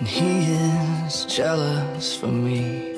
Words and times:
and 0.00 0.08
he 0.08 0.52
is 0.54 1.26
jealous 1.26 2.16
for 2.16 2.28
me. 2.28 2.94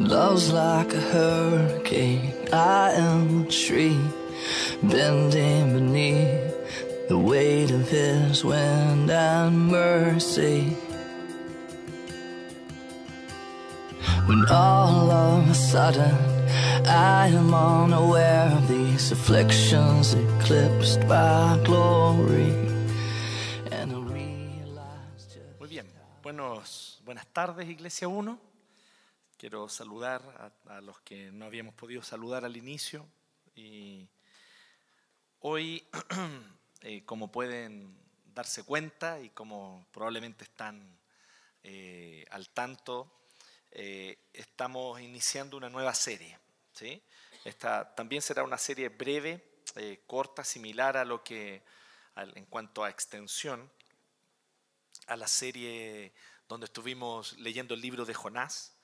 Love's 0.00 0.52
like 0.52 0.92
a 0.92 1.00
hurricane, 1.00 2.34
I 2.52 2.90
am 2.92 3.42
a 3.42 3.46
tree 3.46 4.00
bending 4.82 5.72
beneath 5.72 7.08
the 7.08 7.16
weight 7.16 7.70
of 7.70 7.88
his 7.88 8.44
wind 8.44 9.08
and 9.08 9.68
mercy. 9.68 10.76
When 14.26 14.44
all 14.50 15.10
of 15.12 15.48
a 15.48 15.54
sudden 15.54 16.16
I 16.88 17.28
am 17.28 17.54
unaware 17.54 18.50
of 18.50 18.66
these 18.66 19.12
afflictions 19.12 20.14
eclipsed 20.14 21.06
by 21.06 21.60
glory. 21.62 22.73
Tardes 27.34 27.68
Iglesia 27.68 28.06
1. 28.06 28.40
Quiero 29.36 29.68
saludar 29.68 30.52
a, 30.68 30.80
los 30.80 31.00
que 31.00 31.32
no 31.32 31.46
habíamos 31.46 31.74
podido 31.74 32.00
saludar 32.00 32.44
al 32.44 32.56
inicio. 32.56 33.08
Y 33.56 34.08
hoy, 35.40 35.84
eh, 36.80 37.04
como 37.04 37.32
pueden 37.32 37.98
darse 38.24 38.62
cuenta 38.62 39.20
y 39.20 39.30
como 39.30 39.84
probablemente 39.90 40.44
están 40.44 40.96
eh, 41.64 42.24
al 42.30 42.50
tanto, 42.50 43.26
eh, 43.72 44.16
estamos 44.32 45.00
iniciando 45.00 45.56
una 45.56 45.68
nueva 45.68 45.92
serie. 45.92 46.38
Esta 47.44 47.96
también 47.96 48.22
será 48.22 48.44
una 48.44 48.58
serie 48.58 48.90
breve, 48.90 49.64
corta, 50.06 50.44
similar 50.44 50.96
a 50.96 51.04
lo 51.04 51.24
que, 51.24 51.64
en 52.14 52.46
cuanto 52.46 52.84
a 52.84 52.90
extensión, 52.90 53.72
a 55.08 55.16
la 55.16 55.26
serie 55.26 56.14
donde 56.48 56.66
estuvimos 56.66 57.38
leyendo 57.38 57.74
el 57.74 57.80
libro 57.80 58.04
de 58.04 58.14
Jonás, 58.14 58.74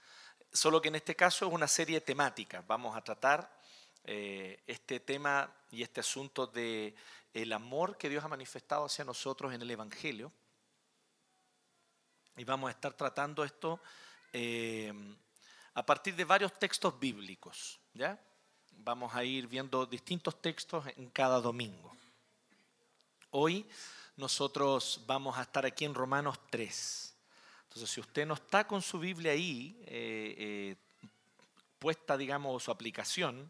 solo 0.53 0.81
que 0.81 0.89
en 0.89 0.97
este 0.97 1.15
caso 1.15 1.47
es 1.47 1.53
una 1.53 1.69
serie 1.69 2.01
temática. 2.01 2.65
Vamos 2.67 2.97
a 2.97 3.03
tratar 3.03 3.61
eh, 4.05 4.63
este 4.67 5.01
tema 5.01 5.53
y 5.71 5.83
este 5.83 6.01
asunto 6.01 6.47
de 6.47 6.95
el 7.33 7.53
amor 7.53 7.97
que 7.97 8.09
Dios 8.09 8.25
ha 8.25 8.29
manifestado 8.29 8.87
hacia 8.87 9.05
nosotros 9.05 9.53
en 9.53 9.63
el 9.63 9.71
Evangelio. 9.71 10.33
Y 12.37 12.45
vamos 12.45 12.69
a 12.69 12.73
estar 12.73 12.95
tratando 12.95 13.45
esto 13.45 13.81
eh, 14.33 14.93
a 15.75 15.85
partir 15.85 16.17
de 16.17 16.25
varios 16.25 16.59
textos 16.59 16.99
bíblicos. 16.99 17.79
¿ya? 17.95 18.19
Vamos 18.73 19.15
a 19.15 19.23
ir 19.25 19.47
viendo 19.47 19.85
distintos 19.87 20.41
textos 20.41 20.87
en 20.97 21.11
cada 21.11 21.41
domingo. 21.41 21.95
Hoy 23.31 23.69
nosotros 24.17 25.03
vamos 25.07 25.39
a 25.39 25.43
estar 25.43 25.65
aquí 25.65 25.85
en 25.85 25.95
Romanos 25.95 26.39
3. 26.51 27.10
Entonces, 27.71 27.91
si 27.91 28.01
usted 28.01 28.27
no 28.27 28.35
está 28.35 28.67
con 28.67 28.83
su 28.83 28.99
Biblia 28.99 29.31
ahí, 29.31 29.81
eh, 29.87 30.35
eh, 30.37 30.77
puesta, 31.79 32.17
digamos, 32.17 32.65
su 32.65 32.73
aplicación 32.73 33.49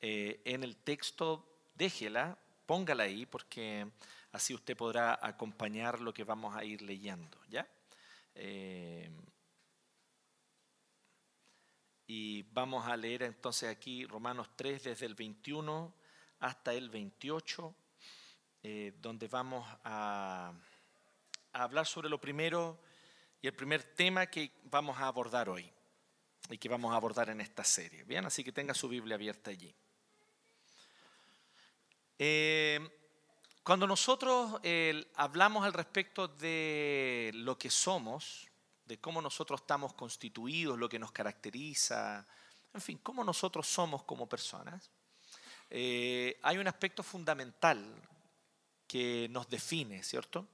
eh, 0.00 0.40
en 0.46 0.64
el 0.64 0.78
texto, 0.78 1.46
déjela, 1.74 2.38
póngala 2.64 3.02
ahí, 3.02 3.26
porque 3.26 3.86
así 4.32 4.54
usted 4.54 4.74
podrá 4.74 5.18
acompañar 5.20 6.00
lo 6.00 6.14
que 6.14 6.24
vamos 6.24 6.56
a 6.56 6.64
ir 6.64 6.80
leyendo, 6.80 7.36
¿ya? 7.50 7.68
Y 12.06 12.42
vamos 12.54 12.86
a 12.86 12.96
leer 12.96 13.24
entonces 13.24 13.68
aquí 13.68 14.06
Romanos 14.06 14.48
3 14.56 14.84
desde 14.84 15.04
el 15.04 15.14
21 15.14 15.94
hasta 16.40 16.72
el 16.72 16.88
28, 16.88 17.74
eh, 18.62 18.94
donde 19.00 19.28
vamos 19.28 19.68
a 19.84 20.52
hablar 21.52 21.86
sobre 21.86 22.08
lo 22.08 22.18
primero 22.18 22.80
y 23.42 23.46
el 23.46 23.54
primer 23.54 23.82
tema 23.82 24.26
que 24.26 24.52
vamos 24.64 24.98
a 24.98 25.06
abordar 25.06 25.48
hoy 25.48 25.70
y 26.48 26.58
que 26.58 26.68
vamos 26.68 26.92
a 26.92 26.96
abordar 26.96 27.30
en 27.30 27.40
esta 27.40 27.64
serie. 27.64 28.04
Bien, 28.04 28.24
así 28.26 28.44
que 28.44 28.52
tenga 28.52 28.74
su 28.74 28.88
Biblia 28.88 29.14
abierta 29.14 29.50
allí. 29.50 29.74
Eh, 32.18 32.80
cuando 33.62 33.86
nosotros 33.86 34.60
eh, 34.62 35.10
hablamos 35.14 35.64
al 35.64 35.72
respecto 35.72 36.28
de 36.28 37.30
lo 37.34 37.56
que 37.58 37.70
somos, 37.70 38.48
de 38.84 38.98
cómo 38.98 39.22
nosotros 39.22 39.60
estamos 39.60 39.94
constituidos, 39.94 40.78
lo 40.78 40.88
que 40.88 40.98
nos 40.98 41.12
caracteriza, 41.12 42.26
en 42.74 42.80
fin, 42.80 42.98
cómo 43.02 43.22
nosotros 43.24 43.66
somos 43.66 44.02
como 44.04 44.28
personas, 44.28 44.90
eh, 45.70 46.38
hay 46.42 46.58
un 46.58 46.66
aspecto 46.66 47.02
fundamental 47.02 47.94
que 48.86 49.28
nos 49.30 49.48
define, 49.48 50.02
¿cierto? 50.02 50.48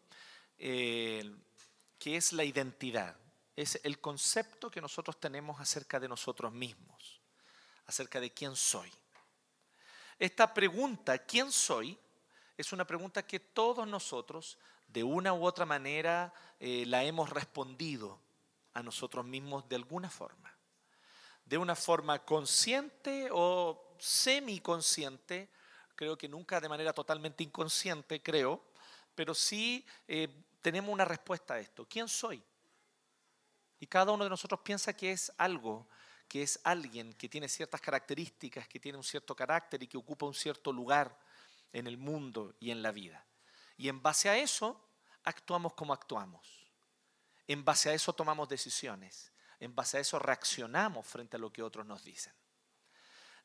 Eh, 0.58 1.34
que 1.98 2.16
es 2.16 2.32
la 2.32 2.44
identidad, 2.44 3.16
es 3.54 3.80
el 3.82 4.00
concepto 4.00 4.70
que 4.70 4.80
nosotros 4.80 5.18
tenemos 5.18 5.60
acerca 5.60 5.98
de 5.98 6.08
nosotros 6.08 6.52
mismos, 6.52 7.20
acerca 7.86 8.20
de 8.20 8.32
quién 8.32 8.54
soy. 8.54 8.92
Esta 10.18 10.52
pregunta, 10.52 11.18
¿quién 11.18 11.52
soy? 11.52 11.98
Es 12.56 12.72
una 12.72 12.86
pregunta 12.86 13.26
que 13.26 13.40
todos 13.40 13.86
nosotros, 13.86 14.58
de 14.88 15.04
una 15.04 15.32
u 15.34 15.44
otra 15.44 15.66
manera, 15.66 16.32
eh, 16.58 16.84
la 16.86 17.04
hemos 17.04 17.30
respondido 17.30 18.20
a 18.72 18.82
nosotros 18.82 19.24
mismos 19.24 19.68
de 19.68 19.76
alguna 19.76 20.10
forma. 20.10 20.54
De 21.44 21.58
una 21.58 21.74
forma 21.74 22.24
consciente 22.24 23.28
o 23.30 23.94
semiconsciente, 23.98 25.50
creo 25.94 26.16
que 26.16 26.28
nunca 26.28 26.60
de 26.60 26.68
manera 26.68 26.92
totalmente 26.92 27.44
inconsciente, 27.44 28.22
creo, 28.22 28.62
pero 29.14 29.34
sí 29.34 29.86
eh, 30.08 30.28
tenemos 30.66 30.92
una 30.92 31.04
respuesta 31.04 31.54
a 31.54 31.60
esto. 31.60 31.86
¿Quién 31.88 32.08
soy? 32.08 32.42
Y 33.78 33.86
cada 33.86 34.10
uno 34.10 34.24
de 34.24 34.30
nosotros 34.30 34.62
piensa 34.64 34.96
que 34.96 35.12
es 35.12 35.32
algo, 35.38 35.86
que 36.26 36.42
es 36.42 36.58
alguien 36.64 37.12
que 37.12 37.28
tiene 37.28 37.48
ciertas 37.48 37.80
características, 37.80 38.66
que 38.66 38.80
tiene 38.80 38.98
un 38.98 39.04
cierto 39.04 39.36
carácter 39.36 39.80
y 39.84 39.86
que 39.86 39.96
ocupa 39.96 40.26
un 40.26 40.34
cierto 40.34 40.72
lugar 40.72 41.16
en 41.72 41.86
el 41.86 41.96
mundo 41.96 42.56
y 42.58 42.72
en 42.72 42.82
la 42.82 42.90
vida. 42.90 43.24
Y 43.76 43.88
en 43.88 44.02
base 44.02 44.28
a 44.28 44.36
eso 44.36 44.88
actuamos 45.22 45.74
como 45.74 45.92
actuamos. 45.92 46.68
En 47.46 47.64
base 47.64 47.90
a 47.90 47.94
eso 47.94 48.12
tomamos 48.12 48.48
decisiones. 48.48 49.32
En 49.60 49.72
base 49.72 49.98
a 49.98 50.00
eso 50.00 50.18
reaccionamos 50.18 51.06
frente 51.06 51.36
a 51.36 51.38
lo 51.38 51.52
que 51.52 51.62
otros 51.62 51.86
nos 51.86 52.02
dicen. 52.02 52.32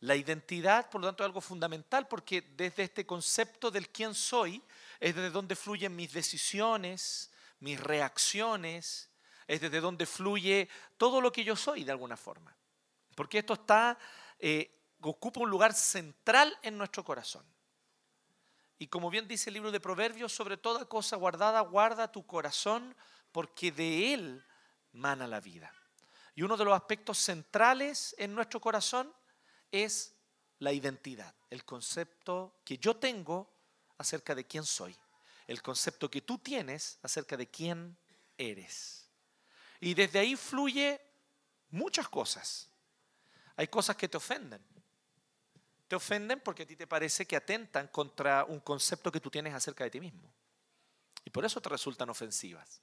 La 0.02 0.16
identidad, 0.16 0.90
por 0.90 1.02
lo 1.02 1.08
tanto, 1.08 1.24
es 1.24 1.28
algo 1.28 1.42
fundamental 1.42 2.08
porque 2.08 2.42
desde 2.42 2.84
este 2.84 3.06
concepto 3.06 3.70
del 3.70 3.90
quién 3.90 4.16
soy 4.16 4.62
es 5.00 5.16
desde 5.16 5.30
donde 5.30 5.56
fluyen 5.56 5.96
mis 5.96 6.12
decisiones, 6.12 7.32
mis 7.60 7.80
reacciones, 7.80 9.10
es 9.48 9.62
desde 9.62 9.80
donde 9.80 10.08
fluye 10.08 10.68
todo 10.98 11.22
lo 11.22 11.32
que 11.32 11.44
yo 11.44 11.56
soy 11.56 11.84
de 11.84 11.92
alguna 11.92 12.18
forma. 12.18 12.56
Porque 13.16 13.40
esto 13.40 13.54
está, 13.54 13.98
eh, 14.40 14.76
ocupa 15.02 15.42
un 15.42 15.50
lugar 15.52 15.74
central 15.74 16.58
en 16.64 16.80
nuestro 16.80 17.04
corazón. 17.04 17.46
Y 18.80 18.88
como 18.88 19.12
bien 19.12 19.28
dice 19.28 19.52
el 19.52 19.54
libro 19.54 19.72
de 19.72 19.80
Proverbios, 19.80 20.34
sobre 20.34 20.58
toda 20.58 20.86
cosa 20.86 21.16
guardada, 21.16 21.62
guarda 21.62 22.12
tu 22.12 22.26
corazón, 22.26 22.96
porque 23.32 23.72
de 23.72 24.16
él 24.16 24.44
mana 24.94 25.28
la 25.28 25.40
vida. 25.40 25.72
Y 26.34 26.42
uno 26.42 26.58
de 26.58 26.66
los 26.66 26.74
aspectos 26.74 27.20
centrales 27.20 28.16
en 28.18 28.34
nuestro 28.34 28.60
corazón 28.60 29.14
es 29.72 30.14
la 30.60 30.74
identidad, 30.74 31.34
el 31.50 31.66
concepto 31.66 32.62
que 32.64 32.78
yo 32.78 32.96
tengo 32.96 33.50
acerca 33.98 34.36
de 34.36 34.46
quién 34.46 34.64
soy, 34.64 34.96
el 35.48 35.62
concepto 35.62 36.10
que 36.10 36.22
tú 36.22 36.38
tienes 36.38 37.00
acerca 37.02 37.36
de 37.38 37.50
quién 37.50 37.98
eres. 38.38 39.10
Y 39.80 39.94
desde 39.94 40.20
ahí 40.20 40.36
fluye 40.36 41.02
muchas 41.72 42.08
cosas. 42.08 42.70
Hay 43.56 43.68
cosas 43.68 43.96
que 43.96 44.08
te 44.08 44.18
ofenden. 44.18 44.64
Te 45.88 45.96
ofenden 45.96 46.40
porque 46.40 46.64
a 46.64 46.66
ti 46.66 46.76
te 46.76 46.88
parece 46.88 47.26
que 47.26 47.36
atentan 47.36 47.88
contra 47.88 48.46
un 48.46 48.60
concepto 48.60 49.12
que 49.12 49.20
tú 49.20 49.30
tienes 49.30 49.54
acerca 49.54 49.84
de 49.84 49.90
ti 49.90 50.00
mismo. 50.00 50.32
Y 51.26 51.30
por 51.30 51.44
eso 51.44 51.60
te 51.60 51.70
resultan 51.70 52.10
ofensivas. 52.10 52.82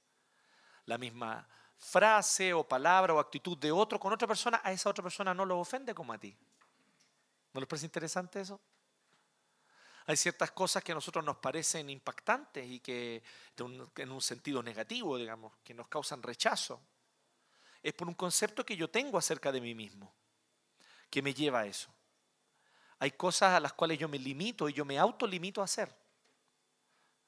La 0.85 0.97
misma 0.97 1.47
frase 1.77 2.53
o 2.53 2.67
palabra 2.67 3.13
o 3.13 3.19
actitud 3.19 3.57
de 3.57 3.71
otro 3.71 3.99
con 3.99 4.11
otra 4.11 4.27
persona, 4.27 4.61
a 4.63 4.71
esa 4.71 4.89
otra 4.89 5.03
persona 5.03 5.33
no 5.33 5.45
lo 5.45 5.59
ofende 5.59 5.95
como 5.95 6.13
a 6.13 6.17
ti. 6.17 6.35
¿No 7.53 7.59
les 7.59 7.67
parece 7.67 7.85
interesante 7.85 8.41
eso? 8.41 8.59
Hay 10.05 10.17
ciertas 10.17 10.51
cosas 10.51 10.83
que 10.83 10.91
a 10.91 10.95
nosotros 10.95 11.23
nos 11.23 11.37
parecen 11.37 11.89
impactantes 11.89 12.67
y 12.67 12.79
que 12.79 13.21
en 13.57 14.11
un 14.11 14.21
sentido 14.21 14.63
negativo, 14.63 15.17
digamos, 15.17 15.53
que 15.63 15.73
nos 15.73 15.87
causan 15.87 16.23
rechazo. 16.23 16.81
Es 17.83 17.93
por 17.93 18.07
un 18.07 18.15
concepto 18.15 18.65
que 18.65 18.75
yo 18.75 18.89
tengo 18.89 19.17
acerca 19.17 19.51
de 19.51 19.61
mí 19.61 19.75
mismo, 19.75 20.11
que 21.09 21.21
me 21.21 21.33
lleva 21.33 21.59
a 21.59 21.65
eso. 21.67 21.93
Hay 22.97 23.11
cosas 23.11 23.53
a 23.53 23.59
las 23.59 23.73
cuales 23.73 23.99
yo 23.99 24.09
me 24.09 24.19
limito 24.19 24.67
y 24.67 24.73
yo 24.73 24.83
me 24.83 24.97
autolimito 24.97 25.61
a 25.61 25.65
hacer. 25.65 25.95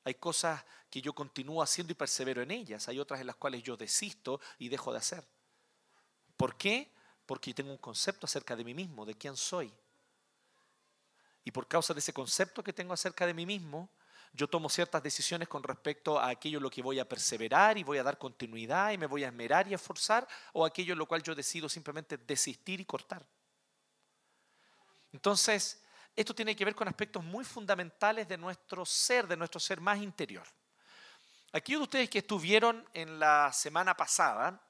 Hay 0.03 0.15
cosas 0.15 0.65
que 0.89 1.01
yo 1.01 1.13
continúo 1.13 1.61
haciendo 1.61 1.91
y 1.91 1.95
persevero 1.95 2.41
en 2.41 2.51
ellas. 2.51 2.89
Hay 2.89 2.99
otras 2.99 3.21
en 3.21 3.27
las 3.27 3.35
cuales 3.35 3.61
yo 3.61 3.77
desisto 3.77 4.41
y 4.57 4.69
dejo 4.69 4.91
de 4.91 4.97
hacer. 4.97 5.23
¿Por 6.35 6.57
qué? 6.57 6.91
Porque 7.25 7.53
tengo 7.53 7.71
un 7.71 7.77
concepto 7.77 8.25
acerca 8.25 8.55
de 8.55 8.65
mí 8.65 8.73
mismo, 8.73 9.05
de 9.05 9.13
quién 9.13 9.37
soy. 9.37 9.71
Y 11.43 11.51
por 11.51 11.67
causa 11.67 11.93
de 11.93 11.99
ese 11.99 12.13
concepto 12.13 12.63
que 12.63 12.73
tengo 12.73 12.93
acerca 12.93 13.25
de 13.25 13.33
mí 13.33 13.45
mismo, 13.45 13.89
yo 14.33 14.47
tomo 14.47 14.69
ciertas 14.69 15.03
decisiones 15.03 15.47
con 15.47 15.63
respecto 15.63 16.19
a 16.19 16.29
aquello 16.29 16.57
en 16.57 16.63
lo 16.63 16.69
que 16.69 16.81
voy 16.81 16.99
a 16.99 17.07
perseverar 17.07 17.77
y 17.77 17.83
voy 17.83 17.97
a 17.97 18.03
dar 18.03 18.17
continuidad 18.17 18.91
y 18.91 18.97
me 18.97 19.07
voy 19.07 19.23
a 19.23 19.27
esmerar 19.27 19.67
y 19.67 19.73
esforzar, 19.73 20.27
o 20.53 20.65
aquello 20.65 20.93
en 20.93 20.99
lo 20.99 21.05
cual 21.05 21.21
yo 21.21 21.35
decido 21.35 21.67
simplemente 21.67 22.17
desistir 22.17 22.79
y 22.79 22.85
cortar. 22.85 23.25
Entonces, 25.11 25.81
esto 26.15 26.33
tiene 26.33 26.55
que 26.55 26.63
ver 26.63 26.75
con 26.75 26.87
aspectos 26.87 27.23
muy 27.23 27.43
fundamentales 27.43 28.27
de 28.27 28.37
nuestro 28.37 28.85
ser, 28.85 29.27
de 29.27 29.35
nuestro 29.35 29.59
ser 29.59 29.81
más 29.81 29.99
interior. 30.01 30.47
Aquellos 31.51 31.81
de 31.81 31.83
ustedes 31.83 32.09
que 32.09 32.19
estuvieron 32.19 32.87
en 32.93 33.19
la 33.19 33.51
semana 33.51 33.95
pasada 33.95 34.61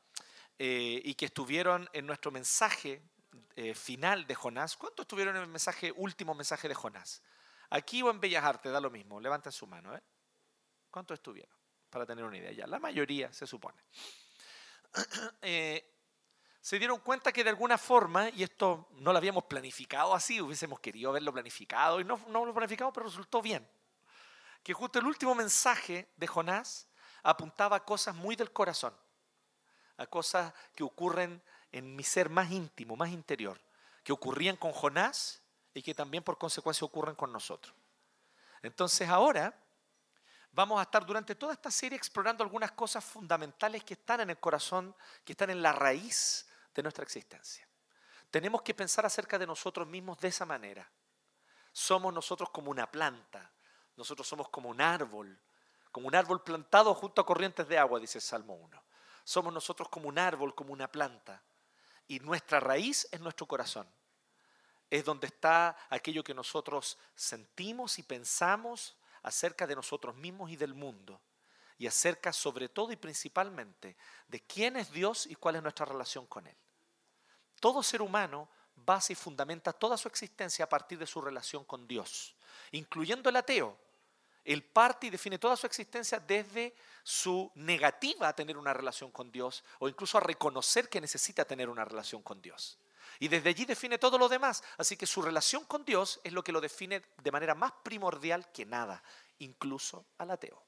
eh, 0.58 1.02
y 1.04 1.14
que 1.14 1.26
estuvieron 1.26 1.88
en 1.94 2.08
nuestro 2.08 2.32
mensaje 2.32 3.04
eh, 3.56 3.74
final 3.74 4.26
de 4.28 4.36
Jonás, 4.36 4.78
¿cuántos 4.78 5.04
estuvieron 5.04 5.36
en 5.36 5.44
el 5.44 5.48
mensaje, 5.48 5.92
último 5.96 6.34
mensaje 6.34 6.68
de 6.68 6.76
Jonás? 6.76 7.22
Aquí 7.70 8.02
o 8.02 8.10
en 8.10 8.20
Bellas 8.20 8.44
Artes, 8.44 8.72
da 8.72 8.82
lo 8.82 8.90
mismo, 8.90 9.20
levanten 9.20 9.52
su 9.52 9.66
mano. 9.66 9.96
¿eh? 9.96 10.02
¿Cuántos 10.90 11.16
estuvieron? 11.16 11.56
Para 11.90 12.06
tener 12.06 12.24
una 12.26 12.38
idea 12.38 12.52
ya. 12.52 12.68
La 12.68 12.80
mayoría, 12.80 13.32
se 13.34 13.48
supone. 13.48 13.84
Eh, 15.42 15.92
se 16.60 16.78
dieron 16.78 17.00
cuenta 17.00 17.32
que 17.32 17.44
de 17.44 17.50
alguna 17.50 17.78
forma, 17.78 18.30
y 18.30 18.44
esto 18.44 18.90
no 18.92 19.12
lo 19.12 19.18
habíamos 19.18 19.46
planificado 19.46 20.14
así, 20.14 20.40
hubiésemos 20.40 20.80
querido 20.80 21.10
haberlo 21.10 21.34
planificado, 21.34 22.00
y 22.00 22.04
no, 22.04 22.22
no 22.28 22.46
lo 22.46 22.54
planificamos, 22.54 22.94
pero 22.94 23.08
resultó 23.08 23.42
bien. 23.42 23.68
Que 24.62 24.74
justo 24.74 25.00
el 25.00 25.06
último 25.06 25.34
mensaje 25.34 26.12
de 26.18 26.28
Jonás 26.28 26.88
apuntaba 27.24 27.78
a 27.78 27.86
cosas 27.86 28.14
muy 28.14 28.36
del 28.36 28.54
corazón, 28.54 28.96
a 29.98 30.06
cosas 30.06 30.54
que 30.76 30.84
ocurren 30.84 31.42
en 31.72 31.96
mi 31.96 32.04
ser 32.04 32.30
más 32.30 32.52
íntimo, 32.52 32.96
más 32.96 33.10
interior, 33.10 33.60
que 34.04 34.14
ocurrían 34.14 34.58
con 34.58 34.72
Jonás 34.72 35.42
y 35.74 35.82
que 35.82 35.94
también 35.94 36.24
por 36.24 36.38
consecuencia 36.38 36.86
ocurren 36.86 37.16
con 37.16 37.32
nosotros. 37.32 37.74
Entonces 38.62 39.08
ahora 39.10 39.54
vamos 40.52 40.80
a 40.80 40.84
estar 40.84 41.06
durante 41.06 41.36
toda 41.36 41.54
esta 41.54 41.72
serie 41.72 41.98
explorando 41.98 42.44
algunas 42.44 42.72
cosas 42.72 43.04
fundamentales 43.04 43.84
que 43.84 43.94
están 43.94 44.22
en 44.22 44.30
el 44.30 44.38
corazón, 44.38 44.96
que 45.24 45.34
están 45.34 45.50
en 45.50 45.62
la 45.62 45.72
raíz 45.72 46.48
de 46.74 46.84
nuestra 46.84 47.04
existencia. 47.04 47.68
Tenemos 48.30 48.62
que 48.62 48.74
pensar 48.74 49.06
acerca 49.06 49.38
de 49.38 49.48
nosotros 49.48 49.88
mismos 49.88 50.20
de 50.20 50.30
esa 50.30 50.46
manera. 50.46 50.90
Somos 51.72 52.14
nosotros 52.14 52.50
como 52.50 52.72
una 52.72 52.90
planta, 52.90 53.52
nosotros 53.96 54.28
somos 54.28 54.50
como 54.50 54.70
un 54.70 54.82
árbol, 54.82 55.40
como 55.92 56.08
un 56.08 56.16
árbol 56.16 56.44
plantado 56.44 56.94
junto 56.94 57.22
a 57.22 57.26
corrientes 57.26 57.68
de 57.68 57.78
agua, 57.78 58.00
dice 58.00 58.18
el 58.18 58.22
Salmo 58.22 58.56
1. 58.56 58.84
Somos 59.24 59.54
nosotros 59.54 59.90
como 59.90 60.10
un 60.10 60.18
árbol, 60.18 60.56
como 60.56 60.74
una 60.74 60.90
planta, 60.90 61.42
y 62.12 62.20
nuestra 62.20 62.60
raíz 62.60 63.08
es 63.10 63.22
nuestro 63.22 63.46
corazón. 63.46 63.88
Es 64.90 65.06
donde 65.06 65.28
está 65.28 65.78
aquello 65.90 66.26
que 66.26 66.34
nosotros 66.34 66.98
sentimos 67.16 68.00
y 68.00 68.04
pensamos 68.04 68.98
acerca 69.24 69.66
de 69.66 69.78
nosotros 69.78 70.14
mismos 70.18 70.52
y 70.52 70.58
del 70.58 70.74
mundo 70.74 71.22
y 71.78 71.88
acerca 71.88 72.34
sobre 72.34 72.68
todo 72.68 72.92
y 72.92 72.98
principalmente 72.98 73.96
de 74.28 74.42
quién 74.42 74.76
es 74.76 74.92
Dios 74.92 75.26
y 75.26 75.36
cuál 75.36 75.56
es 75.56 75.64
nuestra 75.64 75.86
relación 75.86 76.26
con 76.26 76.46
Él. 76.48 76.58
Todo 77.62 77.82
ser 77.82 78.02
humano 78.02 78.50
basa 78.76 79.14
y 79.14 79.16
fundamenta 79.16 79.72
toda 79.72 79.96
su 79.96 80.10
existencia 80.10 80.66
a 80.66 80.70
partir 80.70 81.00
de 81.00 81.08
su 81.08 81.22
relación 81.22 81.64
con 81.64 81.88
Dios, 81.88 82.36
incluyendo 82.72 83.30
el 83.30 83.38
ateo. 83.38 83.78
Él 84.44 84.64
parte 84.64 85.08
y 85.08 85.10
define 85.10 85.38
toda 85.38 85.56
su 85.56 85.68
existencia 85.68 86.20
desde 86.20 86.76
su 87.04 87.52
negativa 87.56 88.28
a 88.28 88.36
tener 88.36 88.58
una 88.58 88.74
relación 88.74 89.12
con 89.12 89.32
Dios 89.32 89.64
o 89.80 89.88
incluso 89.88 90.18
a 90.18 90.22
reconocer 90.22 90.90
que 90.90 91.02
necesita 91.02 91.46
tener 91.46 91.70
una 91.70 91.86
relación 91.86 92.22
con 92.22 92.42
Dios. 92.42 92.78
Y 93.20 93.28
desde 93.28 93.50
allí 93.50 93.66
define 93.66 93.98
todo 93.98 94.18
lo 94.18 94.28
demás. 94.28 94.64
Así 94.78 94.98
que 94.98 95.06
su 95.06 95.22
relación 95.22 95.66
con 95.66 95.86
Dios 95.86 96.20
es 96.24 96.34
lo 96.34 96.44
que 96.44 96.52
lo 96.52 96.62
define 96.62 97.04
de 97.22 97.32
manera 97.32 97.54
más 97.54 97.72
primordial 97.84 98.52
que 98.52 98.66
nada, 98.66 99.04
incluso 99.40 100.06
al 100.18 100.32
ateo 100.32 100.64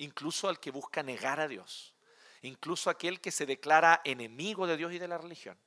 incluso 0.00 0.48
al 0.48 0.58
que 0.58 0.70
busca 0.70 1.02
negar 1.02 1.40
a 1.40 1.48
Dios, 1.48 1.94
incluso 2.42 2.90
aquel 2.90 3.20
que 3.20 3.30
se 3.30 3.46
declara 3.46 4.00
enemigo 4.04 4.66
de 4.66 4.76
Dios 4.76 4.92
y 4.92 4.98
de 4.98 5.08
la 5.08 5.18
religión. 5.18 5.58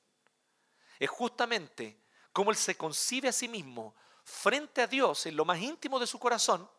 Es 1.00 1.10
justamente 1.10 2.00
como 2.32 2.50
él 2.50 2.58
se 2.58 2.76
concibe 2.76 3.30
a 3.30 3.34
sí 3.34 3.48
mismo 3.48 3.96
frente 4.24 4.82
a 4.82 4.88
Dios 4.88 5.26
en 5.28 5.36
lo 5.36 5.46
más 5.46 5.60
íntimo 5.60 6.00
de 6.00 6.08
su 6.08 6.18
corazón, 6.18 6.70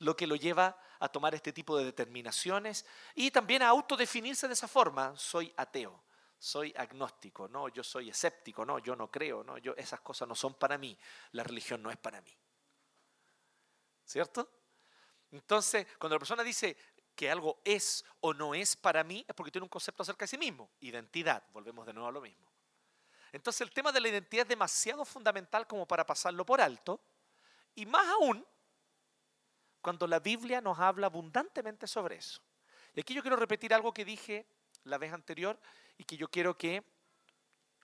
lo 0.00 0.16
que 0.16 0.26
lo 0.26 0.36
lleva 0.36 0.76
a 0.98 1.08
tomar 1.08 1.34
este 1.34 1.52
tipo 1.52 1.76
de 1.76 1.84
determinaciones 1.84 2.84
y 3.14 3.30
también 3.30 3.62
a 3.62 3.68
autodefinirse 3.68 4.48
de 4.48 4.54
esa 4.54 4.68
forma. 4.68 5.16
Soy 5.16 5.52
ateo, 5.56 6.02
soy 6.38 6.74
agnóstico, 6.76 7.48
no, 7.48 7.68
yo 7.68 7.84
soy 7.84 8.10
escéptico, 8.10 8.64
no, 8.64 8.78
yo 8.78 8.96
no 8.96 9.10
creo, 9.10 9.44
no, 9.44 9.58
yo 9.58 9.74
esas 9.76 10.00
cosas 10.00 10.26
no 10.26 10.34
son 10.34 10.54
para 10.54 10.78
mí, 10.78 10.96
la 11.32 11.44
religión 11.44 11.82
no 11.82 11.90
es 11.90 11.96
para 11.98 12.20
mí. 12.20 12.36
¿Cierto? 14.04 14.50
Entonces, 15.30 15.86
cuando 15.98 16.16
la 16.16 16.20
persona 16.20 16.42
dice 16.42 16.76
que 17.14 17.30
algo 17.30 17.60
es 17.64 18.04
o 18.20 18.32
no 18.32 18.54
es 18.54 18.76
para 18.76 19.04
mí, 19.04 19.24
es 19.28 19.34
porque 19.34 19.52
tiene 19.52 19.64
un 19.64 19.68
concepto 19.68 20.02
acerca 20.02 20.24
de 20.24 20.28
sí 20.28 20.38
mismo. 20.38 20.70
Identidad, 20.80 21.44
volvemos 21.52 21.86
de 21.86 21.92
nuevo 21.92 22.08
a 22.08 22.12
lo 22.12 22.20
mismo. 22.20 22.50
Entonces 23.32 23.60
el 23.60 23.70
tema 23.70 23.92
de 23.92 24.00
la 24.00 24.08
identidad 24.08 24.42
es 24.42 24.48
demasiado 24.48 25.04
fundamental 25.04 25.66
como 25.66 25.86
para 25.86 26.06
pasarlo 26.06 26.44
por 26.44 26.60
alto, 26.60 27.00
y 27.74 27.86
más 27.86 28.06
aún 28.08 28.44
cuando 29.80 30.06
la 30.06 30.20
Biblia 30.20 30.60
nos 30.60 30.78
habla 30.78 31.06
abundantemente 31.06 31.86
sobre 31.86 32.16
eso. 32.16 32.40
Y 32.94 33.00
aquí 33.00 33.14
yo 33.14 33.22
quiero 33.22 33.36
repetir 33.36 33.72
algo 33.72 33.92
que 33.92 34.04
dije 34.04 34.46
la 34.84 34.98
vez 34.98 35.12
anterior 35.12 35.58
y 35.96 36.04
que 36.04 36.16
yo 36.16 36.28
quiero 36.28 36.56
que 36.56 36.82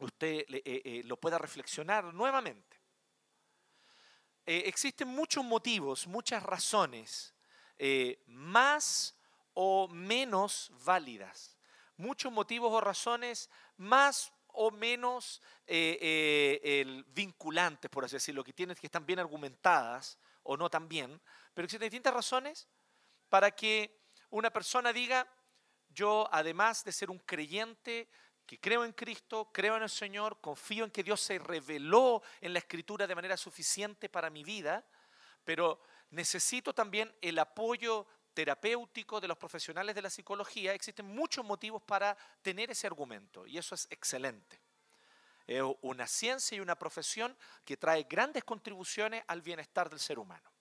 usted 0.01 0.45
eh, 0.49 0.63
eh, 0.65 1.03
lo 1.05 1.17
pueda 1.17 1.39
reflexionar 1.39 2.13
nuevamente. 2.13 2.81
Eh, 4.45 4.65
existen 4.67 5.09
muchos 5.09 5.45
motivos, 5.45 6.07
muchas 6.07 6.43
razones 6.43 7.35
más 8.27 9.15
o 9.53 9.89
menos 9.89 10.73
válidas. 10.85 11.59
Muchos 11.99 12.33
motivos 12.33 12.73
o 12.73 12.81
razones 12.81 13.51
más 13.77 14.33
o 14.49 14.71
menos 14.71 15.43
vinculantes, 17.09 17.91
por 17.91 18.05
así 18.05 18.17
decirlo, 18.17 18.43
que, 18.43 18.55
tienen, 18.55 18.77
que 18.77 18.87
están 18.87 19.05
bien 19.05 19.19
argumentadas 19.19 20.19
o 20.43 20.57
no 20.57 20.71
tan 20.71 20.89
bien, 20.89 21.21
pero 21.57 21.65
existen 21.65 21.87
distintas 21.87 22.13
razones 22.13 22.69
para 23.31 23.51
que 23.51 24.03
una 24.29 24.51
persona 24.51 24.93
diga, 24.93 25.27
yo 25.89 26.29
además 26.31 26.85
de 26.85 26.93
ser 26.93 27.11
un 27.11 27.19
creyente, 27.21 28.11
que 28.45 28.61
creo 28.61 28.85
en 28.85 28.93
Cristo, 28.93 29.49
creo 29.55 29.75
en 29.75 29.83
el 29.83 29.89
Señor, 29.89 30.39
confío 30.43 30.85
en 30.85 30.91
que 30.91 31.03
Dios 31.03 31.19
se 31.19 31.39
reveló 31.39 32.23
en 32.43 32.53
la 32.53 32.59
Escritura 32.59 33.07
de 33.07 33.15
manera 33.15 33.39
suficiente 33.39 34.11
para 34.11 34.29
mi 34.29 34.45
vida, 34.45 34.85
pero 35.45 35.81
necesito 36.11 36.75
también 36.75 37.17
el 37.23 37.39
apoyo 37.39 38.07
terapéutico 38.35 39.19
de 39.19 39.29
los 39.29 39.39
profesionales 39.39 39.95
de 39.95 40.03
la 40.03 40.11
psicología, 40.11 40.75
existen 40.75 41.07
muchos 41.07 41.43
motivos 41.43 41.83
para 41.83 42.19
tener 42.43 42.71
ese 42.71 42.87
argumento 42.87 43.47
y 43.47 43.57
eso 43.57 43.75
es 43.75 43.87
excelente. 43.89 44.61
Es 45.47 45.63
una 45.81 46.07
ciencia 46.07 46.59
y 46.59 46.61
una 46.61 46.77
profesión 46.77 47.35
que 47.65 47.79
trae 47.79 48.03
grandes 48.03 48.45
contribuciones 48.45 49.25
al 49.27 49.41
bienestar 49.41 49.89
del 49.89 50.01
ser 50.01 50.19
humano. 50.19 50.56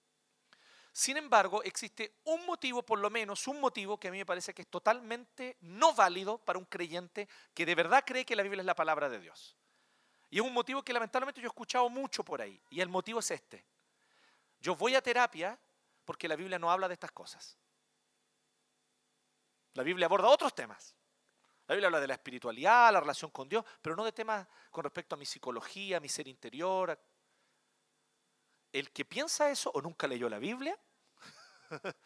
Sin 0.96 1.18
embargo, 1.18 1.62
existe 1.62 2.20
un 2.24 2.46
motivo, 2.46 2.82
por 2.82 2.98
lo 2.98 3.10
menos 3.10 3.46
un 3.48 3.60
motivo 3.60 4.00
que 4.00 4.08
a 4.08 4.10
mí 4.10 4.16
me 4.16 4.24
parece 4.24 4.54
que 4.54 4.62
es 4.62 4.68
totalmente 4.68 5.58
no 5.60 5.92
válido 5.92 6.38
para 6.38 6.58
un 6.58 6.64
creyente 6.64 7.28
que 7.52 7.66
de 7.66 7.74
verdad 7.74 8.02
cree 8.06 8.24
que 8.24 8.34
la 8.34 8.42
Biblia 8.42 8.62
es 8.62 8.66
la 8.66 8.74
palabra 8.74 9.10
de 9.10 9.20
Dios. 9.20 9.58
Y 10.30 10.38
es 10.38 10.42
un 10.42 10.54
motivo 10.54 10.82
que 10.82 10.94
lamentablemente 10.94 11.38
yo 11.38 11.48
he 11.48 11.52
escuchado 11.52 11.90
mucho 11.90 12.24
por 12.24 12.40
ahí. 12.40 12.58
Y 12.70 12.80
el 12.80 12.88
motivo 12.88 13.18
es 13.18 13.30
este. 13.30 13.62
Yo 14.58 14.74
voy 14.74 14.94
a 14.94 15.02
terapia 15.02 15.58
porque 16.06 16.28
la 16.28 16.34
Biblia 16.34 16.58
no 16.58 16.70
habla 16.70 16.88
de 16.88 16.94
estas 16.94 17.12
cosas. 17.12 17.58
La 19.74 19.82
Biblia 19.82 20.06
aborda 20.06 20.28
otros 20.28 20.54
temas. 20.54 20.94
La 21.66 21.74
Biblia 21.74 21.88
habla 21.88 22.00
de 22.00 22.06
la 22.06 22.14
espiritualidad, 22.14 22.90
la 22.90 23.00
relación 23.00 23.30
con 23.32 23.50
Dios, 23.50 23.66
pero 23.82 23.96
no 23.96 24.02
de 24.02 24.12
temas 24.12 24.48
con 24.70 24.82
respecto 24.82 25.14
a 25.14 25.18
mi 25.18 25.26
psicología, 25.26 25.98
a 25.98 26.00
mi 26.00 26.08
ser 26.08 26.26
interior. 26.26 26.98
El 28.72 28.90
que 28.92 29.04
piensa 29.04 29.50
eso 29.50 29.70
o 29.74 29.82
nunca 29.82 30.06
leyó 30.06 30.30
la 30.30 30.38
Biblia, 30.38 30.78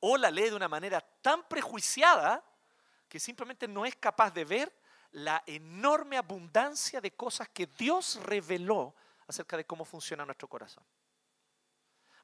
o 0.00 0.16
la 0.16 0.30
lee 0.30 0.50
de 0.50 0.56
una 0.56 0.68
manera 0.68 1.00
tan 1.00 1.46
prejuiciada 1.48 2.44
que 3.08 3.20
simplemente 3.20 3.68
no 3.68 3.86
es 3.86 3.96
capaz 3.96 4.30
de 4.30 4.44
ver 4.44 4.72
la 5.12 5.42
enorme 5.46 6.16
abundancia 6.16 7.00
de 7.00 7.12
cosas 7.12 7.48
que 7.48 7.66
Dios 7.66 8.16
reveló 8.22 8.94
acerca 9.26 9.56
de 9.56 9.64
cómo 9.64 9.84
funciona 9.84 10.24
nuestro 10.24 10.48
corazón. 10.48 10.84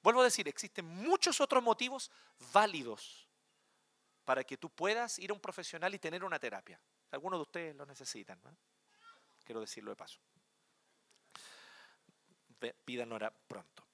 Vuelvo 0.03 0.21
a 0.21 0.25
decir, 0.25 0.49
existen 0.49 0.85
muchos 0.85 1.41
otros 1.41 1.63
motivos 1.63 2.11
válidos 2.53 3.29
para 4.25 4.45
que 4.45 4.57
tú 4.57 4.69
puedas 4.69 5.19
ir 5.19 5.31
a 5.31 5.35
un 5.35 5.41
profesional 5.41 5.95
y 5.95 5.99
tener 5.99 6.25
una 6.25 6.39
terapia. 6.39 6.81
Algunos 7.11 7.39
de 7.39 7.43
ustedes 7.43 7.77
lo 7.77 7.87
necesitan, 7.87 8.41
quiero 9.45 9.61
decirlo 9.61 9.91
de 9.91 9.97
paso. 9.97 10.19
Pidan 12.85 13.13
hora 13.13 13.31
pronto. 13.31 13.85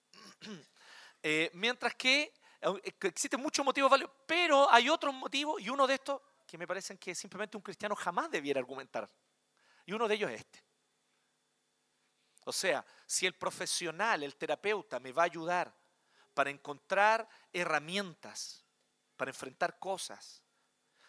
Eh, 1.23 1.51
mientras 1.55 1.95
que 1.95 2.33
eh, 2.61 2.95
existen 3.03 3.41
muchos 3.41 3.65
motivos 3.65 3.91
válidos, 3.91 4.13
pero 4.27 4.71
hay 4.71 4.89
otros 4.89 5.15
motivos 5.15 5.61
y 5.61 5.69
uno 5.69 5.87
de 5.87 5.95
estos 5.95 6.21
que 6.47 6.59
me 6.59 6.67
parecen 6.67 6.99
que 6.99 7.15
simplemente 7.15 7.57
un 7.57 7.63
cristiano 7.63 7.95
jamás 7.95 8.31
debiera 8.31 8.61
argumentar. 8.61 9.09
Y 9.85 9.93
uno 9.93 10.09
de 10.09 10.15
ellos 10.15 10.31
es 10.31 10.41
este. 10.41 10.65
O 12.45 12.53
sea, 12.53 12.85
si 13.07 13.27
el 13.27 13.35
profesional, 13.35 14.23
el 14.23 14.37
terapeuta 14.37 14.99
me 15.01 15.13
va 15.13 15.23
a 15.23 15.27
ayudar 15.27 15.75
para 16.33 16.51
encontrar 16.51 17.29
herramientas, 17.53 18.65
para 19.17 19.31
enfrentar 19.31 19.79
cosas. 19.79 20.43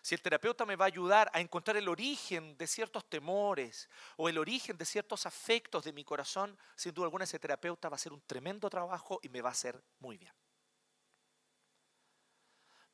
Si 0.02 0.16
el 0.16 0.22
terapeuta 0.22 0.66
me 0.66 0.76
va 0.76 0.86
a 0.86 0.88
ayudar 0.88 1.30
a 1.34 1.40
encontrar 1.40 1.78
el 1.78 1.88
origen 1.88 2.58
de 2.58 2.68
ciertos 2.68 3.10
temores 3.10 3.90
o 4.18 4.30
el 4.30 4.38
origen 4.38 4.78
de 4.78 4.86
ciertos 4.86 5.26
afectos 5.26 5.84
de 5.84 5.94
mi 5.94 6.04
corazón, 6.04 6.58
sin 6.76 6.94
duda 6.94 7.06
alguna 7.06 7.26
ese 7.26 7.40
terapeuta 7.40 7.90
va 7.90 7.96
a 7.96 7.98
hacer 7.98 8.14
un 8.14 8.22
tremendo 8.22 8.70
trabajo 8.70 9.20
y 9.22 9.30
me 9.30 9.42
va 9.42 9.50
a 9.50 9.52
hacer 9.52 9.82
muy 10.00 10.18
bien. 10.18 10.34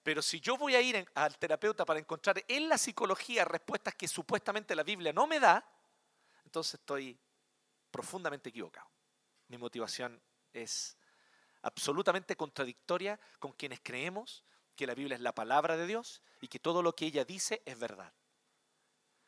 Pero 0.02 0.22
si 0.22 0.40
yo 0.40 0.56
voy 0.58 0.76
a 0.76 0.82
ir 0.82 1.04
al 1.16 1.38
terapeuta 1.38 1.84
para 1.84 2.00
encontrar 2.00 2.44
en 2.48 2.70
la 2.70 2.78
psicología 2.78 3.44
respuestas 3.44 3.96
que 3.96 4.08
supuestamente 4.08 4.76
la 4.76 4.84
Biblia 4.84 5.12
no 5.12 5.26
me 5.26 5.40
da, 5.40 5.68
entonces 6.44 6.76
estoy 6.76 7.18
profundamente 7.90 8.50
equivocado. 8.50 8.88
Mi 9.48 9.58
motivación 9.58 10.22
es 10.54 10.96
absolutamente 11.64 12.36
contradictoria 12.36 13.20
con 13.40 13.54
quienes 13.54 13.80
creemos 13.82 14.44
que 14.76 14.88
la 14.88 14.94
Biblia 14.94 15.16
es 15.16 15.22
la 15.22 15.34
palabra 15.34 15.78
de 15.78 15.88
Dios 15.88 16.22
y 16.42 16.48
que 16.48 16.60
todo 16.60 16.84
lo 16.84 16.96
que 16.96 17.06
ella 17.06 17.26
dice 17.26 17.62
es 17.66 17.78
verdad. 17.80 18.14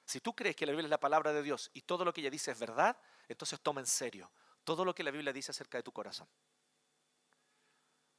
Si 0.06 0.22
tú 0.22 0.34
crees 0.36 0.56
que 0.56 0.66
la 0.66 0.72
Biblia 0.72 0.88
es 0.88 0.92
la 0.92 1.00
palabra 1.00 1.34
de 1.34 1.44
Dios 1.44 1.70
y 1.74 1.82
todo 1.82 2.06
lo 2.06 2.14
que 2.14 2.22
ella 2.22 2.30
dice 2.30 2.52
es 2.52 2.60
verdad, 2.60 2.98
entonces 3.28 3.60
toma 3.60 3.82
en 3.82 3.88
serio 3.88 4.32
todo 4.64 4.86
lo 4.86 4.94
que 4.94 5.04
la 5.04 5.12
Biblia 5.12 5.34
dice 5.34 5.52
acerca 5.52 5.78
de 5.78 5.84
tu 5.84 5.92
corazón, 5.92 6.28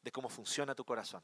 de 0.03 0.13
cómo 0.13 0.29
funciona 0.29 0.75
tu 0.75 0.85
corazón, 0.85 1.23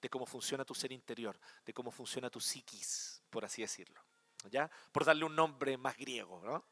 de 0.00 0.08
cómo 0.08 0.26
funciona 0.26 0.64
tu 0.64 0.74
ser 0.74 0.92
interior, 0.92 1.38
de 1.64 1.72
cómo 1.72 1.90
funciona 1.90 2.30
tu 2.30 2.40
psiquis, 2.40 3.22
por 3.30 3.44
así 3.44 3.62
decirlo. 3.62 4.02
¿Ya? 4.50 4.70
Por 4.92 5.04
darle 5.04 5.24
un 5.24 5.34
nombre 5.34 5.76
más 5.76 5.96
griego, 5.96 6.40
¿no? 6.44 6.64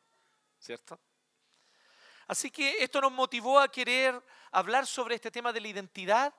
¿Cierto? 0.58 1.00
Así 2.26 2.50
que 2.50 2.82
esto 2.82 3.00
nos 3.00 3.12
motivó 3.12 3.58
a 3.58 3.68
querer 3.68 4.22
hablar 4.52 4.86
sobre 4.86 5.14
este 5.14 5.30
tema 5.30 5.52
de 5.52 5.60
la 5.60 5.68
identidad 5.68 6.34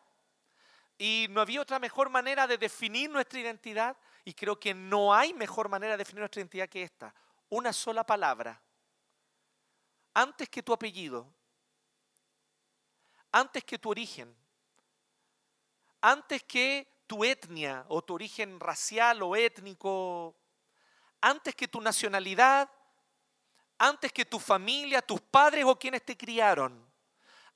y 0.98 1.28
no 1.30 1.42
había 1.42 1.62
otra 1.62 1.80
mejor 1.80 2.10
manera 2.10 2.48
de 2.48 2.58
definir 2.58 3.10
nuestra 3.10 3.40
identidad 3.40 3.98
y 4.24 4.34
creo 4.34 4.60
que 4.60 4.74
no 4.74 5.14
hay 5.14 5.34
mejor 5.34 5.70
manera 5.70 5.94
de 5.94 6.00
definir 6.00 6.22
nuestra 6.22 6.42
identidad 6.42 6.70
que 6.70 6.84
esta. 6.84 7.14
Una 7.50 7.74
sola 7.74 8.06
palabra. 8.06 8.62
Antes 10.14 10.50
que 10.50 10.64
tu 10.64 10.74
apellido, 10.74 11.32
antes 13.32 13.64
que 13.66 13.78
tu 13.78 13.90
origen, 13.90 14.34
antes 16.02 16.44
que 16.44 16.88
tu 17.06 17.26
etnia 17.26 17.86
o 17.90 18.02
tu 18.02 18.14
origen 18.14 18.60
racial 18.60 19.22
o 19.22 19.36
étnico, 19.36 20.36
antes 21.20 21.54
que 21.54 21.68
tu 21.68 21.82
nacionalidad, 21.82 22.70
antes 23.78 24.14
que 24.14 24.24
tu 24.24 24.40
familia, 24.40 25.02
tus 25.02 25.20
padres 25.20 25.66
o 25.66 25.78
quienes 25.78 26.06
te 26.06 26.16
criaron, 26.16 26.90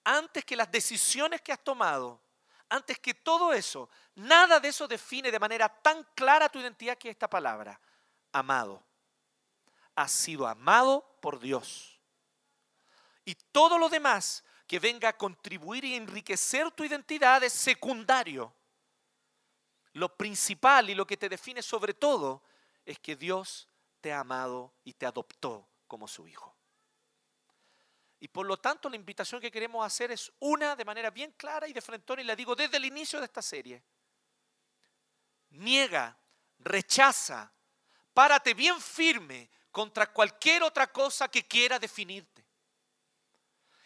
antes 0.04 0.44
que 0.44 0.56
las 0.56 0.70
decisiones 0.70 1.42
que 1.42 1.54
has 1.54 1.64
tomado, 1.64 2.22
antes 2.70 3.00
que 3.00 3.14
todo 3.14 3.52
eso, 3.52 3.90
nada 4.16 4.60
de 4.60 4.70
eso 4.70 4.88
define 4.88 5.32
de 5.32 5.40
manera 5.40 5.68
tan 5.68 6.04
clara 6.16 6.50
tu 6.50 6.60
identidad 6.60 6.98
que 6.98 7.10
esta 7.10 7.30
palabra, 7.30 7.80
amado. 8.32 8.84
Has 9.96 10.12
sido 10.12 10.48
amado 10.48 11.18
por 11.22 11.40
Dios. 11.40 12.00
Y 13.26 13.36
todo 13.36 13.78
lo 13.78 13.90
demás 13.90 14.44
que 14.68 14.80
venga 14.80 15.10
a 15.10 15.18
contribuir 15.18 15.84
y 15.84 15.96
enriquecer 15.96 16.72
tu 16.72 16.84
identidad 16.84 17.44
es 17.44 17.54
secundario. 17.54 18.54
Lo 19.94 20.16
principal 20.16 20.90
y 20.90 20.96
lo 20.96 21.08
que 21.08 21.18
te 21.18 21.28
define 21.28 21.62
sobre 21.62 21.94
todo 21.96 22.44
es 22.86 23.00
que 23.00 23.16
Dios 23.16 23.68
te 24.00 24.14
ha 24.14 24.20
amado 24.20 24.74
y 24.84 24.94
te 24.94 25.06
adoptó 25.06 25.68
como 25.88 26.08
su 26.08 26.28
hijo. 26.28 26.56
Y 28.20 28.28
por 28.28 28.46
lo 28.46 28.58
tanto 28.58 28.90
la 28.90 28.98
invitación 28.98 29.40
que 29.40 29.52
queremos 29.52 29.86
hacer 29.86 30.12
es 30.12 30.32
una 30.40 30.76
de 30.76 30.84
manera 30.84 31.10
bien 31.10 31.32
clara 31.32 31.68
y 31.68 31.74
de 31.74 31.82
frente 31.82 32.14
y 32.20 32.24
la 32.24 32.36
digo 32.36 32.56
desde 32.56 32.78
el 32.78 32.86
inicio 32.86 33.20
de 33.20 33.26
esta 33.26 33.42
serie. 33.42 33.84
Niega, 35.52 36.18
rechaza, 36.60 37.52
párate 38.14 38.54
bien 38.54 38.80
firme 38.82 39.50
contra 39.72 40.12
cualquier 40.12 40.64
otra 40.64 40.92
cosa 40.92 41.30
que 41.30 41.48
quiera 41.48 41.80
definirte. 41.80 42.46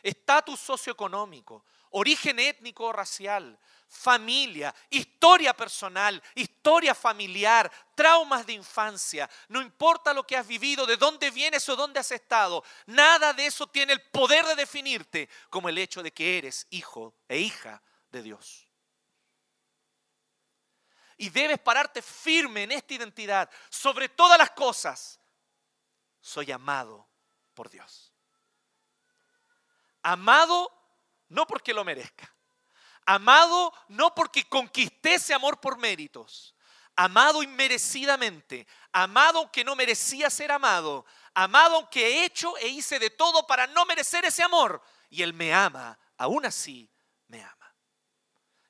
Estatus 0.02 0.60
socioeconómico, 0.60 1.63
origen 1.92 2.40
étnico 2.40 2.86
o 2.86 2.92
racial, 2.92 3.58
familia, 3.94 4.74
historia 4.90 5.54
personal, 5.54 6.22
historia 6.34 6.96
familiar, 6.96 7.72
traumas 7.96 8.46
de 8.46 8.54
infancia, 8.54 9.30
no 9.50 9.62
importa 9.62 10.14
lo 10.14 10.26
que 10.26 10.36
has 10.36 10.48
vivido, 10.48 10.86
de 10.86 10.98
dónde 10.98 11.30
vienes 11.30 11.70
o 11.70 11.76
dónde 11.76 12.00
has 12.00 12.12
estado, 12.12 12.64
nada 12.88 13.34
de 13.34 13.46
eso 13.46 13.68
tiene 13.68 13.94
el 13.94 14.02
poder 14.02 14.46
de 14.46 14.56
definirte 14.56 15.30
como 15.50 15.70
el 15.70 15.78
hecho 15.78 16.02
de 16.02 16.12
que 16.12 16.40
eres 16.40 16.66
hijo 16.72 17.14
e 17.30 17.40
hija 17.40 17.82
de 18.12 18.24
Dios. 18.24 18.68
Y 21.16 21.30
debes 21.30 21.60
pararte 21.60 22.02
firme 22.02 22.64
en 22.64 22.72
esta 22.72 22.96
identidad, 22.96 23.50
sobre 23.70 24.10
todas 24.10 24.38
las 24.40 24.50
cosas. 24.52 25.20
Soy 26.20 26.52
amado 26.52 27.08
por 27.54 27.70
Dios. 27.70 28.12
Amado 30.02 30.72
no 31.30 31.46
porque 31.46 31.74
lo 31.74 31.84
merezca 31.86 32.34
Amado 33.06 33.74
no 33.90 34.14
porque 34.16 34.48
conquisté 34.48 35.16
ese 35.16 35.34
amor 35.34 35.60
por 35.60 35.78
méritos. 35.78 36.56
Amado 36.96 37.42
inmerecidamente. 37.44 38.68
Amado 38.92 39.40
aunque 39.40 39.64
no 39.64 39.76
merecía 39.76 40.30
ser 40.30 40.52
amado. 40.52 41.06
Amado 41.34 41.76
aunque 41.76 42.06
he 42.06 42.26
hecho 42.26 42.56
e 42.58 42.68
hice 42.68 43.00
de 43.00 43.10
todo 43.10 43.48
para 43.48 43.68
no 43.68 43.86
merecer 43.86 44.26
ese 44.26 44.44
amor. 44.44 44.82
Y 45.10 45.24
Él 45.24 45.34
me 45.34 45.54
ama. 45.54 45.98
Aún 46.18 46.46
así 46.46 46.90
me 47.28 47.44
ama. 47.44 47.76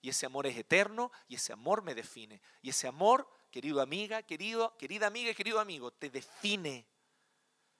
Y 0.02 0.10
ese 0.10 0.26
amor 0.26 0.48
es 0.48 0.58
eterno 0.58 1.12
y 1.28 1.36
ese 1.36 1.54
amor 1.54 1.82
me 1.82 1.96
define. 1.96 2.42
Y 2.62 2.70
ese 2.70 2.88
amor, 2.88 3.30
querido 3.52 3.82
amiga, 3.82 4.24
querido, 4.24 4.76
querida 4.78 5.08
amiga 5.08 5.32
y 5.32 5.36
querido 5.36 5.60
amigo, 5.60 5.92
te 5.92 6.10
define. 6.10 6.88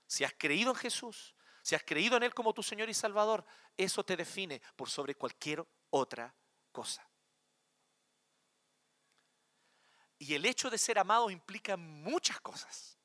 Si 0.08 0.24
has 0.24 0.34
creído 0.38 0.72
en 0.72 0.78
Jesús, 0.78 1.36
si 1.62 1.76
has 1.76 1.84
creído 1.84 2.18
en 2.18 2.24
Él 2.24 2.34
como 2.34 2.54
tu 2.54 2.64
Señor 2.64 2.90
y 2.90 2.94
Salvador, 2.94 3.46
eso 3.76 4.04
te 4.04 4.16
define 4.16 4.62
por 4.76 4.90
sobre 4.90 5.16
cualquier 5.16 5.66
otra 5.90 6.34
cosa. 6.74 7.08
Y 10.20 10.34
el 10.34 10.46
hecho 10.46 10.70
de 10.70 10.78
ser 10.78 11.00
amado 11.00 11.30
implica 11.30 11.78
muchas 11.78 12.42
cosas. 12.42 12.98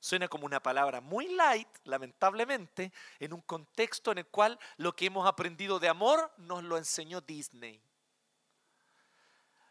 Suena 0.00 0.28
como 0.28 0.46
una 0.46 0.60
palabra 0.60 1.00
muy 1.00 1.28
light, 1.28 1.68
lamentablemente, 1.84 2.92
en 3.20 3.32
un 3.32 3.40
contexto 3.42 4.10
en 4.10 4.18
el 4.18 4.26
cual 4.26 4.58
lo 4.76 4.96
que 4.96 5.06
hemos 5.06 5.28
aprendido 5.28 5.78
de 5.78 5.88
amor 5.88 6.32
nos 6.38 6.64
lo 6.64 6.76
enseñó 6.76 7.20
Disney. 7.20 7.80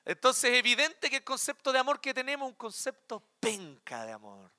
Entonces 0.06 0.51
es 0.51 0.58
evidente 0.58 1.10
que 1.10 1.18
el 1.18 1.24
concepto 1.24 1.72
de 1.72 1.80
amor 1.80 2.00
que 2.00 2.13
tenemos 2.13 2.48
es 2.48 2.51
un 2.51 2.58
concepto 2.58 3.22
penca 3.39 4.06
de 4.06 4.13
amor. 4.13 4.51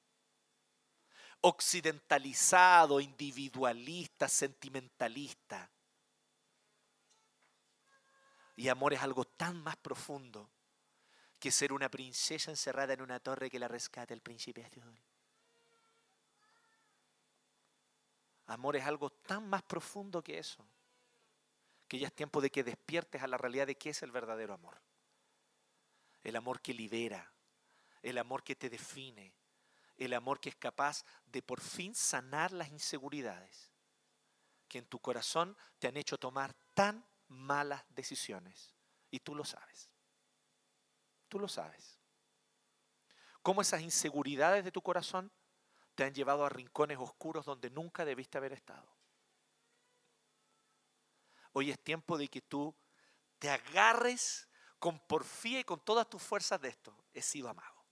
Occidentalizado, 1.41 3.01
individualista, 3.01 4.29
sentimentalista. 4.29 5.71
Y 8.63 8.69
amor 8.69 8.95
es 8.95 9.03
algo 9.03 9.25
tan 9.25 9.61
más 9.61 9.77
profundo 9.77 10.49
que 11.41 11.51
ser 11.51 11.73
una 11.73 11.89
princesa 11.89 12.53
encerrada 12.53 12.93
en 12.93 13.03
una 13.03 13.19
torre 13.19 13.51
que 13.51 13.59
la 13.59 13.67
rescate 13.67 14.15
el 14.15 14.21
príncipe 14.21 14.65
azul. 14.65 14.97
Amor 18.47 18.77
es 18.77 18.87
algo 18.87 19.11
tan 19.11 19.49
más 19.49 19.65
profundo 19.65 20.23
que 20.23 20.39
eso, 20.39 20.65
que 21.89 21.99
ya 21.99 22.07
es 22.07 22.15
tiempo 22.15 22.41
de 22.41 22.51
que 22.51 22.63
despiertes 22.63 23.21
a 23.21 23.27
la 23.27 23.37
realidad 23.37 23.67
de 23.67 23.75
qué 23.75 23.91
es 23.91 24.01
el 24.05 24.13
verdadero 24.13 24.55
amor. 24.55 24.81
El 26.23 26.37
amor 26.37 26.61
que 26.61 26.73
libera, 26.73 27.33
el 28.01 28.17
amor 28.17 28.45
que 28.45 28.55
te 28.55 28.71
define, 28.71 29.35
el 29.97 30.15
amor 30.15 30.39
que 30.39 30.51
es 30.51 30.57
capaz 30.57 31.05
de 31.27 31.43
por 31.43 31.61
fin 31.61 31.97
sanar 31.97 32.53
las 32.53 32.69
inseguridades 32.69 33.73
que 34.69 34.79
en 34.79 34.87
tu 34.87 35.01
corazón 35.01 35.57
te 35.81 35.89
han 35.89 35.97
hecho 35.97 36.17
tomar 36.17 36.55
tan 36.75 37.05
malas 37.33 37.85
decisiones. 37.91 38.75
Y 39.11 39.21
tú 39.21 39.35
lo 39.35 39.45
sabes. 39.45 39.91
Tú 41.29 41.39
lo 41.39 41.49
sabes. 41.49 41.99
Cómo 43.43 43.63
esas 43.63 43.81
inseguridades 43.81 44.65
de 44.65 44.73
tu 44.73 44.83
corazón 44.83 45.33
te 45.95 46.05
han 46.05 46.15
llevado 46.15 46.45
a 46.45 46.49
rincones 46.49 46.99
oscuros 46.99 47.45
donde 47.45 47.71
nunca 47.71 48.05
debiste 48.05 48.39
haber 48.39 48.53
estado. 48.53 48.89
Hoy 51.53 51.71
es 51.71 51.79
tiempo 51.83 52.17
de 52.17 52.29
que 52.29 52.41
tú 52.41 52.75
te 53.39 53.51
agarres 53.51 54.49
con 54.79 54.99
porfía 55.01 55.61
y 55.61 55.65
con 55.65 55.81
todas 55.81 56.09
tus 56.09 56.23
fuerzas 56.23 56.61
de 56.61 56.69
esto. 56.69 56.97
He 57.13 57.21
sido 57.21 57.49
amado. 57.49 57.85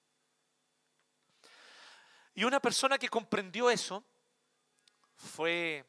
Y 2.34 2.44
una 2.44 2.60
persona 2.60 2.98
que 2.98 3.08
comprendió 3.08 3.70
eso 3.70 4.04
fue 5.14 5.84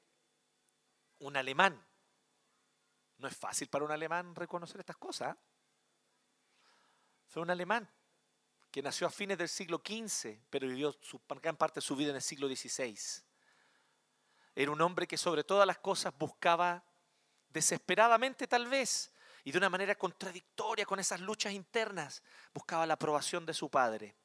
un 1.19 1.37
alemán 1.37 1.81
no 3.21 3.27
es 3.27 3.37
fácil 3.37 3.67
para 3.69 3.85
un 3.85 3.91
alemán 3.91 4.35
reconocer 4.35 4.79
estas 4.79 4.97
cosas. 4.97 5.37
Fue 7.27 7.41
un 7.41 7.49
alemán 7.49 7.89
que 8.71 8.81
nació 8.81 9.07
a 9.07 9.09
fines 9.09 9.37
del 9.37 9.49
siglo 9.49 9.81
XV, 9.85 10.39
pero 10.49 10.67
vivió 10.67 10.93
su, 11.01 11.21
gran 11.41 11.55
parte 11.55 11.75
de 11.75 11.85
su 11.85 11.95
vida 11.95 12.09
en 12.09 12.15
el 12.15 12.21
siglo 12.21 12.47
XVI. 12.47 12.97
Era 14.55 14.71
un 14.71 14.81
hombre 14.81 15.07
que 15.07 15.17
sobre 15.17 15.43
todas 15.43 15.67
las 15.67 15.77
cosas 15.77 16.13
buscaba 16.17 16.83
desesperadamente 17.49 18.47
tal 18.47 18.67
vez 18.67 19.13
y 19.43 19.51
de 19.51 19.57
una 19.57 19.69
manera 19.69 19.95
contradictoria 19.95 20.85
con 20.85 20.99
esas 20.99 21.19
luchas 21.19 21.53
internas 21.53 22.23
buscaba 22.53 22.85
la 22.85 22.93
aprobación 22.95 23.45
de 23.45 23.53
su 23.53 23.69
padre. 23.69 24.15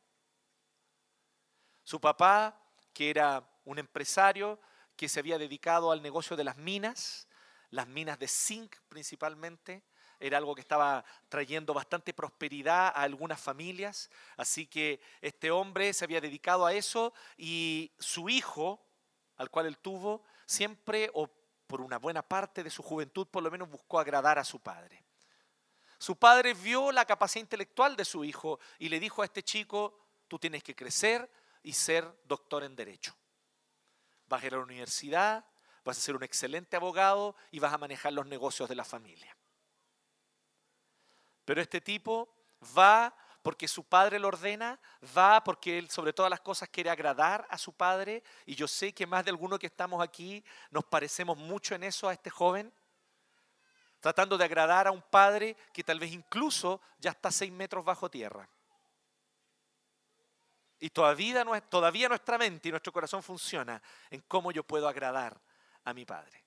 Su 1.84 2.00
papá, 2.00 2.60
que 2.92 3.10
era 3.10 3.48
un 3.64 3.78
empresario 3.78 4.60
que 4.96 5.08
se 5.08 5.20
había 5.20 5.38
dedicado 5.38 5.92
al 5.92 6.02
negocio 6.02 6.36
de 6.36 6.44
las 6.44 6.56
minas, 6.56 7.28
las 7.76 7.87
minas 7.87 8.18
de 8.18 8.26
zinc 8.26 8.75
principalmente, 8.88 9.85
era 10.18 10.38
algo 10.38 10.54
que 10.54 10.62
estaba 10.62 11.04
trayendo 11.28 11.75
bastante 11.75 12.14
prosperidad 12.14 12.87
a 12.87 13.02
algunas 13.02 13.38
familias, 13.38 14.11
así 14.38 14.66
que 14.66 14.99
este 15.21 15.50
hombre 15.50 15.92
se 15.92 16.04
había 16.04 16.23
dedicado 16.23 16.64
a 16.64 16.73
eso 16.73 17.12
y 17.37 17.92
su 17.99 18.30
hijo, 18.30 18.83
al 19.37 19.50
cual 19.50 19.66
él 19.66 19.78
tuvo, 19.78 20.25
siempre 20.47 21.11
o 21.12 21.28
por 21.66 21.83
una 21.83 21.99
buena 21.99 22.23
parte 22.23 22.64
de 22.64 22.71
su 22.71 22.83
juventud 22.83 23.26
por 23.26 23.42
lo 23.42 23.50
menos 23.50 23.68
buscó 23.68 23.99
agradar 24.00 24.38
a 24.38 24.45
su 24.45 24.59
padre. 24.59 25.04
Su 25.99 26.16
padre 26.16 26.54
vio 26.54 26.92
la 26.92 27.04
capacidad 27.04 27.42
intelectual 27.42 27.95
de 27.95 28.04
su 28.06 28.25
hijo 28.25 28.59
y 28.78 28.88
le 28.88 29.00
dijo 29.00 29.21
a 29.21 29.26
este 29.26 29.42
chico, 29.42 29.99
tú 30.28 30.38
tienes 30.38 30.62
que 30.62 30.75
crecer 30.75 31.30
y 31.62 31.75
ser 31.75 32.11
doctor 32.25 32.64
en 32.64 32.75
derecho. 32.75 33.14
Vas 34.28 34.42
a 34.42 34.47
ir 34.47 34.54
a 34.54 34.59
la 34.59 34.62
universidad, 34.62 35.45
vas 35.86 35.98
a 35.98 36.00
ser 36.00 36.16
un 36.16 36.24
excelente 36.24 36.74
abogado 36.74 37.36
y 37.52 37.60
vas 37.60 37.72
a 37.72 37.78
manejar 37.78 38.12
los 38.12 38.26
negocios 38.26 38.68
de 38.68 38.74
la 38.74 38.84
familia. 38.84 39.36
Pero 41.44 41.62
este 41.62 41.80
tipo 41.80 42.28
va 42.76 43.14
porque 43.40 43.68
su 43.68 43.84
padre 43.84 44.18
lo 44.18 44.26
ordena, 44.26 44.80
va 45.16 45.44
porque 45.44 45.78
él 45.78 45.88
sobre 45.88 46.12
todas 46.12 46.28
las 46.28 46.40
cosas 46.40 46.68
quiere 46.68 46.90
agradar 46.90 47.46
a 47.48 47.56
su 47.56 47.72
padre 47.72 48.24
y 48.44 48.56
yo 48.56 48.66
sé 48.66 48.92
que 48.92 49.06
más 49.06 49.24
de 49.24 49.30
alguno 49.30 49.60
que 49.60 49.68
estamos 49.68 50.02
aquí 50.02 50.44
nos 50.72 50.84
parecemos 50.84 51.38
mucho 51.38 51.76
en 51.76 51.84
eso 51.84 52.08
a 52.08 52.12
este 52.12 52.30
joven, 52.30 52.72
tratando 54.00 54.36
de 54.36 54.44
agradar 54.44 54.88
a 54.88 54.90
un 54.90 55.02
padre 55.02 55.56
que 55.72 55.84
tal 55.84 56.00
vez 56.00 56.10
incluso 56.10 56.80
ya 56.98 57.12
está 57.12 57.30
seis 57.30 57.52
metros 57.52 57.84
bajo 57.84 58.10
tierra. 58.10 58.48
Y 60.80 60.90
todavía, 60.90 61.44
todavía 61.70 62.08
nuestra 62.08 62.38
mente 62.38 62.68
y 62.68 62.72
nuestro 62.72 62.92
corazón 62.92 63.22
funciona 63.22 63.80
en 64.10 64.22
cómo 64.22 64.50
yo 64.50 64.64
puedo 64.64 64.88
agradar 64.88 65.40
a 65.86 65.94
mi 65.94 66.04
padre. 66.04 66.44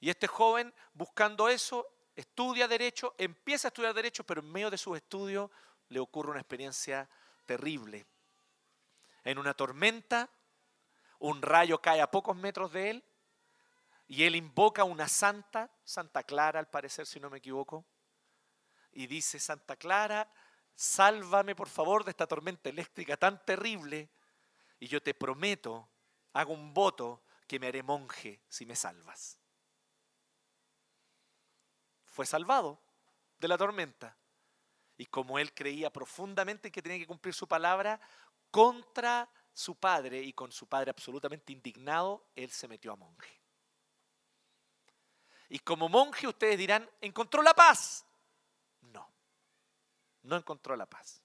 Y 0.00 0.08
este 0.08 0.26
joven, 0.26 0.72
buscando 0.94 1.48
eso, 1.48 1.86
estudia 2.14 2.68
derecho, 2.68 3.14
empieza 3.18 3.68
a 3.68 3.70
estudiar 3.70 3.92
derecho, 3.92 4.24
pero 4.24 4.40
en 4.40 4.50
medio 4.50 4.70
de 4.70 4.78
sus 4.78 4.96
estudios 4.96 5.50
le 5.88 5.98
ocurre 5.98 6.30
una 6.30 6.40
experiencia 6.40 7.08
terrible. 7.44 8.06
En 9.24 9.38
una 9.38 9.54
tormenta, 9.54 10.30
un 11.18 11.42
rayo 11.42 11.82
cae 11.82 12.00
a 12.00 12.10
pocos 12.10 12.36
metros 12.36 12.72
de 12.72 12.90
él 12.90 13.04
y 14.06 14.22
él 14.22 14.36
invoca 14.36 14.82
a 14.82 14.86
una 14.86 15.08
santa, 15.08 15.70
Santa 15.84 16.22
Clara 16.22 16.60
al 16.60 16.70
parecer 16.70 17.06
si 17.06 17.18
no 17.18 17.28
me 17.28 17.38
equivoco, 17.38 17.84
y 18.92 19.08
dice, 19.08 19.40
Santa 19.40 19.76
Clara, 19.76 20.32
sálvame 20.76 21.56
por 21.56 21.68
favor 21.68 22.04
de 22.04 22.12
esta 22.12 22.28
tormenta 22.28 22.68
eléctrica 22.68 23.16
tan 23.16 23.44
terrible 23.44 24.08
y 24.78 24.86
yo 24.86 25.02
te 25.02 25.12
prometo, 25.12 25.88
hago 26.32 26.52
un 26.52 26.72
voto 26.72 27.24
que 27.48 27.58
me 27.58 27.66
haré 27.66 27.82
monje 27.82 28.40
si 28.48 28.64
me 28.64 28.76
salvas 28.76 29.38
fue 32.18 32.26
salvado 32.26 32.80
de 33.38 33.46
la 33.46 33.56
tormenta. 33.56 34.16
Y 34.96 35.06
como 35.06 35.38
él 35.38 35.54
creía 35.54 35.88
profundamente 35.92 36.72
que 36.72 36.82
tenía 36.82 36.98
que 36.98 37.06
cumplir 37.06 37.32
su 37.32 37.46
palabra, 37.46 38.00
contra 38.50 39.30
su 39.52 39.76
padre 39.76 40.20
y 40.22 40.32
con 40.32 40.50
su 40.50 40.66
padre 40.66 40.90
absolutamente 40.90 41.52
indignado, 41.52 42.26
él 42.34 42.50
se 42.50 42.66
metió 42.66 42.90
a 42.92 42.96
monje. 42.96 43.40
Y 45.48 45.60
como 45.60 45.88
monje 45.88 46.26
ustedes 46.26 46.58
dirán, 46.58 46.90
¿encontró 47.00 47.40
la 47.40 47.54
paz? 47.54 48.04
No, 48.80 49.08
no 50.22 50.34
encontró 50.34 50.74
la 50.74 50.86
paz. 50.86 51.22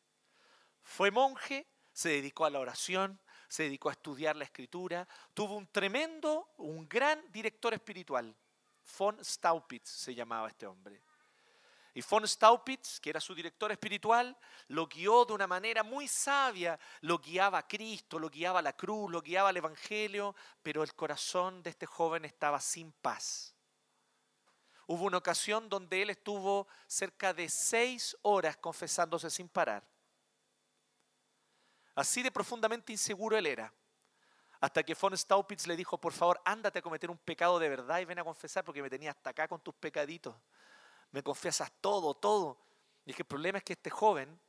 Fue 0.84 1.10
monje, 1.10 1.66
se 1.92 2.10
dedicó 2.10 2.46
a 2.46 2.52
la 2.52 2.60
oración, 2.60 3.20
se 3.54 3.62
dedicó 3.62 3.89
a 3.89 3.92
estudiar 3.92 4.36
la 4.36 4.46
escritura, 4.46 5.08
tuvo 5.32 5.56
un 5.56 5.68
tremendo, 5.68 6.56
un 6.58 6.89
gran 6.89 7.32
director 7.32 7.72
espiritual, 7.72 8.36
Von 8.98 9.24
Staupitz 9.24 9.92
se 9.92 10.16
llamaba 10.16 10.48
este 10.48 10.66
hombre. 10.66 11.00
Y 11.94 12.02
von 12.02 12.28
Staupitz, 12.28 13.00
que 13.00 13.12
era 13.12 13.22
su 13.22 13.36
director 13.36 13.72
espiritual, 13.72 14.36
lo 14.70 14.88
guió 14.88 15.24
de 15.26 15.34
una 15.34 15.46
manera 15.46 15.84
muy 15.84 16.08
sabia, 16.08 16.80
lo 17.02 17.20
guiaba 17.20 17.60
a 17.60 17.68
Cristo, 17.68 18.18
lo 18.18 18.28
guiaba 18.28 18.58
a 18.58 18.63
la 18.63 18.74
cruz, 18.74 19.12
lo 19.12 19.22
guiaba 19.22 19.50
al 19.50 19.58
Evangelio, 19.58 20.36
pero 20.63 20.82
el 20.82 20.96
corazón 20.96 21.62
de 21.62 21.70
este 21.70 21.86
joven 21.86 22.26
estaba 22.26 22.60
sin 22.60 22.92
paz. 22.92 23.54
Hubo 24.88 25.06
una 25.06 25.20
ocasión 25.20 25.70
donde 25.70 26.02
él 26.02 26.10
estuvo 26.10 26.68
cerca 26.88 27.36
de 27.36 27.48
seis 27.50 28.18
horas 28.24 28.58
confesándose 28.58 29.30
sin 29.30 29.48
parar. 29.48 29.93
Así 31.96 32.24
de 32.24 32.32
profundamente 32.32 32.92
inseguro 32.92 33.38
él 33.38 33.46
era. 33.46 33.74
Hasta 34.60 34.82
que 34.84 34.96
von 34.96 35.18
Staupitz 35.18 35.68
le 35.68 35.76
dijo, 35.76 35.98
por 36.00 36.14
favor, 36.14 36.42
ándate 36.46 36.80
a 36.80 36.82
cometer 36.82 37.12
un 37.12 37.18
pecado 37.18 37.60
de 37.60 37.70
verdad 37.70 38.00
y 38.00 38.06
ven 38.06 38.20
a 38.20 38.24
confesar 38.24 38.64
porque 38.64 38.82
me 38.82 38.90
tenía 38.90 39.12
hasta 39.12 39.32
acá 39.32 39.48
con 39.48 39.60
tus 39.60 39.76
pecaditos. 39.76 40.36
Me 41.12 41.22
confiesas 41.22 41.72
todo, 41.82 42.14
todo. 42.14 42.58
Y 43.06 43.12
es 43.12 43.16
que 43.16 43.24
el 43.24 43.28
problema 43.28 43.58
es 43.58 43.64
que 43.64 43.74
este 43.74 43.90
joven, 43.90 44.40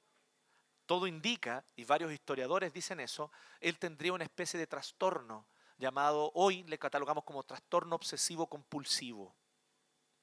todo 0.87 1.07
indica, 1.07 1.65
y 1.75 1.85
varios 1.85 2.13
historiadores 2.13 2.73
dicen 2.73 3.01
eso, 3.01 3.33
él 3.61 3.79
tendría 3.79 4.13
una 4.13 4.25
especie 4.25 4.59
de 4.59 4.67
trastorno 4.67 5.47
llamado, 5.79 6.31
hoy 6.35 6.63
le 6.65 6.79
catalogamos 6.79 7.25
como 7.25 7.43
trastorno 7.43 7.97
obsesivo 7.97 8.47
compulsivo. 8.47 9.35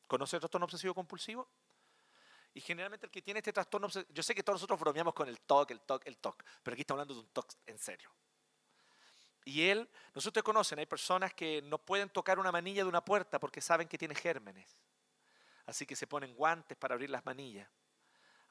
¿Conoce 0.08 0.38
el 0.38 0.40
trastorno 0.40 0.66
obsesivo 0.66 0.94
compulsivo? 0.94 1.50
Y 2.54 2.62
generalmente 2.62 3.06
el 3.06 3.12
que 3.12 3.22
tiene 3.22 3.40
este 3.40 3.54
trastorno, 3.54 3.88
yo 3.88 4.24
sé 4.24 4.36
que 4.36 4.44
todos 4.44 4.58
nosotros 4.58 4.80
bromeamos 4.80 5.14
con 5.14 5.28
el 5.28 5.40
TOC, 5.40 5.72
el 5.72 5.82
TOC, 5.82 6.08
el 6.08 6.18
TOC, 6.18 6.44
pero 6.64 6.74
aquí 6.74 6.82
estamos 6.82 7.02
hablando 7.02 7.14
de 7.14 7.20
un 7.22 7.28
TOC 7.28 7.54
en 7.66 7.80
serio. 7.80 8.12
Y 9.46 9.64
él, 9.70 9.90
nosotros 10.14 10.44
conocen, 10.44 10.80
hay 10.80 10.86
personas 10.86 11.34
que 11.34 11.62
no 11.64 11.78
pueden 11.78 12.10
tocar 12.10 12.40
una 12.40 12.52
manilla 12.52 12.84
de 12.84 12.90
una 12.90 13.04
puerta 13.04 13.40
porque 13.40 13.62
saben 13.62 13.88
que 13.88 13.98
tiene 13.98 14.14
gérmenes. 14.14 14.80
Así 15.66 15.86
que 15.86 15.96
se 15.96 16.08
ponen 16.08 16.36
guantes 16.36 16.78
para 16.78 16.94
abrir 16.94 17.10
las 17.10 17.26
manillas. 17.26 17.68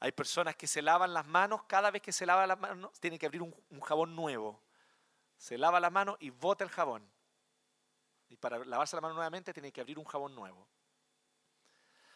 Hay 0.00 0.12
personas 0.12 0.56
que 0.56 0.66
se 0.66 0.80
lavan 0.80 1.12
las 1.12 1.26
manos, 1.26 1.64
cada 1.64 1.90
vez 1.90 2.00
que 2.00 2.12
se 2.12 2.24
lava 2.24 2.46
las 2.46 2.58
manos, 2.58 2.98
tiene 3.00 3.18
que 3.18 3.26
abrir 3.26 3.42
un, 3.42 3.80
jabón 3.82 4.16
nuevo. 4.16 4.62
Se 5.36 5.58
lava 5.58 5.78
las 5.78 5.92
manos 5.92 6.16
y 6.20 6.30
bota 6.30 6.64
el 6.64 6.70
jabón. 6.70 7.06
Y 8.30 8.36
para 8.36 8.64
lavarse 8.64 8.96
la 8.96 9.02
mano 9.02 9.14
nuevamente 9.14 9.52
tiene 9.52 9.70
que 9.70 9.80
abrir 9.80 9.98
un 9.98 10.04
jabón 10.06 10.34
nuevo. 10.34 10.66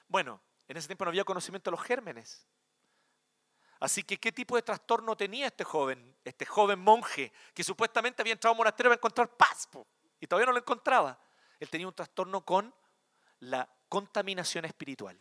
Bueno, 0.09 0.41
en 0.69 0.77
ese 0.77 0.89
tiempo 0.89 1.05
no 1.05 1.11
había 1.11 1.25
conocimiento 1.25 1.71
de 1.71 1.77
los 1.77 1.87
gérmenes. 1.87 2.47
Así 3.81 4.03
que, 4.03 4.19
¿qué 4.19 4.33
tipo 4.33 4.57
de 4.57 4.63
trastorno 4.63 5.17
tenía 5.17 5.47
este 5.47 5.65
joven, 5.65 6.17
este 6.25 6.47
joven 6.47 6.79
monje, 6.79 7.33
que 7.53 7.63
supuestamente 7.63 8.23
había 8.23 8.33
entrado 8.33 8.53
a 8.53 8.55
un 8.55 8.59
monasterio 8.59 8.91
para 8.91 8.99
encontrar 8.99 9.37
paz, 9.37 9.69
y 10.21 10.27
todavía 10.27 10.47
no 10.47 10.53
lo 10.53 10.59
encontraba? 10.59 11.19
Él 11.61 11.69
tenía 11.69 11.87
un 11.87 11.95
trastorno 11.95 12.45
con 12.45 12.75
la 13.41 13.69
contaminación 13.89 14.65
espiritual. 14.65 15.21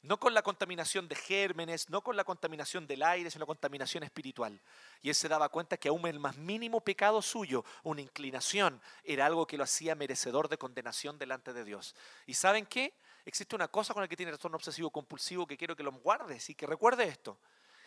No 0.00 0.18
con 0.18 0.32
la 0.32 0.42
contaminación 0.42 1.08
de 1.08 1.16
gérmenes, 1.16 1.90
no 1.90 2.02
con 2.02 2.16
la 2.16 2.24
contaminación 2.24 2.86
del 2.86 3.02
aire, 3.02 3.30
sino 3.30 3.42
la 3.42 3.46
contaminación 3.46 4.04
espiritual. 4.04 4.60
Y 5.02 5.08
él 5.08 5.14
se 5.14 5.28
daba 5.28 5.48
cuenta 5.48 5.76
que 5.76 5.88
aún 5.88 6.06
el 6.06 6.20
más 6.20 6.36
mínimo 6.36 6.80
pecado 6.80 7.20
suyo, 7.20 7.64
una 7.82 8.00
inclinación, 8.00 8.80
era 9.02 9.26
algo 9.26 9.46
que 9.46 9.58
lo 9.58 9.64
hacía 9.64 9.96
merecedor 9.96 10.48
de 10.48 10.56
condenación 10.56 11.18
delante 11.18 11.52
de 11.52 11.64
Dios. 11.64 11.96
¿Y 12.26 12.34
saben 12.34 12.64
qué? 12.64 12.94
Existe 13.28 13.54
una 13.54 13.68
cosa 13.68 13.92
con 13.92 14.02
el 14.02 14.08
que 14.08 14.16
tiene 14.16 14.32
trastorno 14.32 14.56
obsesivo 14.56 14.90
compulsivo 14.90 15.46
que 15.46 15.56
quiero 15.56 15.76
que 15.76 15.82
lo 15.82 15.92
guardes 15.92 16.48
y 16.50 16.54
que 16.54 16.66
recuerde 16.66 17.04
esto. 17.04 17.38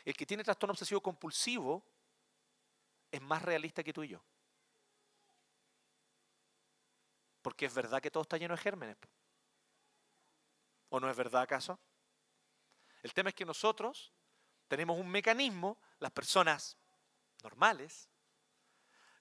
El 0.06 0.16
que 0.16 0.26
tiene 0.26 0.44
trastorno 0.44 0.74
obsesivo 0.74 1.02
compulsivo 1.02 1.84
es 3.12 3.22
más 3.22 3.42
realista 3.42 3.84
que 3.84 3.94
tú 3.94 4.04
y 4.04 4.10
yo. 4.10 4.24
Porque 7.42 7.66
es 7.66 7.74
verdad 7.74 8.02
que 8.02 8.12
todo 8.12 8.24
está 8.24 8.38
lleno 8.38 8.56
de 8.56 8.62
gérmenes. 8.62 8.98
¿O 10.90 11.00
no 11.00 11.10
es 11.10 11.18
verdad 11.18 11.42
acaso? 11.42 11.80
El 13.02 13.14
tema 13.14 13.30
es 13.30 13.36
que 13.36 13.46
nosotros 13.46 14.14
tenemos 14.68 15.00
un 15.00 15.10
mecanismo, 15.10 15.80
las 16.00 16.12
personas 16.12 16.78
normales, 17.42 18.10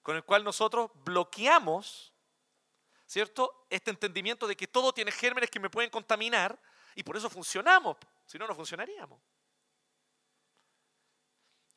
con 0.02 0.16
el 0.16 0.24
cual 0.24 0.44
nosotros 0.44 0.90
bloqueamos 0.94 2.12
¿cierto? 3.11 3.66
Este 3.68 3.90
entendimiento 3.90 4.46
de 4.46 4.57
que 4.57 4.68
todo 4.68 4.92
tiene 4.92 5.11
gérmenes 5.11 5.51
que 5.51 5.59
me 5.59 5.68
pueden 5.68 5.90
contaminar 5.90 6.57
y 6.94 7.03
por 7.03 7.16
eso 7.16 7.29
funcionamos, 7.29 7.96
si 8.25 8.38
no, 8.38 8.46
no 8.46 8.55
funcionaríamos. 8.55 9.20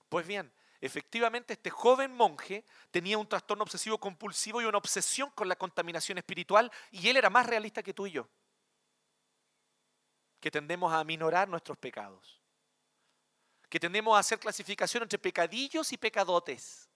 Pues 0.09 0.27
bien, 0.27 0.53
efectivamente 0.79 1.53
este 1.53 1.71
joven 1.71 2.13
monje 2.13 2.63
tenía 2.91 3.17
un 3.17 3.27
trastorno 3.27 3.63
obsesivo 3.63 3.97
compulsivo 3.97 4.61
y 4.61 4.65
una 4.65 4.77
obsesión 4.77 5.31
con 5.31 5.49
la 5.49 5.55
contaminación 5.55 6.19
espiritual 6.19 6.71
y 6.91 7.09
él 7.09 7.17
era 7.17 7.31
más 7.31 7.47
realista 7.47 7.81
que 7.81 7.95
tú 7.95 8.05
y 8.05 8.11
yo, 8.11 8.29
que 10.39 10.51
tendemos 10.51 10.93
a 10.93 11.03
minorar 11.03 11.49
nuestros 11.49 11.79
pecados, 11.79 12.43
que 13.69 13.79
tendemos 13.79 14.15
a 14.15 14.19
hacer 14.19 14.39
clasificación 14.39 15.01
entre 15.01 15.17
pecadillos 15.17 15.91
y 15.93 15.97
pecadotes 15.97 16.92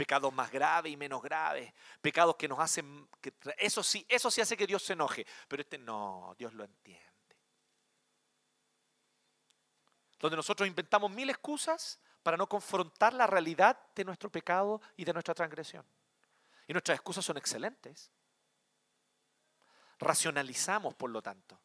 pecados 0.00 0.32
más 0.32 0.50
graves 0.50 0.90
y 0.90 0.96
menos 0.96 1.20
graves, 1.20 1.70
pecados 2.00 2.34
que 2.36 2.48
nos 2.48 2.58
hacen, 2.58 3.06
eso 3.58 3.82
sí, 3.82 4.06
eso 4.08 4.30
sí 4.30 4.40
hace 4.40 4.56
que 4.56 4.66
Dios 4.66 4.82
se 4.82 4.94
enoje, 4.94 5.26
pero 5.46 5.60
este 5.60 5.76
no, 5.76 6.34
Dios 6.38 6.54
lo 6.54 6.64
entiende. 6.64 7.04
Donde 10.18 10.38
nosotros 10.38 10.66
inventamos 10.66 11.10
mil 11.10 11.28
excusas 11.28 12.00
para 12.22 12.38
no 12.38 12.48
confrontar 12.48 13.12
la 13.12 13.26
realidad 13.26 13.78
de 13.94 14.06
nuestro 14.06 14.30
pecado 14.30 14.80
y 14.96 15.04
de 15.04 15.12
nuestra 15.12 15.34
transgresión. 15.34 15.84
Y 16.66 16.72
nuestras 16.72 16.96
excusas 16.96 17.22
son 17.22 17.36
excelentes. 17.36 18.10
Racionalizamos, 19.98 20.94
por 20.94 21.10
lo 21.10 21.20
tanto. 21.20 21.60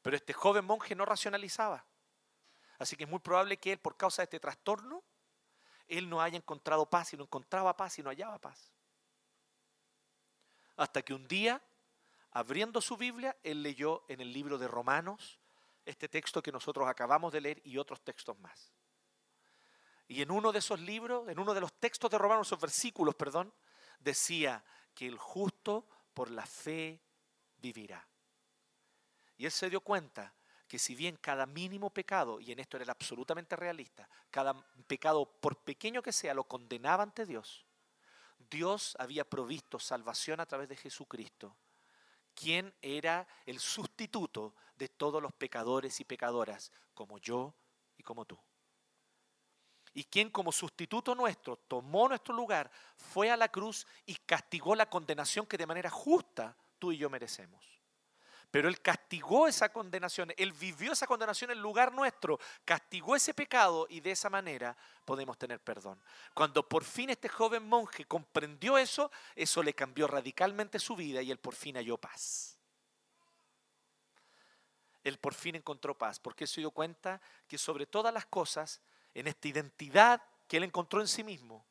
Pero 0.00 0.14
este 0.14 0.32
joven 0.32 0.64
monje 0.64 0.94
no 0.94 1.04
racionalizaba. 1.04 1.84
Así 2.78 2.94
que 2.94 3.02
es 3.02 3.10
muy 3.10 3.18
probable 3.18 3.56
que 3.56 3.72
él, 3.72 3.78
por 3.80 3.96
causa 3.96 4.22
de 4.22 4.24
este 4.24 4.38
trastorno, 4.38 5.02
él 5.88 6.08
no 6.08 6.20
haya 6.20 6.36
encontrado 6.36 6.88
paz 6.88 7.12
y 7.12 7.16
no 7.16 7.24
encontraba 7.24 7.76
paz 7.76 7.98
y 7.98 8.02
no 8.02 8.10
hallaba 8.10 8.38
paz. 8.38 8.72
Hasta 10.76 11.02
que 11.02 11.14
un 11.14 11.26
día, 11.26 11.62
abriendo 12.30 12.80
su 12.80 12.96
Biblia, 12.96 13.36
él 13.42 13.62
leyó 13.62 14.04
en 14.08 14.20
el 14.20 14.32
libro 14.32 14.58
de 14.58 14.68
Romanos 14.68 15.40
este 15.84 16.08
texto 16.08 16.42
que 16.42 16.52
nosotros 16.52 16.86
acabamos 16.86 17.32
de 17.32 17.40
leer 17.40 17.60
y 17.64 17.78
otros 17.78 18.02
textos 18.02 18.38
más. 18.38 18.72
Y 20.06 20.22
en 20.22 20.30
uno 20.30 20.52
de 20.52 20.60
esos 20.60 20.78
libros, 20.80 21.28
en 21.28 21.38
uno 21.38 21.52
de 21.52 21.60
los 21.60 21.72
textos 21.74 22.10
de 22.10 22.18
Romanos, 22.18 22.46
esos 22.46 22.60
versículos, 22.60 23.14
perdón, 23.14 23.52
decía 23.98 24.64
que 24.94 25.06
el 25.06 25.18
justo 25.18 25.86
por 26.14 26.30
la 26.30 26.46
fe 26.46 27.00
vivirá. 27.56 28.06
Y 29.36 29.44
él 29.44 29.52
se 29.52 29.70
dio 29.70 29.80
cuenta 29.80 30.34
que 30.68 30.78
si 30.78 30.94
bien 30.94 31.16
cada 31.16 31.46
mínimo 31.46 31.90
pecado, 31.90 32.38
y 32.38 32.52
en 32.52 32.60
esto 32.60 32.76
era 32.76 32.92
absolutamente 32.92 33.56
realista, 33.56 34.08
cada 34.30 34.54
pecado, 34.86 35.24
por 35.24 35.56
pequeño 35.56 36.02
que 36.02 36.12
sea, 36.12 36.34
lo 36.34 36.44
condenaba 36.44 37.02
ante 37.02 37.24
Dios, 37.24 37.64
Dios 38.50 38.94
había 38.98 39.24
provisto 39.24 39.78
salvación 39.78 40.40
a 40.40 40.46
través 40.46 40.68
de 40.68 40.76
Jesucristo, 40.76 41.56
quien 42.34 42.72
era 42.82 43.26
el 43.46 43.58
sustituto 43.58 44.54
de 44.76 44.88
todos 44.88 45.22
los 45.22 45.32
pecadores 45.32 45.98
y 46.00 46.04
pecadoras, 46.04 46.70
como 46.94 47.18
yo 47.18 47.54
y 47.96 48.02
como 48.02 48.26
tú. 48.26 48.38
Y 49.94 50.04
quien 50.04 50.30
como 50.30 50.52
sustituto 50.52 51.14
nuestro 51.14 51.56
tomó 51.56 52.08
nuestro 52.08 52.34
lugar, 52.34 52.70
fue 52.96 53.30
a 53.30 53.36
la 53.36 53.48
cruz 53.48 53.86
y 54.06 54.14
castigó 54.14 54.74
la 54.74 54.88
condenación 54.88 55.46
que 55.46 55.56
de 55.56 55.66
manera 55.66 55.90
justa 55.90 56.56
tú 56.78 56.92
y 56.92 56.98
yo 56.98 57.10
merecemos. 57.10 57.77
Pero 58.50 58.68
Él 58.68 58.80
castigó 58.80 59.46
esa 59.46 59.70
condenación, 59.70 60.32
Él 60.36 60.52
vivió 60.52 60.92
esa 60.92 61.06
condenación 61.06 61.50
en 61.50 61.60
lugar 61.60 61.92
nuestro, 61.92 62.40
castigó 62.64 63.14
ese 63.14 63.34
pecado 63.34 63.86
y 63.90 64.00
de 64.00 64.12
esa 64.12 64.30
manera 64.30 64.76
podemos 65.04 65.36
tener 65.36 65.60
perdón. 65.60 66.00
Cuando 66.32 66.66
por 66.66 66.84
fin 66.84 67.10
este 67.10 67.28
joven 67.28 67.68
monje 67.68 68.06
comprendió 68.06 68.78
eso, 68.78 69.10
eso 69.34 69.62
le 69.62 69.74
cambió 69.74 70.06
radicalmente 70.06 70.78
su 70.78 70.96
vida 70.96 71.20
y 71.20 71.30
él 71.30 71.38
por 71.38 71.54
fin 71.54 71.76
halló 71.76 71.98
paz. 71.98 72.58
Él 75.04 75.18
por 75.18 75.34
fin 75.34 75.54
encontró 75.54 75.96
paz, 75.96 76.18
porque 76.18 76.46
se 76.46 76.60
dio 76.60 76.70
cuenta 76.70 77.20
que 77.46 77.58
sobre 77.58 77.86
todas 77.86 78.12
las 78.12 78.26
cosas, 78.26 78.80
en 79.14 79.26
esta 79.26 79.48
identidad 79.48 80.22
que 80.46 80.56
él 80.56 80.64
encontró 80.64 81.00
en 81.00 81.08
sí 81.08 81.22
mismo, 81.22 81.64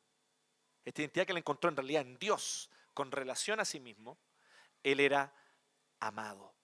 esta 0.84 1.02
identidad 1.02 1.26
que 1.26 1.32
él 1.32 1.38
encontró 1.38 1.70
en 1.70 1.76
realidad 1.76 2.02
en 2.02 2.18
Dios, 2.18 2.70
con 2.94 3.12
relación 3.12 3.60
a 3.60 3.64
sí 3.64 3.80
mismo, 3.80 4.18
él 4.82 5.00
era 5.00 5.32
amado. 6.00 6.57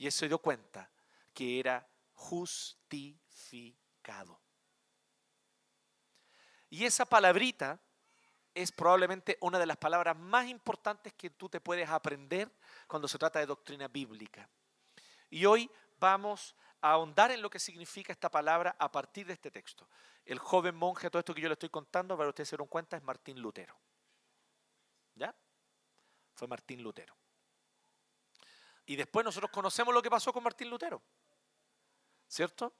Y 0.00 0.06
él 0.06 0.12
se 0.12 0.28
dio 0.28 0.38
cuenta 0.38 0.90
que 1.34 1.60
era 1.60 1.86
justificado. 2.14 4.40
Y 6.70 6.86
esa 6.86 7.04
palabrita 7.04 7.78
es 8.54 8.72
probablemente 8.72 9.36
una 9.42 9.58
de 9.58 9.66
las 9.66 9.76
palabras 9.76 10.16
más 10.16 10.48
importantes 10.48 11.12
que 11.12 11.28
tú 11.28 11.50
te 11.50 11.60
puedes 11.60 11.86
aprender 11.90 12.50
cuando 12.86 13.08
se 13.08 13.18
trata 13.18 13.40
de 13.40 13.46
doctrina 13.46 13.88
bíblica. 13.88 14.48
Y 15.28 15.44
hoy 15.44 15.70
vamos 15.98 16.56
a 16.80 16.92
ahondar 16.92 17.30
en 17.30 17.42
lo 17.42 17.50
que 17.50 17.58
significa 17.58 18.10
esta 18.10 18.30
palabra 18.30 18.74
a 18.78 18.90
partir 18.90 19.26
de 19.26 19.34
este 19.34 19.50
texto. 19.50 19.86
El 20.24 20.38
joven 20.38 20.76
monje, 20.76 21.10
todo 21.10 21.20
esto 21.20 21.34
que 21.34 21.42
yo 21.42 21.48
le 21.48 21.52
estoy 21.52 21.68
contando, 21.68 22.16
para 22.16 22.30
ustedes 22.30 22.48
se 22.48 22.56
den 22.56 22.66
cuenta, 22.68 22.96
es 22.96 23.02
Martín 23.02 23.38
Lutero. 23.38 23.78
¿Ya? 25.14 25.34
Fue 26.32 26.48
Martín 26.48 26.82
Lutero. 26.82 27.14
Y 28.90 28.96
después 28.96 29.24
nosotros 29.24 29.52
conocemos 29.52 29.94
lo 29.94 30.02
que 30.02 30.10
pasó 30.10 30.32
con 30.32 30.42
Martín 30.42 30.68
Lutero. 30.68 31.00
¿Cierto? 32.26 32.74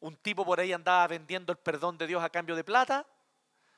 Un 0.00 0.16
tipo 0.16 0.44
por 0.44 0.58
ahí 0.58 0.72
andaba 0.72 1.06
vendiendo 1.06 1.52
el 1.52 1.58
perdón 1.58 1.96
de 1.96 2.08
Dios 2.08 2.20
a 2.20 2.30
cambio 2.30 2.56
de 2.56 2.64
plata. 2.64 3.06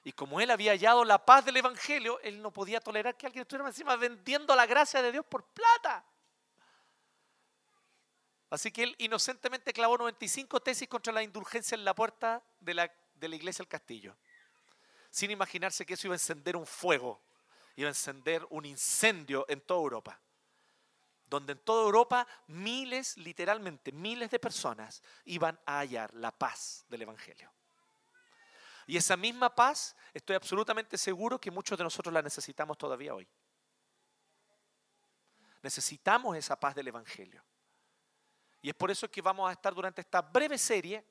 Y 0.02 0.12
como 0.12 0.40
él 0.40 0.50
había 0.50 0.72
hallado 0.72 1.04
la 1.04 1.22
paz 1.26 1.44
del 1.44 1.58
Evangelio, 1.58 2.18
él 2.20 2.40
no 2.40 2.50
podía 2.50 2.80
tolerar 2.80 3.18
que 3.18 3.26
alguien 3.26 3.42
estuviera 3.42 3.68
encima 3.68 3.96
vendiendo 3.96 4.56
la 4.56 4.64
gracia 4.64 5.02
de 5.02 5.12
Dios 5.12 5.26
por 5.26 5.44
plata. 5.44 6.02
Así 8.48 8.72
que 8.72 8.84
él 8.84 8.94
inocentemente 8.96 9.74
clavó 9.74 9.98
95 9.98 10.60
tesis 10.60 10.88
contra 10.88 11.12
la 11.12 11.22
indulgencia 11.22 11.74
en 11.74 11.84
la 11.84 11.94
puerta 11.94 12.42
de 12.60 12.72
la, 12.72 12.90
de 13.12 13.28
la 13.28 13.36
iglesia 13.36 13.62
del 13.62 13.68
castillo. 13.68 14.16
Sin 15.10 15.30
imaginarse 15.30 15.84
que 15.84 15.92
eso 15.92 16.06
iba 16.06 16.14
a 16.14 16.16
encender 16.16 16.56
un 16.56 16.66
fuego, 16.66 17.20
iba 17.76 17.88
a 17.88 17.90
encender 17.90 18.46
un 18.48 18.64
incendio 18.64 19.44
en 19.50 19.60
toda 19.60 19.82
Europa 19.82 20.18
donde 21.34 21.52
en 21.54 21.58
toda 21.58 21.82
Europa 21.82 22.26
miles, 22.46 23.16
literalmente 23.16 23.90
miles 23.90 24.30
de 24.30 24.38
personas 24.38 25.02
iban 25.24 25.58
a 25.66 25.80
hallar 25.80 26.14
la 26.14 26.30
paz 26.30 26.84
del 26.88 27.02
Evangelio. 27.02 27.52
Y 28.86 28.96
esa 28.96 29.16
misma 29.16 29.52
paz, 29.52 29.96
estoy 30.12 30.36
absolutamente 30.36 30.96
seguro 30.96 31.40
que 31.40 31.50
muchos 31.50 31.76
de 31.76 31.84
nosotros 31.84 32.12
la 32.12 32.22
necesitamos 32.22 32.78
todavía 32.78 33.14
hoy. 33.14 33.26
Necesitamos 35.62 36.36
esa 36.36 36.58
paz 36.60 36.74
del 36.74 36.88
Evangelio. 36.88 37.42
Y 38.62 38.68
es 38.68 38.74
por 38.74 38.90
eso 38.90 39.10
que 39.10 39.20
vamos 39.20 39.48
a 39.48 39.52
estar 39.52 39.74
durante 39.74 40.02
esta 40.02 40.22
breve 40.22 40.56
serie, 40.56 41.04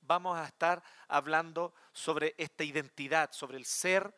vamos 0.00 0.36
a 0.36 0.46
estar 0.46 0.82
hablando 1.06 1.74
sobre 1.92 2.34
esta 2.38 2.64
identidad, 2.64 3.30
sobre 3.32 3.56
el 3.56 3.66
ser 3.66 4.14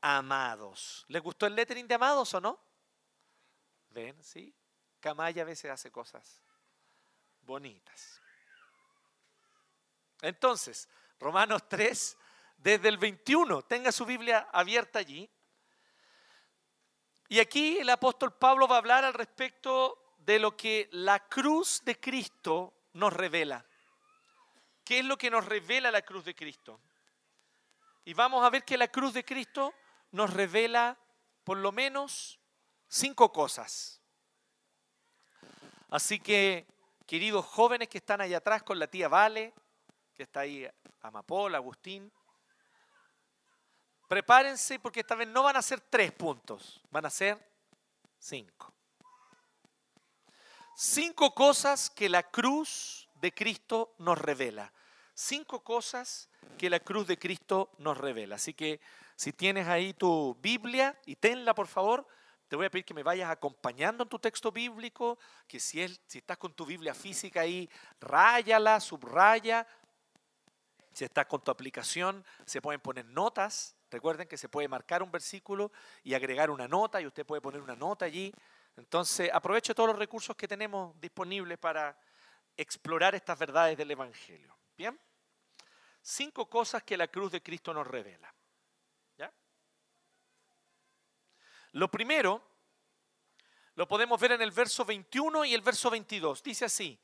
amados. 0.00 1.04
¿Les 1.08 1.22
gustó 1.22 1.46
el 1.46 1.54
lettering 1.54 1.86
de 1.86 1.94
amados 1.94 2.32
o 2.32 2.40
no? 2.40 2.58
¿Ven? 3.90 4.22
¿Sí? 4.22 4.54
Camaya 5.00 5.42
a 5.42 5.46
veces 5.46 5.70
hace 5.70 5.90
cosas 5.90 6.42
bonitas. 7.42 8.20
Entonces, 10.20 10.88
Romanos 11.18 11.68
3, 11.68 12.16
desde 12.58 12.88
el 12.88 12.98
21, 12.98 13.62
tenga 13.62 13.92
su 13.92 14.04
Biblia 14.04 14.48
abierta 14.52 14.98
allí. 14.98 15.30
Y 17.28 17.40
aquí 17.40 17.78
el 17.78 17.90
apóstol 17.90 18.34
Pablo 18.34 18.66
va 18.66 18.76
a 18.76 18.78
hablar 18.78 19.04
al 19.04 19.14
respecto 19.14 20.16
de 20.18 20.38
lo 20.38 20.56
que 20.56 20.88
la 20.92 21.20
cruz 21.28 21.82
de 21.84 21.98
Cristo 21.98 22.74
nos 22.94 23.12
revela. 23.12 23.64
¿Qué 24.84 25.00
es 25.00 25.04
lo 25.04 25.16
que 25.18 25.30
nos 25.30 25.44
revela 25.44 25.90
la 25.90 26.02
cruz 26.02 26.24
de 26.24 26.34
Cristo? 26.34 26.80
Y 28.04 28.14
vamos 28.14 28.44
a 28.44 28.50
ver 28.50 28.64
que 28.64 28.78
la 28.78 28.88
cruz 28.88 29.12
de 29.12 29.24
Cristo 29.24 29.74
nos 30.12 30.32
revela 30.32 30.98
por 31.44 31.58
lo 31.58 31.72
menos 31.72 32.38
cinco 32.88 33.32
cosas. 33.32 34.00
Así 35.90 36.20
que, 36.20 36.66
queridos 37.06 37.46
jóvenes 37.46 37.88
que 37.88 37.98
están 37.98 38.20
allá 38.20 38.38
atrás 38.38 38.62
con 38.62 38.78
la 38.78 38.86
tía 38.86 39.08
Vale, 39.08 39.54
que 40.14 40.24
está 40.24 40.40
ahí, 40.40 40.68
Amapola, 41.00 41.56
Agustín, 41.58 42.12
prepárense 44.06 44.78
porque 44.78 45.00
esta 45.00 45.14
vez 45.14 45.28
no 45.28 45.42
van 45.42 45.56
a 45.56 45.62
ser 45.62 45.80
tres 45.80 46.12
puntos, 46.12 46.82
van 46.90 47.06
a 47.06 47.10
ser 47.10 47.38
cinco. 48.18 48.74
Cinco 50.76 51.34
cosas 51.34 51.88
que 51.88 52.08
la 52.08 52.22
cruz 52.22 53.08
de 53.14 53.32
Cristo 53.32 53.94
nos 53.98 54.18
revela. 54.18 54.72
Cinco 55.14 55.64
cosas 55.64 56.28
que 56.58 56.70
la 56.70 56.80
cruz 56.80 57.06
de 57.06 57.18
Cristo 57.18 57.70
nos 57.78 57.96
revela. 57.96 58.36
Así 58.36 58.54
que 58.54 58.80
si 59.16 59.32
tienes 59.32 59.66
ahí 59.66 59.94
tu 59.94 60.36
Biblia 60.40 60.96
y 61.06 61.16
tenla 61.16 61.54
por 61.54 61.66
favor, 61.66 62.06
te 62.48 62.56
voy 62.56 62.66
a 62.66 62.70
pedir 62.70 62.84
que 62.84 62.94
me 62.94 63.02
vayas 63.02 63.30
acompañando 63.30 64.02
en 64.04 64.08
tu 64.08 64.18
texto 64.18 64.50
bíblico, 64.50 65.18
que 65.46 65.60
si, 65.60 65.86
si 66.06 66.18
estás 66.18 66.38
con 66.38 66.54
tu 66.54 66.64
Biblia 66.64 66.94
física 66.94 67.42
ahí, 67.42 67.68
ráyala, 68.00 68.80
subraya. 68.80 69.66
Si 70.92 71.04
estás 71.04 71.26
con 71.26 71.42
tu 71.42 71.50
aplicación, 71.50 72.24
se 72.46 72.62
pueden 72.62 72.80
poner 72.80 73.04
notas. 73.04 73.76
Recuerden 73.90 74.26
que 74.26 74.38
se 74.38 74.48
puede 74.48 74.66
marcar 74.66 75.02
un 75.02 75.10
versículo 75.10 75.70
y 76.02 76.14
agregar 76.14 76.50
una 76.50 76.66
nota 76.66 77.00
y 77.00 77.06
usted 77.06 77.26
puede 77.26 77.42
poner 77.42 77.60
una 77.60 77.76
nota 77.76 78.06
allí. 78.06 78.32
Entonces, 78.76 79.30
aproveche 79.32 79.74
todos 79.74 79.90
los 79.90 79.98
recursos 79.98 80.34
que 80.34 80.48
tenemos 80.48 80.98
disponibles 81.00 81.58
para 81.58 81.98
explorar 82.56 83.14
estas 83.14 83.38
verdades 83.38 83.76
del 83.76 83.90
Evangelio. 83.90 84.56
Bien, 84.76 84.98
cinco 86.00 86.48
cosas 86.48 86.82
que 86.82 86.96
la 86.96 87.08
cruz 87.08 87.30
de 87.30 87.42
Cristo 87.42 87.74
nos 87.74 87.86
revela. 87.86 88.32
Lo 91.78 91.88
primero 91.88 92.42
lo 93.76 93.86
podemos 93.86 94.20
ver 94.20 94.32
en 94.32 94.42
el 94.42 94.50
verso 94.50 94.84
21 94.84 95.44
y 95.44 95.54
el 95.54 95.60
verso 95.60 95.88
22. 95.88 96.42
Dice 96.42 96.64
así, 96.64 96.98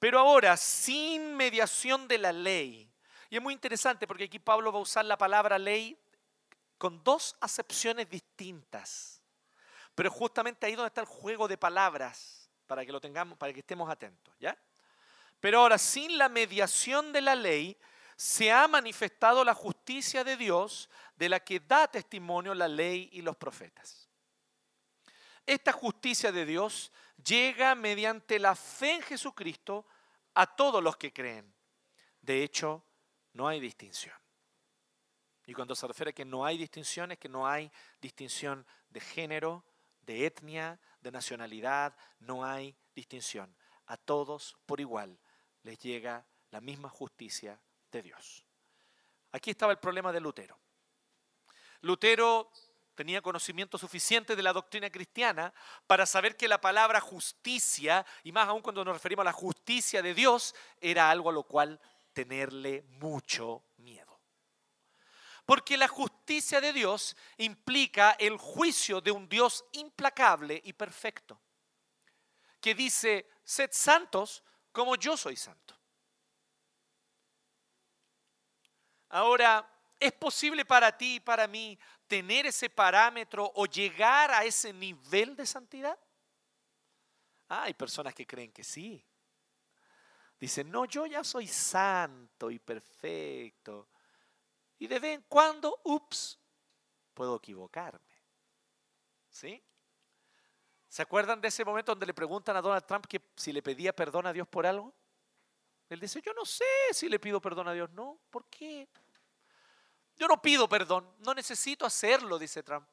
pero 0.00 0.18
ahora 0.18 0.56
sin 0.56 1.36
mediación 1.36 2.08
de 2.08 2.18
la 2.18 2.32
ley. 2.32 2.90
Y 3.30 3.36
es 3.36 3.42
muy 3.42 3.54
interesante 3.54 4.04
porque 4.04 4.24
aquí 4.24 4.40
Pablo 4.40 4.72
va 4.72 4.80
a 4.80 4.82
usar 4.82 5.04
la 5.04 5.16
palabra 5.16 5.56
ley 5.60 5.96
con 6.76 7.04
dos 7.04 7.36
acepciones 7.40 8.10
distintas. 8.10 9.22
Pero 9.94 10.10
justamente 10.10 10.66
ahí 10.66 10.74
donde 10.74 10.88
está 10.88 11.02
el 11.02 11.06
juego 11.06 11.46
de 11.46 11.56
palabras, 11.56 12.50
para 12.66 12.84
que 12.84 12.90
lo 12.90 13.00
tengamos, 13.00 13.38
para 13.38 13.52
que 13.52 13.60
estemos 13.60 13.88
atentos, 13.88 14.34
¿ya? 14.40 14.58
Pero 15.38 15.60
ahora, 15.60 15.78
sin 15.78 16.18
la 16.18 16.28
mediación 16.28 17.12
de 17.12 17.20
la 17.20 17.36
ley, 17.36 17.78
se 18.16 18.50
ha 18.50 18.66
manifestado 18.66 19.44
la 19.44 19.54
justicia 19.54 20.24
de 20.24 20.36
Dios 20.36 20.90
de 21.14 21.28
la 21.28 21.38
que 21.38 21.60
da 21.60 21.86
testimonio 21.86 22.54
la 22.54 22.66
ley 22.66 23.08
y 23.12 23.22
los 23.22 23.36
profetas. 23.36 24.05
Esta 25.46 25.72
justicia 25.72 26.32
de 26.32 26.44
Dios 26.44 26.92
llega 27.24 27.74
mediante 27.74 28.38
la 28.38 28.56
fe 28.56 28.94
en 28.94 29.02
Jesucristo 29.02 29.86
a 30.34 30.56
todos 30.56 30.82
los 30.82 30.96
que 30.96 31.12
creen. 31.12 31.54
De 32.20 32.42
hecho, 32.42 32.82
no 33.32 33.46
hay 33.46 33.60
distinción. 33.60 34.16
Y 35.46 35.54
cuando 35.54 35.76
se 35.76 35.86
refiere 35.86 36.10
a 36.10 36.12
que 36.14 36.24
no 36.24 36.44
hay 36.44 36.58
distinción, 36.58 37.12
es 37.12 37.18
que 37.18 37.28
no 37.28 37.46
hay 37.46 37.70
distinción 38.00 38.66
de 38.90 39.00
género, 39.00 39.64
de 40.02 40.26
etnia, 40.26 40.80
de 41.00 41.12
nacionalidad, 41.12 41.96
no 42.18 42.44
hay 42.44 42.74
distinción. 42.94 43.56
A 43.86 43.96
todos 43.96 44.56
por 44.66 44.80
igual 44.80 45.16
les 45.62 45.78
llega 45.78 46.26
la 46.50 46.60
misma 46.60 46.88
justicia 46.88 47.60
de 47.92 48.02
Dios. 48.02 48.44
Aquí 49.30 49.50
estaba 49.50 49.72
el 49.72 49.78
problema 49.78 50.12
de 50.12 50.20
Lutero. 50.20 50.58
Lutero 51.82 52.50
tenía 52.96 53.22
conocimiento 53.22 53.78
suficiente 53.78 54.34
de 54.34 54.42
la 54.42 54.52
doctrina 54.52 54.90
cristiana 54.90 55.52
para 55.86 56.06
saber 56.06 56.36
que 56.36 56.48
la 56.48 56.60
palabra 56.60 57.00
justicia, 57.00 58.04
y 58.24 58.32
más 58.32 58.48
aún 58.48 58.62
cuando 58.62 58.84
nos 58.84 58.94
referimos 58.94 59.22
a 59.22 59.30
la 59.30 59.32
justicia 59.32 60.02
de 60.02 60.14
Dios, 60.14 60.54
era 60.80 61.10
algo 61.10 61.30
a 61.30 61.32
lo 61.32 61.44
cual 61.44 61.78
tenerle 62.12 62.82
mucho 62.88 63.66
miedo. 63.76 64.18
Porque 65.44 65.76
la 65.76 65.86
justicia 65.86 66.60
de 66.60 66.72
Dios 66.72 67.16
implica 67.36 68.16
el 68.18 68.36
juicio 68.38 69.00
de 69.00 69.12
un 69.12 69.28
Dios 69.28 69.64
implacable 69.72 70.60
y 70.64 70.72
perfecto, 70.72 71.40
que 72.60 72.74
dice, 72.74 73.28
sed 73.44 73.70
santos 73.72 74.42
como 74.72 74.96
yo 74.96 75.16
soy 75.16 75.36
santo. 75.36 75.78
Ahora, 79.10 79.70
¿es 80.00 80.12
posible 80.12 80.64
para 80.64 80.96
ti 80.96 81.16
y 81.16 81.20
para 81.20 81.46
mí 81.46 81.78
tener 82.06 82.46
ese 82.46 82.70
parámetro 82.70 83.50
o 83.54 83.66
llegar 83.66 84.30
a 84.30 84.44
ese 84.44 84.72
nivel 84.72 85.36
de 85.36 85.46
santidad? 85.46 85.98
Ah, 87.48 87.64
hay 87.64 87.74
personas 87.74 88.14
que 88.14 88.26
creen 88.26 88.52
que 88.52 88.64
sí. 88.64 89.04
Dicen, 90.38 90.70
no, 90.70 90.84
yo 90.84 91.06
ya 91.06 91.24
soy 91.24 91.46
santo 91.46 92.50
y 92.50 92.58
perfecto. 92.58 93.88
Y 94.78 94.86
de 94.86 94.98
vez 94.98 95.14
en 95.16 95.24
cuando, 95.28 95.80
ups, 95.84 96.38
puedo 97.14 97.36
equivocarme. 97.36 98.00
¿Sí? 99.30 99.62
¿Se 100.88 101.02
acuerdan 101.02 101.40
de 101.40 101.48
ese 101.48 101.64
momento 101.64 101.92
donde 101.92 102.06
le 102.06 102.14
preguntan 102.14 102.56
a 102.56 102.62
Donald 102.62 102.84
Trump 102.84 103.06
que 103.06 103.20
si 103.36 103.52
le 103.52 103.62
pedía 103.62 103.94
perdón 103.94 104.26
a 104.26 104.32
Dios 104.32 104.46
por 104.48 104.66
algo? 104.66 104.94
Él 105.88 106.00
dice, 106.00 106.20
yo 106.20 106.32
no 106.34 106.44
sé 106.44 106.64
si 106.92 107.08
le 107.08 107.18
pido 107.18 107.40
perdón 107.40 107.68
a 107.68 107.72
Dios. 107.72 107.90
No, 107.90 108.18
¿por 108.30 108.46
qué? 108.46 108.88
Yo 110.16 110.26
no 110.26 110.40
pido 110.40 110.68
perdón, 110.68 111.10
no 111.18 111.34
necesito 111.34 111.84
hacerlo, 111.84 112.38
dice 112.38 112.62
Trump. 112.62 112.88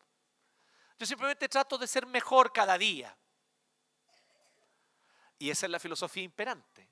Yo 0.98 1.06
simplemente 1.06 1.48
trato 1.50 1.78
de 1.78 1.88
ser 1.88 2.06
mejor 2.06 2.52
cada 2.52 2.78
día. 2.78 3.18
Y 5.40 5.50
esa 5.50 5.66
es 5.66 5.72
la 5.72 5.80
filosofía 5.80 6.24
imperante. 6.24 6.90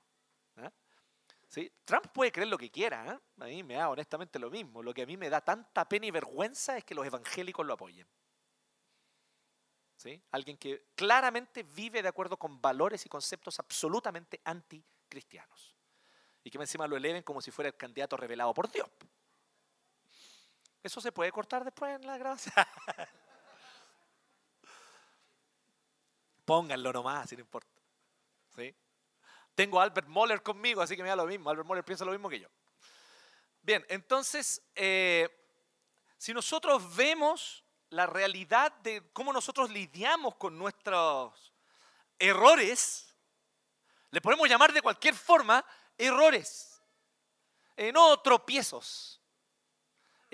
¿eh? 0.56 1.72
Trump 1.84 2.06
puede 2.12 2.32
creer 2.32 2.48
lo 2.48 2.58
que 2.58 2.70
quiera. 2.70 3.12
¿eh? 3.12 3.42
A 3.42 3.46
mí 3.46 3.62
me 3.62 3.74
da 3.74 3.88
honestamente 3.88 4.38
lo 4.38 4.50
mismo. 4.50 4.82
Lo 4.82 4.92
que 4.92 5.02
a 5.02 5.06
mí 5.06 5.16
me 5.16 5.30
da 5.30 5.40
tanta 5.40 5.88
pena 5.88 6.06
y 6.06 6.10
vergüenza 6.10 6.76
es 6.76 6.84
que 6.84 6.94
los 6.94 7.06
evangélicos 7.06 7.64
lo 7.64 7.74
apoyen. 7.74 8.06
¿Sí? 9.96 10.20
Alguien 10.32 10.56
que 10.56 10.88
claramente 10.96 11.62
vive 11.62 12.02
de 12.02 12.08
acuerdo 12.08 12.36
con 12.36 12.60
valores 12.60 13.06
y 13.06 13.08
conceptos 13.08 13.58
absolutamente 13.60 14.40
anticristianos. 14.44 15.76
Y 16.42 16.50
que 16.50 16.58
encima 16.58 16.88
lo 16.88 16.96
eleven 16.96 17.22
como 17.22 17.40
si 17.40 17.52
fuera 17.52 17.68
el 17.68 17.76
candidato 17.76 18.16
revelado 18.16 18.52
por 18.52 18.70
Dios. 18.70 18.88
¿Eso 20.82 21.00
se 21.00 21.12
puede 21.12 21.30
cortar 21.30 21.64
después 21.64 21.94
en 21.94 22.06
la 22.06 22.18
grabación? 22.18 22.54
Pónganlo 26.44 26.92
nomás, 26.92 27.28
si 27.28 27.36
no 27.36 27.42
importa. 27.42 27.70
¿Sí? 28.56 28.74
Tengo 29.54 29.78
a 29.80 29.84
Albert 29.84 30.08
Moller 30.08 30.42
conmigo, 30.42 30.82
así 30.82 30.96
que 30.96 31.02
me 31.02 31.08
da 31.08 31.16
lo 31.16 31.26
mismo. 31.26 31.50
Albert 31.50 31.68
Moller 31.68 31.84
piensa 31.84 32.04
lo 32.04 32.10
mismo 32.10 32.28
que 32.28 32.40
yo. 32.40 32.48
Bien, 33.60 33.86
entonces, 33.88 34.60
eh, 34.74 35.28
si 36.18 36.34
nosotros 36.34 36.96
vemos 36.96 37.62
la 37.90 38.06
realidad 38.06 38.72
de 38.78 39.08
cómo 39.12 39.32
nosotros 39.32 39.70
lidiamos 39.70 40.34
con 40.34 40.58
nuestros 40.58 41.52
errores, 42.18 43.14
le 44.10 44.20
podemos 44.20 44.48
llamar 44.48 44.72
de 44.72 44.82
cualquier 44.82 45.14
forma 45.14 45.64
errores, 45.96 46.82
no 47.92 48.20
tropiezos. 48.20 49.21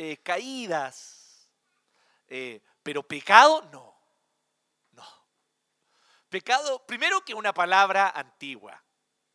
Eh, 0.01 0.19
caídas, 0.19 1.51
eh, 2.29 2.63
pero 2.85 3.03
pecado 3.03 3.69
no. 3.73 4.01
No. 4.93 5.05
Pecado, 6.29 6.87
primero 6.87 7.25
que 7.25 7.35
una 7.35 7.53
palabra 7.53 8.11
antigua. 8.11 8.81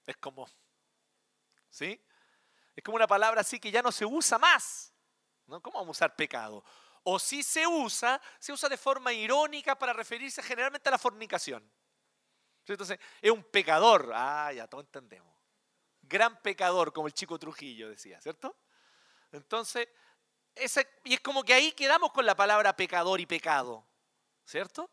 Es 0.05 0.15
como, 0.15 0.49
¿sí? 1.69 2.01
Es 2.73 2.81
como 2.81 2.95
una 2.95 3.07
palabra 3.07 3.41
así 3.41 3.59
que 3.59 3.71
ya 3.71 3.81
no 3.81 3.91
se 3.91 4.05
usa 4.05 4.39
más. 4.39 4.93
¿no? 5.47 5.61
¿Cómo 5.61 5.79
vamos 5.79 5.97
a 5.97 6.05
usar 6.05 6.15
pecado? 6.15 6.63
O 7.03 7.19
si 7.19 7.43
se 7.43 7.67
usa, 7.67 8.21
se 8.39 8.53
usa 8.53 8.69
de 8.69 8.77
forma 8.77 9.11
irónica 9.11 9.77
para 9.77 9.91
referirse 9.91 10.41
generalmente 10.41 10.87
a 10.87 10.93
la 10.93 10.97
fornicación. 10.97 11.69
Entonces, 12.65 12.97
es 13.21 13.31
un 13.31 13.43
pecador. 13.43 14.13
Ah, 14.15 14.53
ya 14.53 14.65
todos 14.67 14.85
entendemos. 14.85 15.35
Gran 16.03 16.41
pecador, 16.41 16.93
como 16.93 17.07
el 17.07 17.13
chico 17.13 17.37
Trujillo 17.37 17.89
decía, 17.89 18.21
¿cierto? 18.21 18.55
Entonces, 19.33 19.89
y 21.03 21.13
es 21.13 21.19
como 21.21 21.43
que 21.43 21.53
ahí 21.53 21.71
quedamos 21.71 22.11
con 22.11 22.25
la 22.25 22.35
palabra 22.35 22.75
pecador 22.75 23.19
y 23.19 23.25
pecado, 23.25 23.85
¿cierto? 24.45 24.89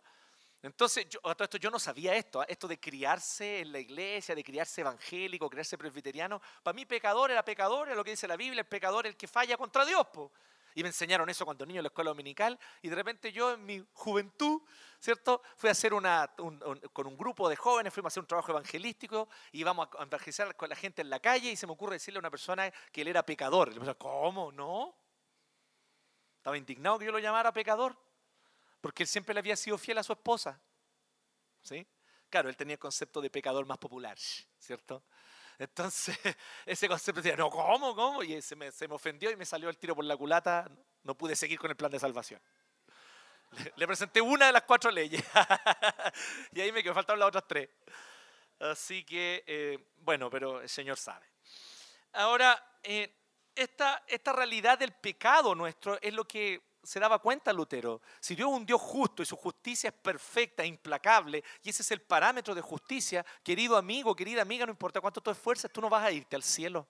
Entonces, 0.62 1.08
yo, 1.08 1.20
esto, 1.24 1.56
yo 1.56 1.70
no 1.70 1.78
sabía 1.78 2.14
esto, 2.14 2.40
¿ah? 2.40 2.46
esto 2.46 2.68
de 2.68 2.78
criarse 2.78 3.60
en 3.60 3.72
la 3.72 3.78
iglesia, 3.78 4.34
de 4.34 4.44
criarse 4.44 4.82
evangélico, 4.82 5.48
criarse 5.48 5.78
presbiteriano. 5.78 6.40
Para 6.62 6.74
mí, 6.74 6.84
pecador 6.84 7.30
era 7.30 7.42
pecador, 7.42 7.88
es 7.88 7.96
lo 7.96 8.04
que 8.04 8.10
dice 8.10 8.28
la 8.28 8.36
Biblia, 8.36 8.60
el 8.60 8.66
pecador 8.66 9.06
es 9.06 9.12
el 9.12 9.16
que 9.16 9.26
falla 9.26 9.56
contra 9.56 9.86
Dios. 9.86 10.06
Y 10.74 10.82
me 10.82 10.90
enseñaron 10.90 11.28
eso 11.30 11.46
cuando 11.46 11.64
niño 11.64 11.80
en 11.80 11.84
la 11.84 11.88
escuela 11.88 12.10
dominical. 12.10 12.58
Y 12.82 12.90
de 12.90 12.94
repente 12.94 13.32
yo, 13.32 13.54
en 13.54 13.64
mi 13.64 13.84
juventud, 13.94 14.60
¿cierto? 15.00 15.42
Fui 15.56 15.68
a 15.68 15.72
hacer 15.72 15.94
una, 15.94 16.30
con 16.92 17.06
un 17.06 17.16
grupo 17.16 17.48
de 17.48 17.56
jóvenes, 17.56 17.92
fuimos 17.92 18.10
a 18.10 18.12
hacer 18.12 18.20
un 18.20 18.26
trabajo 18.26 18.52
evangelístico 18.52 19.28
y 19.52 19.60
íbamos 19.60 19.88
a 19.98 20.02
evangelizar 20.04 20.54
con 20.56 20.68
la 20.68 20.76
gente 20.76 21.00
en 21.02 21.10
la 21.10 21.20
calle. 21.20 21.50
Y 21.50 21.56
se 21.56 21.66
me 21.66 21.72
ocurre 21.72 21.94
decirle 21.94 22.18
a 22.18 22.20
una 22.20 22.30
persona 22.30 22.70
que 22.92 23.00
él 23.00 23.08
era 23.08 23.24
pecador. 23.24 23.68
Y 23.70 23.74
le 23.74 23.80
dije, 23.80 23.94
¿cómo? 23.96 24.52
¿No? 24.52 24.94
Estaba 26.40 26.56
indignado 26.56 26.98
que 26.98 27.04
yo 27.04 27.12
lo 27.12 27.18
llamara 27.18 27.52
pecador, 27.52 27.94
porque 28.80 29.02
él 29.02 29.06
siempre 29.06 29.34
le 29.34 29.40
había 29.40 29.56
sido 29.56 29.76
fiel 29.76 29.98
a 29.98 30.02
su 30.02 30.14
esposa. 30.14 30.58
¿Sí? 31.60 31.86
Claro, 32.30 32.48
él 32.48 32.56
tenía 32.56 32.72
el 32.72 32.78
concepto 32.78 33.20
de 33.20 33.28
pecador 33.28 33.66
más 33.66 33.76
popular, 33.76 34.16
¿cierto? 34.58 35.02
Entonces, 35.58 36.16
ese 36.64 36.88
concepto 36.88 37.20
decía, 37.20 37.36
no, 37.36 37.50
¿cómo? 37.50 37.94
¿Cómo? 37.94 38.22
Y 38.22 38.40
se 38.40 38.56
me, 38.56 38.72
se 38.72 38.88
me 38.88 38.94
ofendió 38.94 39.30
y 39.30 39.36
me 39.36 39.44
salió 39.44 39.68
el 39.68 39.76
tiro 39.76 39.94
por 39.94 40.02
la 40.06 40.16
culata, 40.16 40.70
no 41.02 41.14
pude 41.14 41.36
seguir 41.36 41.58
con 41.58 41.70
el 41.70 41.76
plan 41.76 41.90
de 41.90 42.00
salvación. 42.00 42.40
Le, 43.76 43.86
presenté 43.86 44.22
una 44.22 44.46
de 44.46 44.52
las 44.52 44.62
cuatro 44.62 44.90
leyes 44.90 45.22
y 46.52 46.60
ahí 46.62 46.72
me 46.72 46.82
quedó, 46.82 46.94
faltaron 46.94 47.20
las 47.20 47.28
otras 47.28 47.44
tres. 47.46 47.68
Así 48.60 49.04
que, 49.04 49.44
eh, 49.46 49.90
bueno, 49.98 50.30
pero 50.30 50.62
el 50.62 50.70
Señor 50.70 50.96
sabe. 50.96 51.26
Ahora, 52.14 52.78
eh, 52.82 53.19
esta, 53.62 54.02
esta 54.06 54.32
realidad 54.32 54.78
del 54.78 54.92
pecado 54.92 55.54
nuestro 55.54 56.00
es 56.00 56.14
lo 56.14 56.24
que 56.26 56.62
se 56.82 56.98
daba 56.98 57.18
cuenta 57.18 57.52
Lutero. 57.52 58.00
Si 58.18 58.34
Dios 58.34 58.48
es 58.50 58.56
un 58.56 58.64
Dios 58.64 58.80
justo 58.80 59.22
y 59.22 59.26
su 59.26 59.36
justicia 59.36 59.88
es 59.88 59.94
perfecta, 59.94 60.64
implacable, 60.64 61.44
y 61.62 61.70
ese 61.70 61.82
es 61.82 61.90
el 61.90 62.00
parámetro 62.00 62.54
de 62.54 62.62
justicia, 62.62 63.24
querido 63.42 63.76
amigo, 63.76 64.16
querida 64.16 64.42
amiga, 64.42 64.64
no 64.64 64.72
importa 64.72 65.00
cuánto 65.00 65.20
tú 65.20 65.30
esfuerces, 65.30 65.70
tú 65.70 65.80
no 65.80 65.90
vas 65.90 66.04
a 66.04 66.10
irte 66.10 66.36
al 66.36 66.42
cielo. 66.42 66.86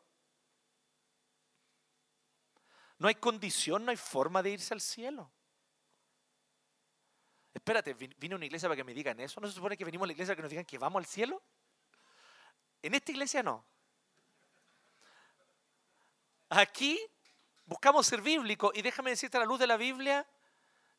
No 2.98 3.08
hay 3.08 3.16
condición, 3.16 3.84
no 3.84 3.90
hay 3.90 3.96
forma 3.96 4.42
de 4.42 4.50
irse 4.50 4.72
al 4.72 4.80
cielo. 4.80 5.30
Espérate, 7.52 7.94
vine 7.94 8.34
a 8.34 8.36
una 8.36 8.46
iglesia 8.46 8.68
para 8.68 8.76
que 8.76 8.84
me 8.84 8.94
digan 8.94 9.18
eso. 9.18 9.40
¿No 9.40 9.48
se 9.48 9.54
supone 9.54 9.76
que 9.76 9.84
venimos 9.84 10.04
a 10.04 10.06
la 10.06 10.12
iglesia 10.12 10.32
para 10.32 10.36
que 10.36 10.42
nos 10.42 10.50
digan 10.50 10.64
que 10.64 10.78
vamos 10.78 11.00
al 11.00 11.06
cielo? 11.06 11.42
En 12.80 12.94
esta 12.94 13.10
iglesia 13.10 13.42
no. 13.42 13.64
Aquí 16.50 17.00
buscamos 17.64 18.08
ser 18.08 18.20
bíblico 18.20 18.72
y 18.74 18.82
déjame 18.82 19.10
decirte 19.10 19.36
a 19.36 19.40
la 19.40 19.46
luz 19.46 19.60
de 19.60 19.68
la 19.68 19.76
Biblia 19.76 20.26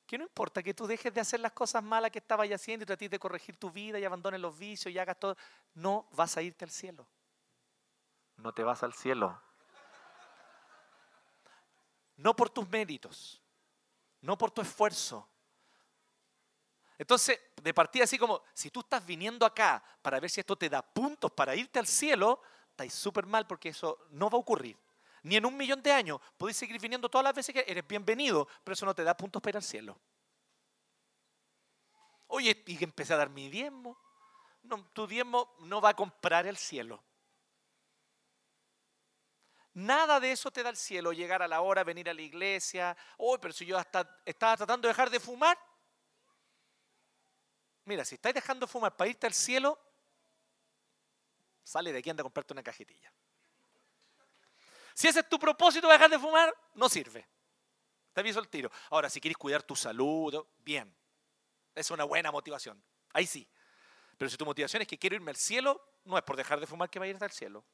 que 0.07 0.17
no 0.17 0.23
importa 0.23 0.63
que 0.63 0.73
tú 0.73 0.87
dejes 0.87 1.13
de 1.13 1.19
hacer 1.19 1.41
las 1.41 1.51
cosas 1.51 1.83
malas 1.83 2.09
que 2.09 2.19
estabas 2.19 2.49
haciendo 2.49 2.83
y 2.83 2.85
trates 2.85 3.09
de 3.09 3.19
corregir 3.19 3.57
tu 3.57 3.69
vida 3.69 3.99
y 3.99 4.05
abandones 4.05 4.39
los 4.39 4.57
vicios 4.57 4.93
y 4.93 4.97
hagas 4.97 5.19
todo, 5.19 5.35
no 5.73 6.07
vas 6.13 6.37
a 6.37 6.41
irte 6.41 6.63
al 6.63 6.71
cielo. 6.71 7.05
No 8.37 8.53
te 8.53 8.63
vas 8.63 8.81
al 8.81 8.93
cielo. 8.93 9.41
No 12.15 12.33
por 12.33 12.49
tus 12.49 12.69
méritos, 12.69 13.41
no 14.21 14.37
por 14.37 14.51
tu 14.51 14.61
esfuerzo. 14.61 15.27
Entonces, 16.97 17.39
de 17.61 17.73
partida 17.73 18.05
así 18.05 18.17
como, 18.17 18.41
si 18.53 18.69
tú 18.69 18.81
estás 18.81 19.05
viniendo 19.05 19.45
acá 19.45 19.83
para 20.01 20.19
ver 20.19 20.29
si 20.29 20.39
esto 20.39 20.55
te 20.55 20.69
da 20.69 20.81
puntos 20.81 21.31
para 21.31 21.55
irte 21.55 21.77
al 21.77 21.87
cielo, 21.87 22.41
estáis 22.69 22.93
súper 22.93 23.25
mal 23.25 23.45
porque 23.47 23.69
eso 23.69 24.07
no 24.11 24.29
va 24.29 24.37
a 24.37 24.41
ocurrir. 24.41 24.77
Ni 25.23 25.35
en 25.35 25.45
un 25.45 25.55
millón 25.55 25.83
de 25.83 25.91
años 25.91 26.19
podéis 26.37 26.57
seguir 26.57 26.79
viniendo 26.79 27.09
todas 27.09 27.23
las 27.23 27.33
veces 27.33 27.53
que 27.53 27.65
eres 27.67 27.87
bienvenido, 27.87 28.47
pero 28.63 28.73
eso 28.73 28.85
no 28.85 28.95
te 28.95 29.03
da 29.03 29.15
puntos 29.15 29.41
para 29.41 29.51
ir 29.51 29.57
al 29.57 29.63
cielo. 29.63 29.99
Oye, 32.27 32.63
y 32.65 32.77
que 32.77 32.85
empecé 32.85 33.13
a 33.13 33.17
dar 33.17 33.29
mi 33.29 33.49
diezmo. 33.49 33.97
No, 34.63 34.83
tu 34.93 35.05
diezmo 35.05 35.55
no 35.59 35.81
va 35.81 35.89
a 35.89 35.95
comprar 35.95 36.47
el 36.47 36.57
cielo. 36.57 37.03
Nada 39.73 40.19
de 40.19 40.31
eso 40.31 40.51
te 40.51 40.63
da 40.63 40.69
el 40.69 40.77
cielo, 40.77 41.13
llegar 41.13 41.41
a 41.41 41.47
la 41.47 41.61
hora, 41.61 41.83
venir 41.83 42.09
a 42.09 42.13
la 42.13 42.21
iglesia. 42.21 42.95
Uy, 43.17 43.37
pero 43.41 43.53
si 43.53 43.65
yo 43.65 43.77
hasta 43.77 44.21
estaba 44.25 44.57
tratando 44.57 44.87
de 44.87 44.93
dejar 44.93 45.09
de 45.09 45.19
fumar. 45.19 45.57
Mira, 47.85 48.03
si 48.05 48.15
estás 48.15 48.33
dejando 48.33 48.65
de 48.65 48.71
fumar 48.71 48.95
para 48.95 49.09
irte 49.09 49.27
al 49.27 49.33
cielo, 49.33 49.79
sale 51.63 51.91
de 51.91 51.99
aquí 51.99 52.09
anda 52.09 52.21
a 52.21 52.23
comprarte 52.23 52.53
una 52.53 52.63
cajetilla. 52.63 53.13
Si 54.93 55.07
ese 55.07 55.21
es 55.21 55.29
tu 55.29 55.39
propósito, 55.39 55.87
dejar 55.87 56.09
de 56.09 56.19
fumar, 56.19 56.53
no 56.73 56.89
sirve. 56.89 57.27
Te 58.13 58.21
aviso 58.21 58.39
el 58.39 58.49
tiro. 58.49 58.71
Ahora, 58.89 59.09
si 59.09 59.21
quieres 59.21 59.37
cuidar 59.37 59.63
tu 59.63 59.75
salud, 59.75 60.45
bien. 60.59 60.93
Es 61.73 61.91
una 61.91 62.03
buena 62.03 62.31
motivación. 62.31 62.83
Ahí 63.13 63.25
sí. 63.25 63.47
Pero 64.17 64.29
si 64.29 64.37
tu 64.37 64.45
motivación 64.45 64.81
es 64.81 64.87
que 64.87 64.97
quiero 64.97 65.15
irme 65.15 65.31
al 65.31 65.37
cielo, 65.37 65.81
no 66.03 66.17
es 66.17 66.23
por 66.23 66.35
dejar 66.35 66.59
de 66.59 66.67
fumar 66.67 66.89
que 66.89 66.99
va 66.99 67.05
a 67.05 67.07
ir 67.07 67.17
al 67.19 67.31
cielo. 67.31 67.65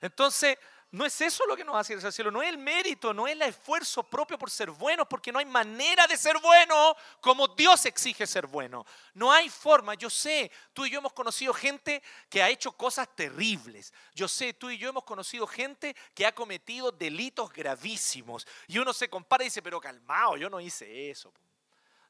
Entonces, 0.00 0.58
no 0.92 1.04
es 1.04 1.20
eso 1.20 1.44
lo 1.46 1.56
que 1.56 1.64
nos 1.64 1.74
hace 1.76 1.94
ir 1.94 2.06
al 2.06 2.12
cielo, 2.12 2.30
no 2.30 2.42
es 2.42 2.48
el 2.48 2.58
mérito, 2.58 3.12
no 3.12 3.26
es 3.26 3.32
el 3.32 3.42
esfuerzo 3.42 4.04
propio 4.04 4.38
por 4.38 4.50
ser 4.50 4.70
buenos, 4.70 5.08
porque 5.08 5.32
no 5.32 5.40
hay 5.40 5.44
manera 5.44 6.06
de 6.06 6.16
ser 6.16 6.38
bueno 6.40 6.96
como 7.20 7.48
Dios 7.48 7.84
exige 7.86 8.26
ser 8.26 8.46
bueno. 8.46 8.86
No 9.12 9.32
hay 9.32 9.48
forma. 9.48 9.94
Yo 9.94 10.08
sé, 10.08 10.50
tú 10.72 10.86
y 10.86 10.90
yo 10.90 11.00
hemos 11.00 11.12
conocido 11.12 11.52
gente 11.52 12.02
que 12.30 12.40
ha 12.40 12.48
hecho 12.48 12.70
cosas 12.70 13.08
terribles. 13.16 13.92
Yo 14.14 14.28
sé, 14.28 14.54
tú 14.54 14.70
y 14.70 14.78
yo 14.78 14.88
hemos 14.88 15.02
conocido 15.02 15.46
gente 15.46 15.96
que 16.14 16.24
ha 16.24 16.32
cometido 16.32 16.92
delitos 16.92 17.52
gravísimos. 17.52 18.46
Y 18.68 18.78
uno 18.78 18.92
se 18.92 19.10
compara 19.10 19.42
y 19.42 19.48
dice, 19.48 19.62
pero 19.62 19.80
calmado, 19.80 20.36
yo 20.36 20.48
no 20.48 20.60
hice 20.60 21.10
eso. 21.10 21.32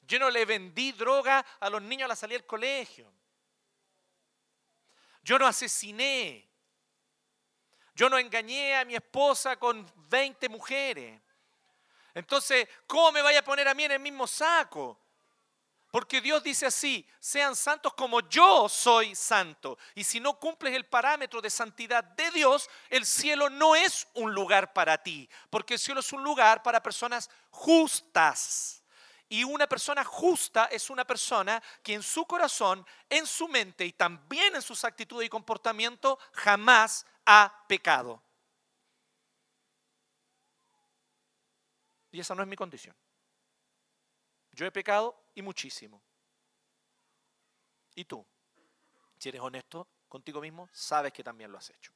Yo 0.03 0.19
no 0.19 0.29
le 0.29 0.45
vendí 0.45 0.93
droga 0.93 1.45
a 1.61 1.71
los 1.71 1.81
niños 1.81 2.05
a 2.05 2.09
la 2.09 2.17
salida 2.17 2.39
del 2.39 2.47
colegio. 2.47 3.11
Yo 5.23 5.39
no 5.39 5.47
asesiné. 5.47 6.47
Yo 7.97 8.11
no 8.11 8.19
engañé 8.19 8.77
a 8.77 8.85
mi 8.85 8.95
esposa 8.95 9.57
con 9.57 9.91
20 10.11 10.51
mujeres. 10.51 11.19
Entonces, 12.13 12.69
¿cómo 12.87 13.11
me 13.11 13.23
vaya 13.23 13.39
a 13.39 13.45
poner 13.45 13.67
a 13.67 13.73
mí 13.73 13.85
en 13.85 13.93
el 13.93 14.01
mismo 14.01 14.27
saco? 14.27 15.01
Porque 15.91 16.21
Dios 16.21 16.43
dice 16.43 16.67
así, 16.67 17.09
sean 17.19 17.57
santos 17.57 17.95
como 17.95 18.21
yo 18.29 18.69
soy 18.69 19.15
santo. 19.15 19.79
Y 19.95 20.05
si 20.05 20.21
no 20.21 20.39
cumples 20.39 20.75
el 20.75 20.85
parámetro 20.85 21.41
de 21.41 21.49
santidad 21.49 22.05
de 22.05 22.31
Dios, 22.33 22.69
el 22.91 23.07
cielo 23.07 23.49
no 23.49 23.75
es 23.75 24.07
un 24.13 24.35
lugar 24.35 24.75
para 24.75 25.03
ti, 25.03 25.27
porque 25.49 25.75
el 25.75 25.81
cielo 25.81 26.01
es 26.01 26.13
un 26.13 26.23
lugar 26.23 26.63
para 26.63 26.83
personas 26.83 27.31
justas. 27.49 28.83
Y 29.27 29.43
una 29.43 29.67
persona 29.67 30.05
justa 30.05 30.67
es 30.71 30.91
una 30.91 31.07
persona 31.07 31.63
que 31.83 31.95
en 31.95 32.03
su 32.03 32.27
corazón, 32.27 32.87
en 33.09 33.27
su 33.27 33.49
mente 33.49 33.87
y 33.87 33.93
también 33.93 34.55
en 34.55 34.61
sus 34.61 34.85
actitudes 34.85 35.27
y 35.27 35.31
comportamiento 35.31 36.19
jamás 36.33 37.07
ha 37.27 37.65
pecado. 37.69 38.23
Y 42.13 42.21
esa 42.21 42.35
no 42.35 42.43
es 42.43 42.49
mi 42.49 42.57
condición. 42.57 42.97
Yo 44.53 44.65
he 44.65 44.73
pecado 44.73 45.15
y 45.35 45.43
muchísimo. 45.43 46.03
Y 47.95 48.05
tú, 48.05 48.25
si 49.19 49.29
eres 49.29 49.41
honesto 49.41 49.87
contigo 50.09 50.41
mismo, 50.41 50.69
sabes 50.73 51.13
que 51.13 51.23
también 51.23 51.53
lo 51.53 51.59
has 51.59 51.69
hecho. 51.71 51.93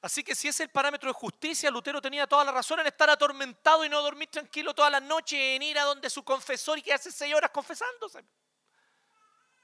Así 0.00 0.22
que 0.22 0.34
si 0.34 0.46
es 0.46 0.60
el 0.60 0.70
parámetro 0.70 1.08
de 1.08 1.14
justicia, 1.14 1.70
Lutero 1.70 2.00
tenía 2.00 2.26
toda 2.26 2.44
la 2.44 2.52
razón 2.52 2.78
en 2.80 2.86
estar 2.86 3.10
atormentado 3.10 3.84
y 3.84 3.88
no 3.88 4.00
dormir 4.00 4.30
tranquilo 4.30 4.72
toda 4.72 4.90
la 4.90 5.00
noche, 5.00 5.56
en 5.56 5.62
ir 5.62 5.78
a 5.78 5.82
donde 5.82 6.08
su 6.08 6.22
confesor 6.22 6.78
y 6.78 6.82
que 6.82 6.92
hace 6.92 7.10
seis 7.10 7.34
horas 7.34 7.50
confesándose. 7.50 8.24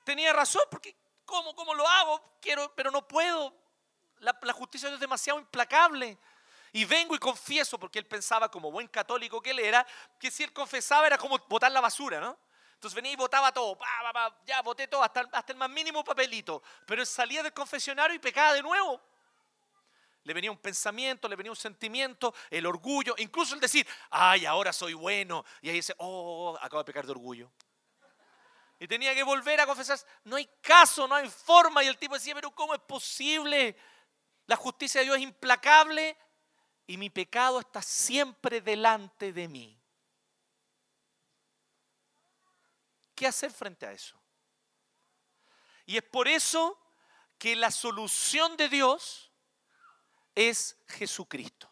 Tenía 0.05 0.33
razón, 0.33 0.63
porque 0.71 0.97
¿cómo, 1.25 1.55
cómo 1.55 1.75
lo 1.75 1.87
hago? 1.89 2.21
Quiero, 2.41 2.73
pero 2.75 2.91
no 2.91 3.07
puedo. 3.07 3.55
La, 4.21 4.53
justicia 4.53 4.89
es 4.93 5.01
demasiado 5.01 5.39
implacable. 5.39 6.19
Y 6.73 6.85
vengo 6.85 7.15
y 7.15 7.19
confieso, 7.19 7.79
porque 7.79 7.99
él 7.99 8.07
pensaba, 8.07 8.51
como 8.51 8.71
buen 8.71 8.89
católico 8.89 9.41
que 9.41 9.51
él 9.51 9.61
era, 9.61 9.87
que 10.19 10.31
si 10.31 10.43
él 10.43 10.53
confesaba 10.53 11.07
era 11.07 11.19
como 11.19 11.39
botar 11.49 11.71
la 11.71 11.81
basura, 11.81 12.21
¿no? 12.21 12.37
Entonces 12.75 12.95
venía 12.95 13.13
y 13.13 13.17
votaba 13.17 13.53
todo, 13.53 13.79
ya 14.45 14.61
voté 14.61 14.89
todo, 14.89 15.03
hasta, 15.03 15.29
hasta 15.33 15.53
el 15.53 15.59
más 15.59 15.71
mínimo 15.71 16.03
papelito. 16.03 16.63
Pero 16.85 17.01
él 17.01 17.07
salía 17.07 17.43
del 17.43 17.53
confesionario 17.53 18.17
y 18.17 18.19
pecaba 18.19 18.53
de 18.53 18.63
nuevo 18.63 19.01
le 20.25 20.33
venía 20.33 20.51
un 20.51 20.59
pensamiento, 20.59 21.29
le 21.29 21.37
venía 21.37 21.53
un 21.53 21.57
sentimiento, 21.57 22.35
el 22.51 22.67
orgullo, 22.67 23.15
incluso 23.19 23.55
el 23.55 23.61
decir, 23.61 23.87
ay, 24.11 24.47
ahora 24.47 24.73
soy 24.73 24.95
bueno. 24.95 25.45
Y 25.61 25.69
ahí 25.69 25.77
dice, 25.77 25.95
oh, 25.99 26.57
acabo 26.61 26.83
de 26.83 26.87
pecar 26.87 27.05
de 27.05 27.13
orgullo. 27.13 27.51
Y 28.79 28.89
tenía 28.89 29.15
que 29.15 29.23
volver 29.23 29.61
a 29.61 29.67
confesar, 29.67 29.99
no 30.25 30.37
hay 30.37 30.49
caso, 30.61 31.07
no 31.07 31.15
hay 31.15 31.29
forma. 31.29 31.83
Y 31.85 31.87
el 31.87 31.99
tipo 31.99 32.15
decía, 32.15 32.35
pero 32.35 32.51
¿cómo 32.51 32.75
es 32.75 32.81
posible? 32.81 33.77
La 34.47 34.57
justicia 34.57 35.01
de 35.01 35.07
Dios 35.07 35.17
es 35.17 35.23
implacable 35.23 36.17
y 36.87 36.97
mi 36.97 37.09
pecado 37.11 37.61
está 37.61 37.81
siempre 37.81 38.61
delante 38.61 39.33
de 39.33 39.49
mí. 39.49 39.81
¿Qué 43.15 43.27
hacer 43.27 43.53
frente 43.53 43.87
a 43.87 43.93
eso? 43.93 44.21
Y 45.87 45.97
es 45.97 46.03
por 46.03 46.29
eso 46.29 46.79
que 47.39 47.55
la 47.57 47.71
solución 47.71 48.57
de 48.57 48.69
Dios 48.69 49.31
es 50.35 50.77
Jesucristo. 50.89 51.71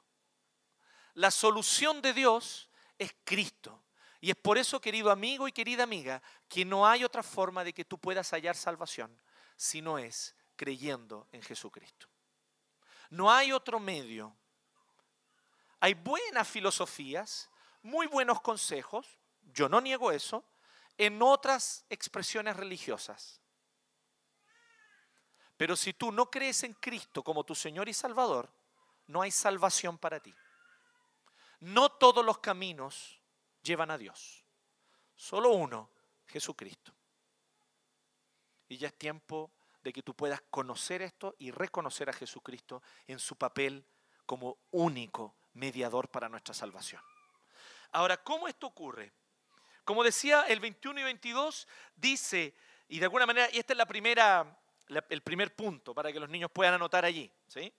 La 1.14 1.30
solución 1.30 2.00
de 2.00 2.12
Dios 2.12 2.68
es 2.98 3.14
Cristo. 3.24 3.81
Y 4.22 4.30
es 4.30 4.36
por 4.36 4.56
eso, 4.56 4.80
querido 4.80 5.10
amigo 5.10 5.48
y 5.48 5.52
querida 5.52 5.82
amiga, 5.82 6.22
que 6.48 6.64
no 6.64 6.86
hay 6.86 7.02
otra 7.02 7.24
forma 7.24 7.64
de 7.64 7.72
que 7.72 7.84
tú 7.84 7.98
puedas 7.98 8.30
hallar 8.30 8.54
salvación 8.54 9.20
si 9.56 9.82
no 9.82 9.98
es 9.98 10.36
creyendo 10.54 11.26
en 11.32 11.42
Jesucristo. 11.42 12.06
No 13.10 13.32
hay 13.32 13.50
otro 13.50 13.80
medio. 13.80 14.36
Hay 15.80 15.94
buenas 15.94 16.46
filosofías, 16.46 17.50
muy 17.82 18.06
buenos 18.06 18.40
consejos, 18.40 19.18
yo 19.52 19.68
no 19.68 19.80
niego 19.80 20.12
eso, 20.12 20.44
en 20.96 21.20
otras 21.20 21.84
expresiones 21.90 22.56
religiosas. 22.56 23.40
Pero 25.56 25.74
si 25.74 25.94
tú 25.94 26.12
no 26.12 26.30
crees 26.30 26.62
en 26.62 26.74
Cristo 26.74 27.24
como 27.24 27.42
tu 27.42 27.56
Señor 27.56 27.88
y 27.88 27.92
Salvador, 27.92 28.48
no 29.08 29.20
hay 29.20 29.32
salvación 29.32 29.98
para 29.98 30.20
ti. 30.20 30.32
No 31.58 31.90
todos 31.90 32.24
los 32.24 32.38
caminos 32.38 33.18
llevan 33.62 33.90
a 33.90 33.98
Dios. 33.98 34.44
Solo 35.14 35.50
uno, 35.50 35.90
Jesucristo. 36.26 36.92
Y 38.68 38.78
ya 38.78 38.88
es 38.88 38.94
tiempo 38.94 39.52
de 39.82 39.92
que 39.92 40.02
tú 40.02 40.14
puedas 40.14 40.40
conocer 40.50 41.02
esto 41.02 41.34
y 41.38 41.50
reconocer 41.50 42.08
a 42.08 42.12
Jesucristo 42.12 42.82
en 43.06 43.18
su 43.18 43.36
papel 43.36 43.84
como 44.26 44.58
único 44.70 45.36
mediador 45.54 46.08
para 46.08 46.28
nuestra 46.28 46.54
salvación. 46.54 47.02
Ahora, 47.92 48.16
¿cómo 48.16 48.48
esto 48.48 48.66
ocurre? 48.66 49.12
Como 49.84 50.04
decía 50.04 50.42
el 50.42 50.60
21 50.60 51.00
y 51.00 51.02
22, 51.02 51.68
dice, 51.96 52.54
y 52.88 52.98
de 52.98 53.04
alguna 53.04 53.26
manera, 53.26 53.48
y 53.52 53.58
esta 53.58 53.72
es 53.72 53.76
la 53.76 53.86
primera 53.86 54.58
el 55.08 55.22
primer 55.22 55.54
punto 55.54 55.94
para 55.94 56.12
que 56.12 56.20
los 56.20 56.28
niños 56.28 56.50
puedan 56.50 56.74
anotar 56.74 57.04
allí. 57.04 57.30
¿sí? 57.48 57.72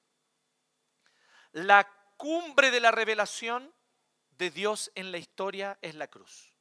La 1.51 1.87
cumbre 2.17 2.71
de 2.71 2.79
la 2.79 2.91
revelación 2.91 3.73
de 4.37 4.51
Dios 4.51 4.91
en 4.95 5.11
la 5.11 5.17
historia 5.17 5.77
es 5.81 5.95
la 5.95 6.07
cruz. 6.07 6.53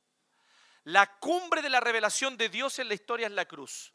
La 0.84 1.18
cumbre 1.18 1.62
de 1.62 1.68
la 1.68 1.80
revelación 1.80 2.36
de 2.36 2.48
Dios 2.48 2.78
en 2.78 2.88
la 2.88 2.94
historia 2.94 3.26
es 3.26 3.32
la 3.32 3.46
cruz. 3.46 3.92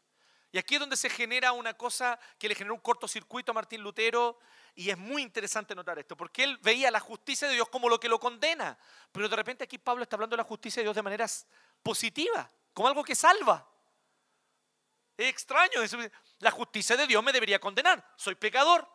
Y 0.50 0.58
aquí 0.58 0.74
es 0.74 0.80
donde 0.80 0.96
se 0.96 1.10
genera 1.10 1.52
una 1.52 1.74
cosa 1.74 2.18
que 2.38 2.48
le 2.48 2.54
generó 2.54 2.74
un 2.74 2.80
cortocircuito 2.80 3.52
a 3.52 3.54
Martín 3.54 3.82
Lutero 3.82 4.38
y 4.74 4.88
es 4.90 4.96
muy 4.96 5.22
interesante 5.22 5.74
notar 5.74 5.98
esto, 5.98 6.16
porque 6.16 6.44
él 6.44 6.56
veía 6.62 6.90
la 6.90 7.00
justicia 7.00 7.48
de 7.48 7.54
Dios 7.54 7.68
como 7.68 7.88
lo 7.88 8.00
que 8.00 8.08
lo 8.08 8.18
condena, 8.18 8.78
pero 9.12 9.28
de 9.28 9.36
repente 9.36 9.64
aquí 9.64 9.76
Pablo 9.76 10.04
está 10.04 10.16
hablando 10.16 10.34
de 10.34 10.38
la 10.38 10.48
justicia 10.48 10.80
de 10.80 10.84
Dios 10.84 10.96
de 10.96 11.02
manera 11.02 11.26
positiva, 11.82 12.50
como 12.72 12.88
algo 12.88 13.04
que 13.04 13.14
salva. 13.14 13.68
Es 15.16 15.28
extraño. 15.28 15.80
La 16.38 16.52
justicia 16.52 16.96
de 16.96 17.06
Dios 17.06 17.22
me 17.22 17.32
debería 17.32 17.58
condenar. 17.58 18.14
Soy 18.16 18.36
pecador. 18.36 18.88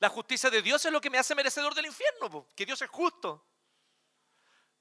La 0.00 0.08
justicia 0.08 0.50
de 0.50 0.62
Dios 0.62 0.84
es 0.84 0.90
lo 0.90 1.00
que 1.00 1.10
me 1.10 1.18
hace 1.18 1.34
merecedor 1.34 1.74
del 1.74 1.86
infierno, 1.86 2.48
que 2.56 2.64
Dios 2.64 2.80
es 2.80 2.88
justo. 2.88 3.44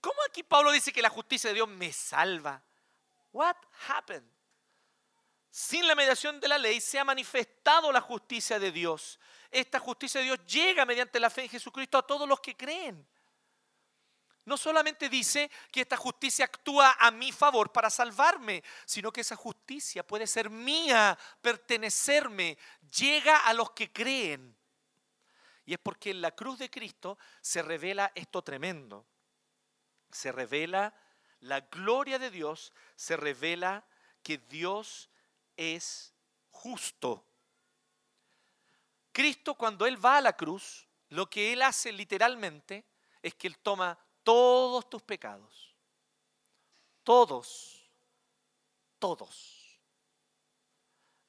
¿Cómo 0.02 0.18
aquí 0.28 0.44
Pablo 0.44 0.72
dice 0.72 0.92
que 0.92 1.02
la 1.02 1.10
justicia 1.10 1.50
de 1.50 1.56
Dios 1.56 1.70
me 1.70 1.94
salva? 1.94 2.62
What 3.32 3.56
happened? 3.88 4.28
sin 5.52 5.86
la 5.86 5.96
mediación 5.96 6.40
de 6.40 6.48
la 6.48 6.58
ley 6.58 6.80
se 6.80 6.98
ha 6.98 7.04
manifestado 7.04 7.92
la 7.92 8.00
justicia 8.00 8.58
de 8.58 8.72
Dios. 8.72 9.20
Esta 9.52 9.80
justicia 9.80 10.22
de 10.22 10.28
Dios 10.28 10.40
llega 10.46 10.86
mediante 10.86 11.20
la 11.20 11.30
fe 11.30 11.44
en 11.44 11.50
Jesucristo 11.50 11.98
a 11.98 12.08
todos 12.08 12.28
los 12.28 12.40
que 12.40 12.56
creen. 12.56 13.06
No 14.46 14.58
solamente 14.58 15.10
dice 15.10 15.52
que 15.70 15.82
esta 15.82 15.98
justicia 15.98 16.46
actúa 16.46 16.96
a 16.98 17.12
mi 17.12 17.34
favor 17.34 17.72
para 17.72 17.90
salvarme, 17.90 18.64
sino 18.86 19.12
que 19.12 19.22
esa 19.22 19.36
justicia 19.36 20.08
puede 20.08 20.26
ser 20.26 20.50
mía, 20.50 21.20
pertenecerme, 21.42 22.58
llega 22.98 23.40
a 23.40 23.54
los 23.54 23.72
que 23.72 23.92
creen. 23.92 24.56
Y 25.66 25.74
es 25.74 25.80
porque 25.80 26.12
en 26.12 26.22
la 26.22 26.32
cruz 26.32 26.58
de 26.58 26.72
Cristo 26.72 27.20
se 27.42 27.62
revela 27.62 28.12
esto 28.16 28.42
tremendo. 28.42 29.06
Se 30.12 30.32
revela 30.32 30.94
la 31.42 31.62
gloria 31.62 32.20
de 32.20 32.30
Dios, 32.30 32.74
se 32.96 33.18
revela 33.18 33.86
que 34.24 34.38
Dios 34.38 35.10
es 35.58 36.14
justo. 36.50 37.26
Cristo 39.12 39.56
cuando 39.56 39.86
Él 39.86 40.04
va 40.04 40.18
a 40.18 40.22
la 40.22 40.38
cruz, 40.38 40.88
lo 41.10 41.30
que 41.30 41.52
Él 41.54 41.62
hace 41.62 41.92
literalmente 41.92 42.86
es 43.22 43.36
que 43.36 43.48
Él 43.48 43.58
toma 43.58 43.98
todos 44.24 44.90
tus 44.90 45.02
pecados. 45.02 45.76
Todos. 47.04 47.90
Todos. 49.00 49.80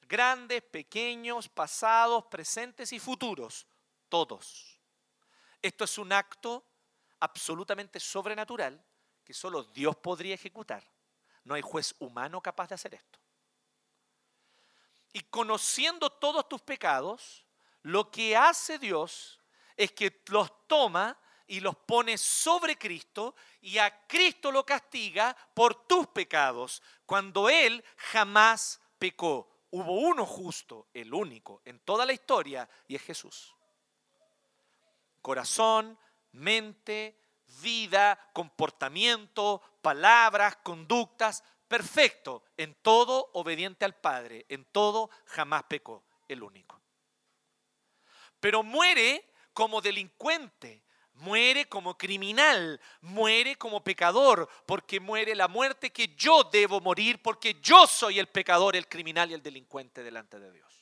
Grandes, 0.01 0.61
pequeños, 0.61 1.49
pasados, 1.49 2.25
presentes 2.25 2.93
y 2.93 2.99
futuros. 2.99 3.65
Todos. 4.09 4.79
Esto 5.61 5.85
es 5.85 5.97
un 5.97 6.13
acto 6.13 6.63
absolutamente 7.23 8.01
sobrenatural 8.01 8.83
que 9.23 9.33
solo 9.33 9.63
Dios 9.63 9.95
podría 9.95 10.35
ejecutar. 10.35 10.83
No 11.45 11.55
hay 11.55 11.61
juez 11.61 11.95
humano 11.99 12.41
capaz 12.41 12.67
de 12.67 12.75
hacer 12.75 12.95
esto. 12.95 13.19
Y 15.13 15.21
conociendo 15.21 16.09
todos 16.09 16.49
tus 16.49 16.61
pecados, 16.61 17.45
lo 17.83 18.11
que 18.11 18.35
hace 18.35 18.77
Dios 18.77 19.39
es 19.77 19.93
que 19.93 20.21
los 20.27 20.67
toma 20.67 21.17
y 21.47 21.61
los 21.61 21.77
pone 21.77 22.17
sobre 22.17 22.77
Cristo 22.77 23.35
y 23.61 23.77
a 23.77 24.05
Cristo 24.05 24.51
lo 24.51 24.65
castiga 24.65 25.35
por 25.53 25.87
tus 25.87 26.07
pecados, 26.07 26.81
cuando 27.05 27.49
Él 27.49 27.83
jamás 27.95 28.81
pecó. 28.99 29.49
Hubo 29.71 29.93
uno 29.93 30.25
justo, 30.25 30.87
el 30.93 31.13
único 31.13 31.61
en 31.63 31.79
toda 31.79 32.05
la 32.05 32.13
historia, 32.13 32.69
y 32.87 32.95
es 32.95 33.01
Jesús. 33.01 33.55
Corazón, 35.21 35.97
mente, 36.33 37.17
vida, 37.61 38.19
comportamiento, 38.33 39.61
palabras, 39.81 40.57
conductas, 40.57 41.43
perfecto, 41.67 42.43
en 42.57 42.75
todo 42.75 43.31
obediente 43.33 43.85
al 43.85 43.95
Padre, 43.95 44.45
en 44.49 44.65
todo 44.65 45.09
jamás 45.25 45.63
pecó, 45.63 46.03
el 46.27 46.43
único. 46.43 46.81
Pero 48.39 48.61
muere 48.61 49.31
como 49.53 49.81
delincuente, 49.81 50.83
muere 51.13 51.67
como 51.67 51.97
criminal, 51.97 52.79
muere 53.01 53.55
como 53.55 53.83
pecador, 53.83 54.49
porque 54.65 54.99
muere 54.99 55.35
la 55.35 55.47
muerte 55.47 55.91
que 55.91 56.09
yo 56.15 56.43
debo 56.43 56.81
morir, 56.81 57.21
porque 57.21 57.59
yo 57.61 57.87
soy 57.87 58.19
el 58.19 58.27
pecador, 58.27 58.75
el 58.75 58.87
criminal 58.87 59.31
y 59.31 59.35
el 59.35 59.43
delincuente 59.43 60.03
delante 60.03 60.39
de 60.39 60.51
Dios. 60.51 60.73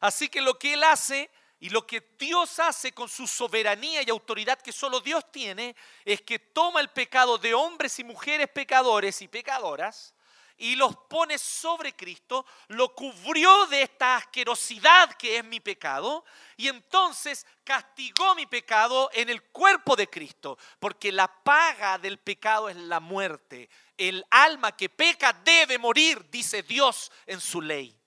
Así 0.00 0.28
que 0.28 0.40
lo 0.40 0.58
que 0.58 0.74
Él 0.74 0.84
hace 0.84 1.30
y 1.60 1.70
lo 1.70 1.86
que 1.86 2.14
Dios 2.18 2.58
hace 2.60 2.92
con 2.92 3.08
su 3.08 3.26
soberanía 3.26 4.02
y 4.02 4.10
autoridad 4.10 4.60
que 4.60 4.72
solo 4.72 5.00
Dios 5.00 5.30
tiene 5.32 5.74
es 6.04 6.22
que 6.22 6.38
toma 6.38 6.80
el 6.80 6.88
pecado 6.90 7.36
de 7.36 7.54
hombres 7.54 7.98
y 7.98 8.04
mujeres 8.04 8.48
pecadores 8.48 9.20
y 9.22 9.28
pecadoras 9.28 10.14
y 10.60 10.74
los 10.74 10.96
pone 11.08 11.38
sobre 11.38 11.94
Cristo, 11.94 12.44
lo 12.68 12.92
cubrió 12.92 13.66
de 13.66 13.82
esta 13.82 14.16
asquerosidad 14.16 15.12
que 15.14 15.38
es 15.38 15.44
mi 15.44 15.60
pecado 15.60 16.24
y 16.56 16.66
entonces 16.68 17.46
castigó 17.62 18.34
mi 18.34 18.46
pecado 18.46 19.08
en 19.12 19.28
el 19.28 19.42
cuerpo 19.42 19.94
de 19.94 20.10
Cristo, 20.10 20.58
porque 20.80 21.12
la 21.12 21.28
paga 21.28 21.96
del 21.98 22.18
pecado 22.18 22.68
es 22.68 22.76
la 22.76 22.98
muerte. 22.98 23.70
El 23.96 24.24
alma 24.30 24.76
que 24.76 24.88
peca 24.88 25.32
debe 25.32 25.78
morir, 25.78 26.28
dice 26.28 26.62
Dios 26.62 27.12
en 27.26 27.40
su 27.40 27.60
ley 27.60 27.97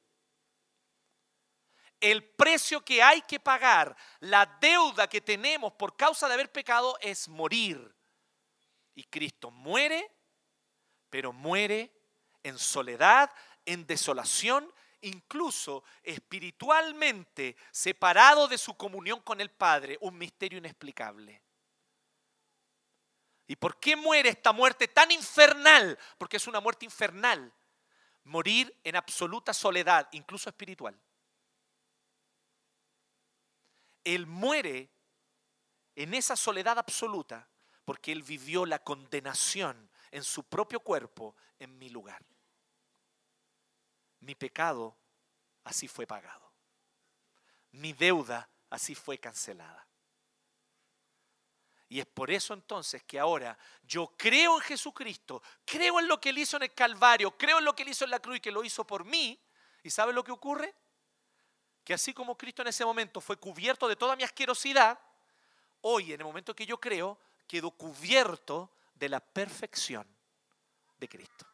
el 2.02 2.24
precio 2.24 2.84
que 2.84 3.02
hay 3.02 3.22
que 3.22 3.40
pagar, 3.40 3.96
la 4.20 4.46
deuda 4.60 5.08
que 5.08 5.22
tenemos 5.22 5.72
por 5.74 5.96
causa 5.96 6.28
de 6.28 6.34
haber 6.34 6.52
pecado 6.52 6.98
es 7.00 7.30
morir. 7.30 7.96
Y 8.96 9.04
Cristo 9.04 9.52
muere, 9.52 10.12
pero 11.10 11.32
muere 11.32 11.92
en 12.44 12.58
soledad, 12.58 13.32
en 13.66 13.86
desolación, 13.86 14.72
incluso 15.02 15.84
espiritualmente 16.04 17.56
separado 17.72 18.48
de 18.48 18.58
su 18.58 18.76
comunión 18.76 19.22
con 19.22 19.40
el 19.40 19.52
Padre, 19.52 19.98
un 20.02 20.18
misterio 20.18 20.58
inexplicable. 20.58 21.42
¿Y 23.48 23.56
por 23.56 23.80
qué 23.80 23.96
muere 23.96 24.30
esta 24.30 24.54
muerte 24.54 24.88
tan 24.88 25.12
infernal? 25.12 25.98
Porque 26.18 26.38
es 26.38 26.48
una 26.48 26.60
muerte 26.60 26.86
infernal. 26.86 27.54
Morir 28.24 28.74
en 28.84 28.96
absoluta 28.96 29.54
soledad, 29.54 30.08
incluso 30.12 30.50
espiritual. 30.50 30.98
Él 34.04 34.26
muere 34.26 34.90
en 35.96 36.14
esa 36.14 36.36
soledad 36.36 36.78
absoluta 36.78 37.48
porque 37.86 38.12
Él 38.12 38.24
vivió 38.24 38.66
la 38.66 38.80
condenación 38.80 39.90
en 40.12 40.24
su 40.24 40.44
propio 40.44 40.80
cuerpo 40.80 41.36
en 41.60 41.78
mi 41.78 41.90
lugar. 41.90 42.24
Mi 44.20 44.36
pecado 44.36 44.96
así 45.64 45.88
fue 45.88 46.06
pagado. 46.06 46.52
Mi 47.72 47.94
deuda 47.94 48.50
así 48.70 48.96
fue 48.96 49.18
cancelada. 49.18 49.88
Y 51.90 52.00
es 52.00 52.06
por 52.06 52.32
eso 52.32 52.54
entonces 52.54 53.04
que 53.04 53.20
ahora 53.20 53.58
yo 53.84 54.14
creo 54.18 54.56
en 54.56 54.62
Jesucristo, 54.62 55.44
creo 55.66 56.00
en 56.00 56.08
lo 56.08 56.22
que 56.22 56.30
Él 56.30 56.38
hizo 56.38 56.56
en 56.56 56.64
el 56.64 56.74
Calvario, 56.74 57.38
creo 57.38 57.60
en 57.60 57.66
lo 57.66 57.76
que 57.76 57.84
Él 57.84 57.90
hizo 57.90 58.06
en 58.06 58.12
la 58.12 58.20
cruz 58.20 58.38
y 58.38 58.40
que 58.40 58.52
lo 58.52 58.64
hizo 58.64 58.88
por 58.88 59.04
mí. 59.04 59.38
¿Y 59.84 59.90
sabe 59.90 60.14
lo 60.14 60.24
que 60.24 60.32
ocurre? 60.32 60.74
Que 61.92 61.96
así 61.96 62.14
como 62.14 62.38
Cristo 62.38 62.62
en 62.62 62.70
ese 62.70 62.86
momento 62.86 63.20
fue 63.20 63.36
cubierto 63.36 63.86
de 63.86 63.98
toda 63.98 64.16
mi 64.16 64.24
asquerosidad, 64.24 64.98
hoy 65.82 66.14
en 66.14 66.22
el 66.22 66.26
momento 66.26 66.56
que 66.56 66.66
yo 66.66 66.80
creo, 66.80 67.20
quedo 67.46 67.70
cubierto 67.72 68.72
de 68.94 69.10
la 69.10 69.20
perfección 69.20 70.08
de 70.98 71.10
Cristo. 71.10 71.46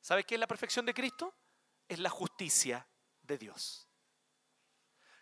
¿Sabe 0.00 0.24
qué 0.24 0.34
es 0.34 0.40
la 0.40 0.48
perfección 0.48 0.84
de 0.84 0.94
Cristo? 0.94 1.32
Es 1.88 2.00
la 2.00 2.10
justicia 2.10 2.84
de 3.22 3.38
Dios. 3.38 3.86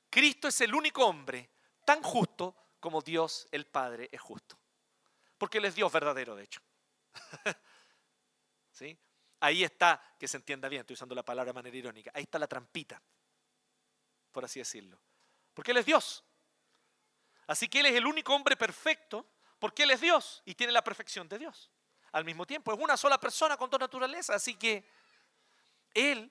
Cristo 0.09 0.49
es 0.49 0.59
el 0.63 0.75
único 0.75 1.05
hombre 1.05 1.51
tan 1.85 2.03
justo 2.03 2.57
como 2.81 3.03
Dios 3.03 3.47
el 3.51 3.67
Padre 3.67 4.09
es 4.11 4.23
justo. 4.23 4.59
Porque 5.37 5.59
Él 5.59 5.67
es 5.67 5.75
Dios 5.75 5.93
verdadero, 5.93 6.35
de 6.35 6.45
hecho. 6.45 6.63
¿Sí? 8.73 8.99
Ahí 9.41 9.65
está, 9.65 10.17
que 10.19 10.29
se 10.29 10.39
entienda 10.39 10.67
bien, 10.71 10.81
estoy 10.81 10.95
usando 10.95 11.15
la 11.15 11.23
palabra 11.23 11.53
de 11.53 11.57
manera 11.57 11.77
irónica, 11.77 12.11
ahí 12.15 12.23
está 12.23 12.39
la 12.39 12.47
trampita 12.47 13.03
por 14.35 14.45
así 14.45 14.59
decirlo. 14.59 14.99
Porque 15.55 15.71
Él 15.71 15.79
es 15.79 15.87
Dios. 15.87 16.25
Así 17.47 17.69
que 17.69 17.81
Él 17.81 17.87
es 17.87 17.95
el 17.95 18.05
único 18.05 18.35
hombre 18.35 18.57
perfecto 18.57 19.27
porque 19.59 19.85
Él 19.85 19.93
es 19.93 20.01
Dios 20.01 20.43
y 20.45 20.55
tiene 20.55 20.73
la 20.73 20.85
perfección 20.85 21.27
de 21.29 21.39
Dios. 21.39 21.71
Al 22.13 22.25
mismo 22.25 22.47
tiempo, 22.47 22.73
es 22.73 22.79
una 22.79 22.97
sola 22.97 23.19
persona 23.19 23.57
con 23.57 23.71
dos 23.71 23.81
naturalezas. 23.81 24.37
Así 24.37 24.57
que 24.57 24.85
Él, 25.95 26.31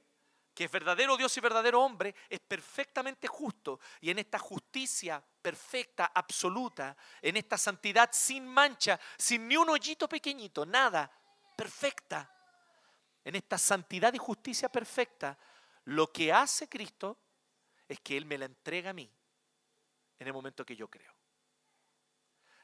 que 0.54 0.66
es 0.66 0.72
verdadero 0.72 1.18
Dios 1.18 1.36
y 1.36 1.40
verdadero 1.40 1.82
hombre, 1.82 2.14
es 2.30 2.40
perfectamente 2.42 3.28
justo. 3.28 3.80
Y 4.02 4.12
en 4.12 4.20
esta 4.20 4.38
justicia 4.38 5.24
perfecta, 5.42 6.12
absoluta, 6.14 6.96
en 7.22 7.38
esta 7.38 7.58
santidad 7.58 8.10
sin 8.12 8.46
mancha, 8.46 9.00
sin 9.18 9.48
ni 9.48 9.58
un 9.58 9.70
hoyito 9.70 10.08
pequeñito, 10.08 10.66
nada, 10.66 11.12
perfecta. 11.56 12.30
En 13.24 13.36
esta 13.36 13.58
santidad 13.58 14.14
y 14.14 14.18
justicia 14.18 14.70
perfecta, 14.70 15.38
lo 15.86 16.12
que 16.12 16.32
hace 16.32 16.68
Cristo 16.68 17.18
es 17.94 18.02
que 18.02 18.18
Él 18.18 18.26
me 18.26 18.38
la 18.38 18.44
entrega 18.46 18.90
a 18.90 18.94
mí 18.94 19.10
en 20.20 20.28
el 20.28 20.34
momento 20.34 20.66
que 20.66 20.76
yo 20.76 20.90
creo. 20.90 21.14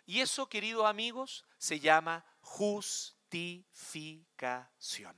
Y 0.06 0.20
eso, 0.22 0.50
queridos 0.50 0.86
amigos, 0.86 1.46
se 1.58 1.80
llama 1.80 2.26
justificación. 2.42 5.18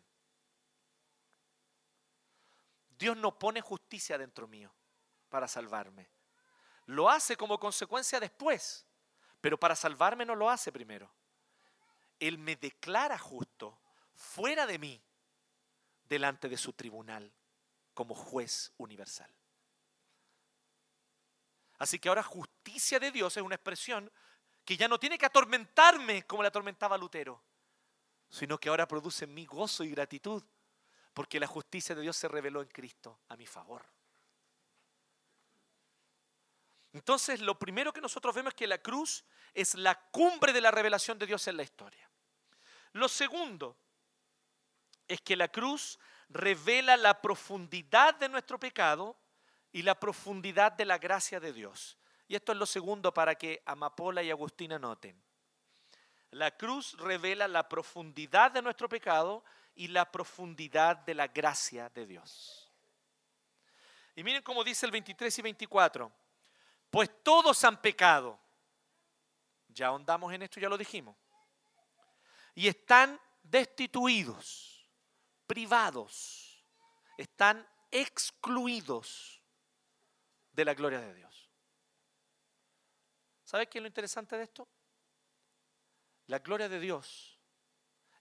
Dios 2.90 3.18
no 3.18 3.40
pone 3.40 3.62
justicia 3.62 4.18
dentro 4.18 4.48
mío 4.48 4.74
para 5.30 5.48
salvarme. 5.48 6.10
Lo 6.88 7.10
hace 7.10 7.38
como 7.38 7.58
consecuencia 7.58 8.20
después, 8.20 8.86
pero 9.40 9.58
para 9.58 9.78
salvarme 9.78 10.26
no 10.26 10.36
lo 10.36 10.50
hace 10.50 10.74
primero. 10.74 11.10
Él 12.20 12.38
me 12.38 12.58
declara 12.58 13.18
justo 13.18 13.80
fuera 14.14 14.68
de 14.68 14.78
mí, 14.78 15.02
delante 16.04 16.50
de 16.50 16.58
su 16.58 16.74
tribunal, 16.74 17.34
como 17.94 18.14
juez 18.14 18.74
universal. 18.78 19.34
Así 21.82 21.98
que 21.98 22.10
ahora 22.10 22.22
justicia 22.22 23.00
de 23.00 23.10
Dios 23.10 23.36
es 23.36 23.42
una 23.42 23.56
expresión 23.56 24.12
que 24.64 24.78
ya 24.78 24.88
no 24.88 25.00
tiene 25.00 25.18
que 25.18 25.26
atormentarme 25.26 26.28
como 26.28 26.44
le 26.44 26.50
atormentaba 26.50 26.96
Lutero. 26.96 27.44
sino 28.30 28.60
que 28.60 28.70
ahora 28.70 28.88
produce 28.88 29.26
mí 29.26 29.48
gozo 29.48 29.84
y 29.84 29.90
gratitud, 29.90 30.44
porque 31.12 31.40
la 31.40 31.48
justicia 31.48 31.96
de 31.96 32.04
Dios 32.04 32.16
se 32.16 32.28
reveló 32.28 32.62
en 32.62 32.68
Cristo 32.68 33.22
a 33.30 33.36
mi 33.36 33.48
favor. 33.48 33.84
Entonces, 36.94 37.42
lo 37.42 37.58
primero 37.58 37.92
que 37.92 38.00
nosotros 38.00 38.36
vemos 38.36 38.52
es 38.52 38.58
que 38.58 38.68
la 38.68 38.78
cruz 38.78 39.26
es 39.56 39.74
la 39.74 39.96
cumbre 40.12 40.54
de 40.54 40.62
la 40.62 40.70
revelación 40.70 41.18
de 41.18 41.26
Dios 41.26 41.48
en 41.48 41.58
la 41.58 41.64
historia. 41.64 42.08
Lo 42.94 43.10
segundo 43.10 43.76
es 45.08 45.20
que 45.22 45.36
la 45.36 45.48
cruz 45.48 45.98
revela 46.30 46.96
la 46.96 47.20
profundidad 47.20 48.14
de 48.16 48.30
nuestro 48.30 48.60
pecado 48.60 49.18
y 49.72 49.82
la 49.82 50.00
profundidad 50.00 50.72
de 50.74 50.86
la 50.86 50.98
gracia 50.98 51.40
de 51.40 51.54
Dios. 51.54 51.98
Y 52.28 52.36
esto 52.36 52.52
es 52.52 52.58
lo 52.58 52.66
segundo 52.66 53.14
para 53.14 53.36
que 53.36 53.62
Amapola 53.66 54.24
y 54.24 54.32
Agustina 54.32 54.80
noten. 54.80 55.22
La 56.32 56.52
cruz 56.52 56.98
revela 56.98 57.48
la 57.48 57.68
profundidad 57.68 58.52
de 58.52 58.62
nuestro 58.62 58.88
pecado 58.88 59.44
y 59.76 59.88
la 59.88 60.10
profundidad 60.10 60.98
de 60.98 61.14
la 61.14 61.28
gracia 61.28 61.90
de 61.90 62.06
Dios. 62.06 62.72
Y 64.16 64.24
miren 64.24 64.42
cómo 64.44 64.64
dice 64.64 64.86
el 64.86 64.92
23 64.92 65.40
y 65.40 65.42
24. 65.42 66.12
Pues 66.90 67.10
todos 67.24 67.64
han 67.64 67.82
pecado. 67.82 68.40
Ya 69.70 69.88
ahondamos 69.88 70.34
en 70.34 70.42
esto, 70.42 70.60
ya 70.60 70.70
lo 70.70 70.78
dijimos. 70.78 71.16
Y 72.54 72.68
están 72.68 73.20
destituidos, 73.44 74.90
privados, 75.48 76.66
están 77.18 77.66
excluidos 77.90 79.41
de 80.52 80.66
la 80.66 80.74
gloria 80.74 81.00
de 81.00 81.14
Dios. 81.14 81.50
¿Sabe 83.44 83.68
qué 83.68 83.80
es 83.80 83.82
lo 83.82 83.88
interesante 83.88 84.38
de 84.38 84.44
esto? 84.44 84.68
La 86.28 86.40
gloria 86.40 86.70
de 86.70 86.80
Dios 86.80 87.38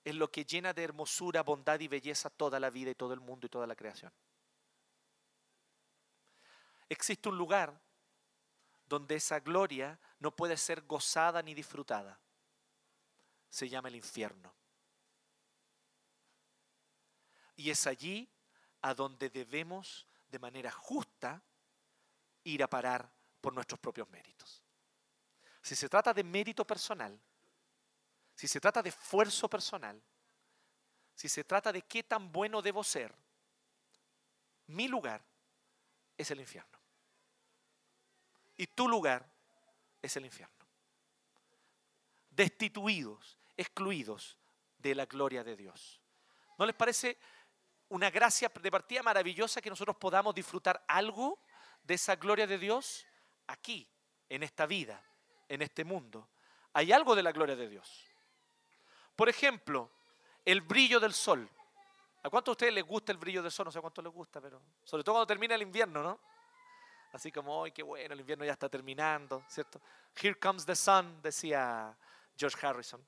es 0.04 0.14
lo 0.14 0.30
que 0.30 0.44
llena 0.44 0.72
de 0.72 0.82
hermosura, 0.82 1.42
bondad 1.42 1.78
y 1.80 1.88
belleza 1.88 2.30
toda 2.30 2.58
la 2.58 2.70
vida 2.70 2.90
y 2.90 2.94
todo 2.94 3.12
el 3.14 3.20
mundo 3.20 3.46
y 3.46 3.50
toda 3.50 3.66
la 3.66 3.76
creación. 3.76 4.12
Existe 6.88 7.28
un 7.28 7.38
lugar 7.38 7.80
donde 8.88 9.14
esa 9.14 9.38
gloria 9.38 10.00
no 10.18 10.34
puede 10.34 10.56
ser 10.56 10.82
gozada 10.82 11.42
ni 11.42 11.54
disfrutada. 11.54 12.18
Se 13.48 13.68
llama 13.68 13.88
el 13.88 13.96
infierno. 13.96 14.52
Y 17.54 17.70
es 17.70 17.86
allí 17.86 18.28
a 18.82 18.94
donde 18.94 19.30
debemos 19.30 20.08
de 20.28 20.38
manera 20.40 20.72
justa 20.72 21.42
ir 22.44 22.62
a 22.62 22.68
parar 22.68 23.10
por 23.40 23.52
nuestros 23.52 23.80
propios 23.80 24.08
méritos. 24.10 24.62
Si 25.62 25.76
se 25.76 25.88
trata 25.88 26.12
de 26.12 26.24
mérito 26.24 26.66
personal, 26.66 27.18
si 28.34 28.48
se 28.48 28.60
trata 28.60 28.82
de 28.82 28.88
esfuerzo 28.88 29.48
personal, 29.48 30.00
si 31.14 31.28
se 31.28 31.44
trata 31.44 31.72
de 31.72 31.82
qué 31.82 32.02
tan 32.02 32.32
bueno 32.32 32.62
debo 32.62 32.82
ser, 32.82 33.14
mi 34.68 34.88
lugar 34.88 35.22
es 36.16 36.30
el 36.30 36.40
infierno 36.40 36.78
y 38.56 38.66
tu 38.66 38.88
lugar 38.88 39.26
es 40.02 40.16
el 40.16 40.24
infierno. 40.24 40.54
Destituidos, 42.30 43.38
excluidos 43.56 44.38
de 44.78 44.94
la 44.94 45.06
gloria 45.06 45.42
de 45.42 45.56
Dios. 45.56 46.00
¿No 46.58 46.66
les 46.66 46.74
parece 46.74 47.18
una 47.88 48.10
gracia 48.10 48.48
de 48.48 48.70
partida 48.70 49.02
maravillosa 49.02 49.60
que 49.60 49.70
nosotros 49.70 49.96
podamos 49.96 50.34
disfrutar 50.34 50.84
algo 50.86 51.38
de 51.82 51.94
esa 51.94 52.16
gloria 52.16 52.46
de 52.46 52.58
Dios 52.58 53.06
aquí, 53.46 53.88
en 54.28 54.42
esta 54.42 54.66
vida, 54.66 55.02
en 55.48 55.62
este 55.62 55.84
mundo? 55.84 56.28
Hay 56.72 56.92
algo 56.92 57.14
de 57.14 57.22
la 57.22 57.32
gloria 57.32 57.56
de 57.56 57.68
Dios. 57.68 58.06
Por 59.16 59.28
ejemplo, 59.28 59.90
el 60.44 60.60
brillo 60.60 61.00
del 61.00 61.12
sol. 61.12 61.48
¿A 62.22 62.30
cuántos 62.30 62.52
de 62.52 62.56
ustedes 62.56 62.74
les 62.74 62.84
gusta 62.86 63.12
el 63.12 63.18
brillo 63.18 63.42
del 63.42 63.50
sol? 63.50 63.64
No 63.64 63.72
sé 63.72 63.80
cuánto 63.80 64.02
les 64.02 64.12
gusta, 64.12 64.40
pero 64.40 64.60
sobre 64.84 65.02
todo 65.02 65.14
cuando 65.14 65.26
termina 65.26 65.54
el 65.54 65.62
invierno, 65.62 66.02
¿no? 66.02 66.20
Así 67.12 67.32
como, 67.32 67.64
¡ay, 67.64 67.72
qué 67.72 67.82
bueno! 67.82 68.14
El 68.14 68.20
invierno 68.20 68.44
ya 68.44 68.52
está 68.52 68.68
terminando, 68.68 69.42
¿cierto? 69.48 69.80
Here 70.20 70.38
comes 70.38 70.64
the 70.64 70.76
sun, 70.76 71.20
decía 71.22 71.96
George 72.36 72.64
Harrison. 72.64 73.04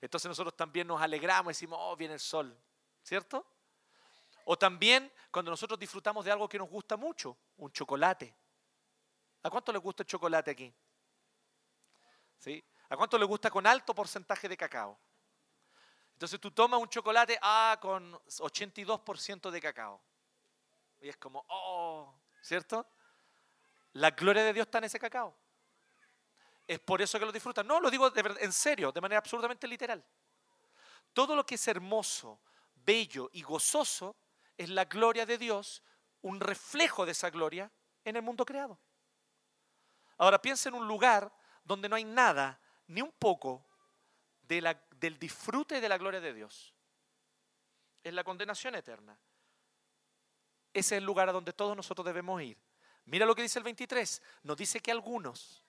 Entonces 0.00 0.28
nosotros 0.28 0.56
también 0.56 0.86
nos 0.86 1.00
alegramos 1.00 1.50
y 1.50 1.54
decimos, 1.54 1.78
oh, 1.80 1.94
viene 1.96 2.14
el 2.14 2.20
sol, 2.20 2.56
¿cierto? 3.02 3.46
O 4.44 4.56
también 4.56 5.12
cuando 5.30 5.50
nosotros 5.50 5.78
disfrutamos 5.78 6.24
de 6.24 6.32
algo 6.32 6.48
que 6.48 6.58
nos 6.58 6.68
gusta 6.68 6.96
mucho, 6.96 7.36
un 7.58 7.72
chocolate. 7.72 8.34
¿A 9.42 9.50
cuánto 9.50 9.72
le 9.72 9.78
gusta 9.78 10.02
el 10.02 10.06
chocolate 10.06 10.50
aquí? 10.50 10.74
¿Sí? 12.38 12.62
¿A 12.88 12.96
cuánto 12.96 13.18
le 13.18 13.24
gusta 13.24 13.50
con 13.50 13.66
alto 13.66 13.94
porcentaje 13.94 14.48
de 14.48 14.56
cacao? 14.56 14.98
Entonces 16.12 16.40
tú 16.40 16.50
tomas 16.50 16.80
un 16.80 16.88
chocolate, 16.88 17.38
ah, 17.40 17.78
con 17.80 18.12
82% 18.12 19.50
de 19.50 19.60
cacao. 19.60 20.02
Y 21.00 21.08
es 21.08 21.16
como, 21.16 21.44
oh, 21.48 22.14
¿cierto? 22.42 22.86
La 23.94 24.10
gloria 24.10 24.44
de 24.44 24.52
Dios 24.52 24.66
está 24.66 24.78
en 24.78 24.84
ese 24.84 24.98
cacao. 24.98 25.34
Es 26.66 26.78
por 26.78 27.00
eso 27.00 27.18
que 27.18 27.24
lo 27.24 27.32
disfrutan. 27.32 27.66
No, 27.66 27.80
lo 27.80 27.90
digo 27.90 28.12
en 28.14 28.52
serio, 28.52 28.92
de 28.92 29.00
manera 29.00 29.18
absolutamente 29.18 29.66
literal. 29.66 30.04
Todo 31.12 31.34
lo 31.34 31.44
que 31.44 31.56
es 31.56 31.68
hermoso, 31.68 32.40
bello 32.74 33.30
y 33.32 33.42
gozoso 33.42 34.16
es 34.60 34.68
la 34.68 34.84
gloria 34.84 35.24
de 35.24 35.38
Dios, 35.38 35.82
un 36.20 36.38
reflejo 36.38 37.06
de 37.06 37.12
esa 37.12 37.30
gloria 37.30 37.72
en 38.04 38.16
el 38.16 38.20
mundo 38.20 38.44
creado. 38.44 38.78
Ahora 40.18 40.42
piensa 40.42 40.68
en 40.68 40.74
un 40.74 40.86
lugar 40.86 41.32
donde 41.64 41.88
no 41.88 41.96
hay 41.96 42.04
nada, 42.04 42.60
ni 42.86 43.00
un 43.00 43.10
poco, 43.10 43.66
del 44.42 45.18
disfrute 45.18 45.80
de 45.80 45.88
la 45.88 45.96
gloria 45.96 46.20
de 46.20 46.34
Dios. 46.34 46.74
Es 48.04 48.12
la 48.12 48.22
condenación 48.22 48.74
eterna. 48.74 49.18
Ese 50.74 50.96
es 50.96 50.98
el 50.98 51.04
lugar 51.04 51.30
a 51.30 51.32
donde 51.32 51.54
todos 51.54 51.74
nosotros 51.74 52.04
debemos 52.04 52.42
ir. 52.42 52.58
Mira 53.06 53.24
lo 53.24 53.34
que 53.34 53.40
dice 53.40 53.58
el 53.58 53.64
23. 53.64 54.22
Nos 54.42 54.58
dice 54.58 54.80
que 54.80 54.90
algunos. 54.90 55.64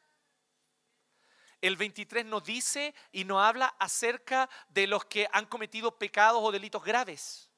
El 1.62 1.78
23 1.78 2.26
nos 2.26 2.44
dice 2.44 2.94
y 3.14 3.24
nos 3.24 3.42
habla 3.42 3.68
acerca 3.80 4.50
de 4.68 4.86
los 4.86 5.06
que 5.06 5.30
han 5.32 5.46
cometido 5.46 5.98
pecados 5.98 6.42
o 6.44 6.52
delitos 6.52 6.84
graves. 6.84 7.51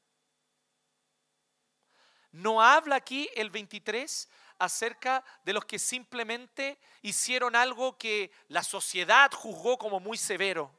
No 2.33 2.61
habla 2.61 2.95
aquí 2.95 3.29
el 3.35 3.51
23 3.51 4.27
acerca 4.57 5.23
de 5.43 5.53
los 5.53 5.65
que 5.65 5.77
simplemente 5.77 6.79
hicieron 7.03 7.55
algo 7.55 7.95
que 7.97 8.31
la 8.47 8.63
sociedad 8.63 9.31
juzgó 9.31 9.77
como 9.77 9.99
muy 9.99 10.17
severo. 10.17 10.71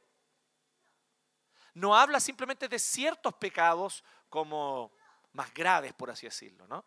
No 1.73 1.95
habla 1.95 2.19
simplemente 2.19 2.67
de 2.67 2.77
ciertos 2.77 3.33
pecados 3.35 4.03
como 4.29 4.91
más 5.31 5.53
graves, 5.53 5.93
por 5.93 6.11
así 6.11 6.25
decirlo, 6.25 6.67
¿no? 6.67 6.83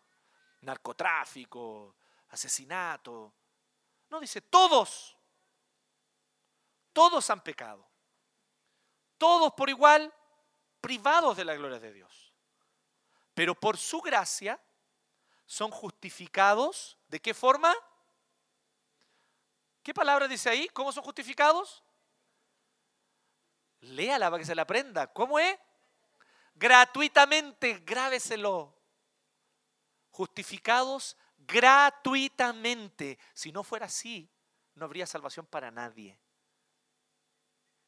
Narcotráfico, 0.61 1.95
asesinato. 2.29 3.33
No, 4.09 4.19
dice 4.19 4.41
todos. 4.41 5.17
Todos 6.93 7.27
han 7.31 7.41
pecado. 7.41 7.87
Todos 9.17 9.51
por 9.53 9.67
igual 9.69 10.13
privados 10.79 11.35
de 11.37 11.45
la 11.45 11.55
gloria 11.55 11.79
de 11.79 11.91
Dios. 11.91 12.28
Pero 13.39 13.55
por 13.55 13.77
su 13.77 14.01
gracia 14.01 14.59
son 15.45 15.71
justificados. 15.71 16.97
¿De 17.07 17.21
qué 17.21 17.33
forma? 17.33 17.73
¿Qué 19.81 19.93
palabra 19.93 20.27
dice 20.27 20.49
ahí? 20.49 20.67
¿Cómo 20.67 20.91
son 20.91 21.05
justificados? 21.05 21.81
Léala 23.79 24.29
para 24.29 24.41
que 24.41 24.45
se 24.45 24.53
la 24.53 24.63
aprenda. 24.63 25.07
¿Cómo 25.13 25.39
es? 25.39 25.57
Gratuitamente, 26.53 27.81
grábeselo. 27.85 28.77
Justificados 30.11 31.15
gratuitamente. 31.37 33.17
Si 33.33 33.53
no 33.53 33.63
fuera 33.63 33.85
así, 33.85 34.29
no 34.75 34.83
habría 34.83 35.07
salvación 35.07 35.45
para 35.45 35.71
nadie. 35.71 36.19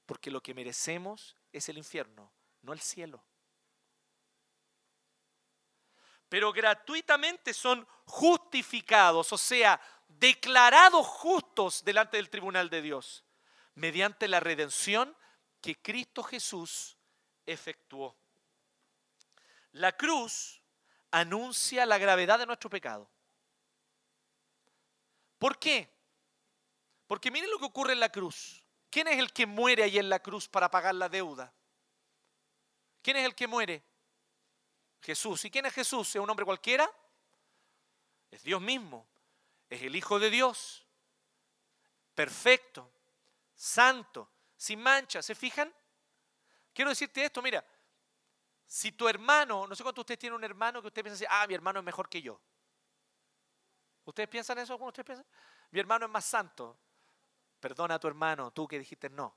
Porque 0.06 0.32
lo 0.32 0.42
que 0.42 0.54
merecemos 0.54 1.36
es 1.52 1.68
el 1.68 1.78
infierno, 1.78 2.32
no 2.62 2.72
el 2.72 2.80
cielo. 2.80 3.22
Pero 6.32 6.54
gratuitamente 6.54 7.54
son 7.54 7.86
justificados, 8.06 9.34
o 9.34 9.38
sea, 9.38 9.82
declarados 10.08 11.06
justos 11.06 11.84
delante 11.84 12.16
del 12.16 12.30
tribunal 12.30 12.70
de 12.70 12.82
Dios, 12.82 13.26
mediante 13.76 14.30
la 14.30 14.40
redención 14.40 15.14
que 15.60 15.82
Cristo 15.82 16.24
Jesús 16.24 16.96
efectuó. 17.46 18.16
La 19.74 19.92
cruz 19.98 20.62
anuncia 21.12 21.86
la 21.86 21.98
gravedad 21.98 22.40
de 22.40 22.46
nuestro 22.46 22.70
pecado. 22.70 23.12
¿Por 25.38 25.60
qué? 25.60 25.94
Porque 27.08 27.30
miren 27.30 27.52
lo 27.52 27.60
que 27.60 27.66
ocurre 27.66 27.92
en 27.92 28.00
la 28.00 28.10
cruz. 28.10 28.64
¿Quién 28.90 29.10
es 29.10 29.20
el 29.20 29.34
que 29.34 29.46
muere 29.46 29.84
ahí 29.84 29.98
en 29.98 30.08
la 30.08 30.20
cruz 30.20 30.48
para 30.48 30.72
pagar 30.72 30.96
la 30.96 31.10
deuda? 31.10 31.54
¿Quién 33.02 33.18
es 33.18 33.26
el 33.26 33.36
que 33.36 33.48
muere? 33.48 33.84
Jesús. 35.02 35.44
¿Y 35.46 35.52
quién 35.52 35.66
es 35.66 35.74
Jesús? 35.74 36.10
¿Es 36.10 36.22
un 36.22 36.30
hombre 36.30 36.46
cualquiera? 36.46 36.90
Es 38.30 38.44
Dios 38.44 38.62
mismo. 38.62 39.08
Es 39.70 39.82
el 39.82 39.96
Hijo 39.96 40.20
de 40.20 40.30
Dios. 40.30 40.86
Perfecto. 42.14 42.92
Santo. 43.56 44.30
Sin 44.56 44.82
mancha. 44.82 45.22
¿Se 45.22 45.36
fijan? 45.36 45.74
quiero 46.74 46.90
decirte 46.90 47.26
esto, 47.26 47.42
mira, 47.42 47.64
si 48.66 48.94
tu 48.94 49.08
hermano, 49.08 49.68
no 49.68 49.76
sé 49.76 49.84
cuánto 49.84 50.02
ustedes 50.02 50.20
tienen 50.20 50.38
un 50.38 50.44
hermano 50.44 50.82
que 50.82 50.88
usted 50.88 51.04
piensa 51.04 51.16
así, 51.16 51.26
ah, 51.30 51.46
mi 51.48 51.54
hermano 51.54 51.80
es 51.80 51.86
mejor 51.86 52.10
que 52.10 52.22
yo. 52.22 52.40
¿Ustedes 54.06 54.30
piensan 54.30 54.58
eso? 54.58 54.78
¿Cómo 54.78 54.88
ustedes 54.88 55.06
piensan? 55.06 55.26
Mi 55.72 55.80
hermano 55.80 56.06
es 56.06 56.12
más 56.12 56.26
santo. 56.26 56.78
Perdona 57.60 57.96
a 57.96 58.00
tu 58.00 58.08
hermano, 58.08 58.52
tú 58.52 58.68
que 58.68 58.80
dijiste 58.80 59.10
no. 59.10 59.36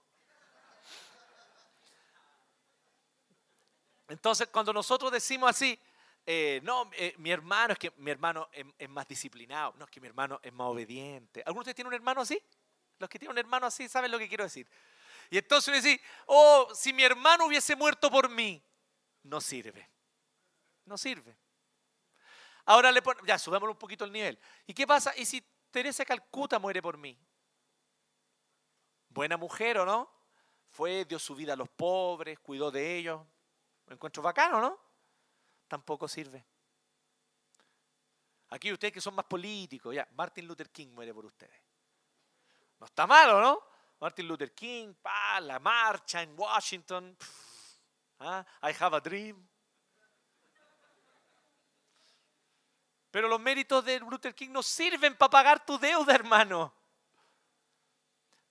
Entonces, 4.08 4.48
cuando 4.48 4.72
nosotros 4.72 5.10
decimos 5.10 5.50
así, 5.50 5.78
eh, 6.26 6.60
no, 6.62 6.90
eh, 6.94 7.14
mi 7.18 7.30
hermano 7.30 7.74
es 7.74 7.78
que 7.78 7.92
mi 7.96 8.10
hermano 8.10 8.48
es, 8.52 8.88
más 8.88 9.06
disciplinado, 9.06 9.74
no 9.76 9.84
es 9.84 9.90
que 9.90 10.00
mi 10.00 10.06
hermano 10.06 10.40
es 10.42 10.52
más 10.52 10.68
obediente. 10.68 11.42
¿Alguno 11.44 11.60
de 11.60 11.70
ustedes 11.70 11.76
tiene 11.76 11.88
un 11.88 11.94
hermano 11.94 12.20
así? 12.20 12.40
Los 12.98 13.10
que 13.10 13.18
tienen 13.18 13.32
un 13.32 13.38
hermano 13.38 13.66
así 13.66 13.88
saben 13.88 14.10
lo 14.10 14.18
que 14.18 14.28
quiero 14.28 14.44
decir. 14.44 14.66
Y 15.30 15.38
entonces 15.38 15.82
decís, 15.82 16.00
oh, 16.26 16.68
si 16.74 16.92
mi 16.92 17.02
hermano 17.02 17.46
hubiese 17.46 17.76
muerto 17.76 18.10
por 18.10 18.28
mí, 18.28 18.62
no 19.22 19.40
sirve. 19.40 19.88
No 20.86 20.96
sirve. 20.96 21.36
Ahora 22.66 22.90
le 22.92 23.02
ponemos, 23.02 23.26
ya, 23.26 23.38
subámosle 23.38 23.72
un 23.72 23.78
poquito 23.78 24.04
el 24.04 24.12
nivel. 24.12 24.38
¿Y 24.66 24.72
qué 24.72 24.86
pasa? 24.86 25.12
¿Y 25.16 25.26
si 25.26 25.42
Teresa 25.70 26.04
Calcuta 26.04 26.58
muere 26.58 26.80
por 26.80 26.96
mí? 26.96 27.18
Buena 29.08 29.36
mujer, 29.36 29.78
¿o 29.78 29.84
no? 29.84 30.10
Fue, 30.70 31.04
dio 31.04 31.18
su 31.18 31.34
vida 31.34 31.52
a 31.52 31.56
los 31.56 31.68
pobres, 31.68 32.38
cuidó 32.38 32.70
de 32.70 32.96
ellos. 32.96 33.20
Me 33.86 33.94
encuentro 33.94 34.22
bacano, 34.22 34.60
¿no? 34.60 34.78
Tampoco 35.68 36.08
sirve. 36.08 36.44
Aquí 38.50 38.72
ustedes 38.72 38.92
que 38.92 39.00
son 39.00 39.14
más 39.14 39.24
políticos, 39.24 39.94
ya, 39.94 40.06
Martin 40.12 40.46
Luther 40.46 40.70
King 40.70 40.88
muere 40.88 41.12
por 41.12 41.26
ustedes. 41.26 41.60
No 42.78 42.86
está 42.86 43.06
malo, 43.06 43.40
¿no? 43.40 43.60
Martin 44.00 44.28
Luther 44.28 44.54
King, 44.54 44.94
pa, 44.94 45.40
la 45.40 45.58
marcha 45.58 46.22
en 46.22 46.38
Washington. 46.38 47.16
¿ah? 48.20 48.44
I 48.62 48.74
have 48.78 48.96
a 48.96 49.00
dream. 49.00 49.48
Pero 53.10 53.28
los 53.28 53.40
méritos 53.40 53.84
de 53.84 54.00
Luther 54.00 54.34
King 54.34 54.50
no 54.50 54.62
sirven 54.62 55.16
para 55.16 55.30
pagar 55.30 55.64
tu 55.64 55.78
deuda, 55.78 56.14
hermano. 56.14 56.72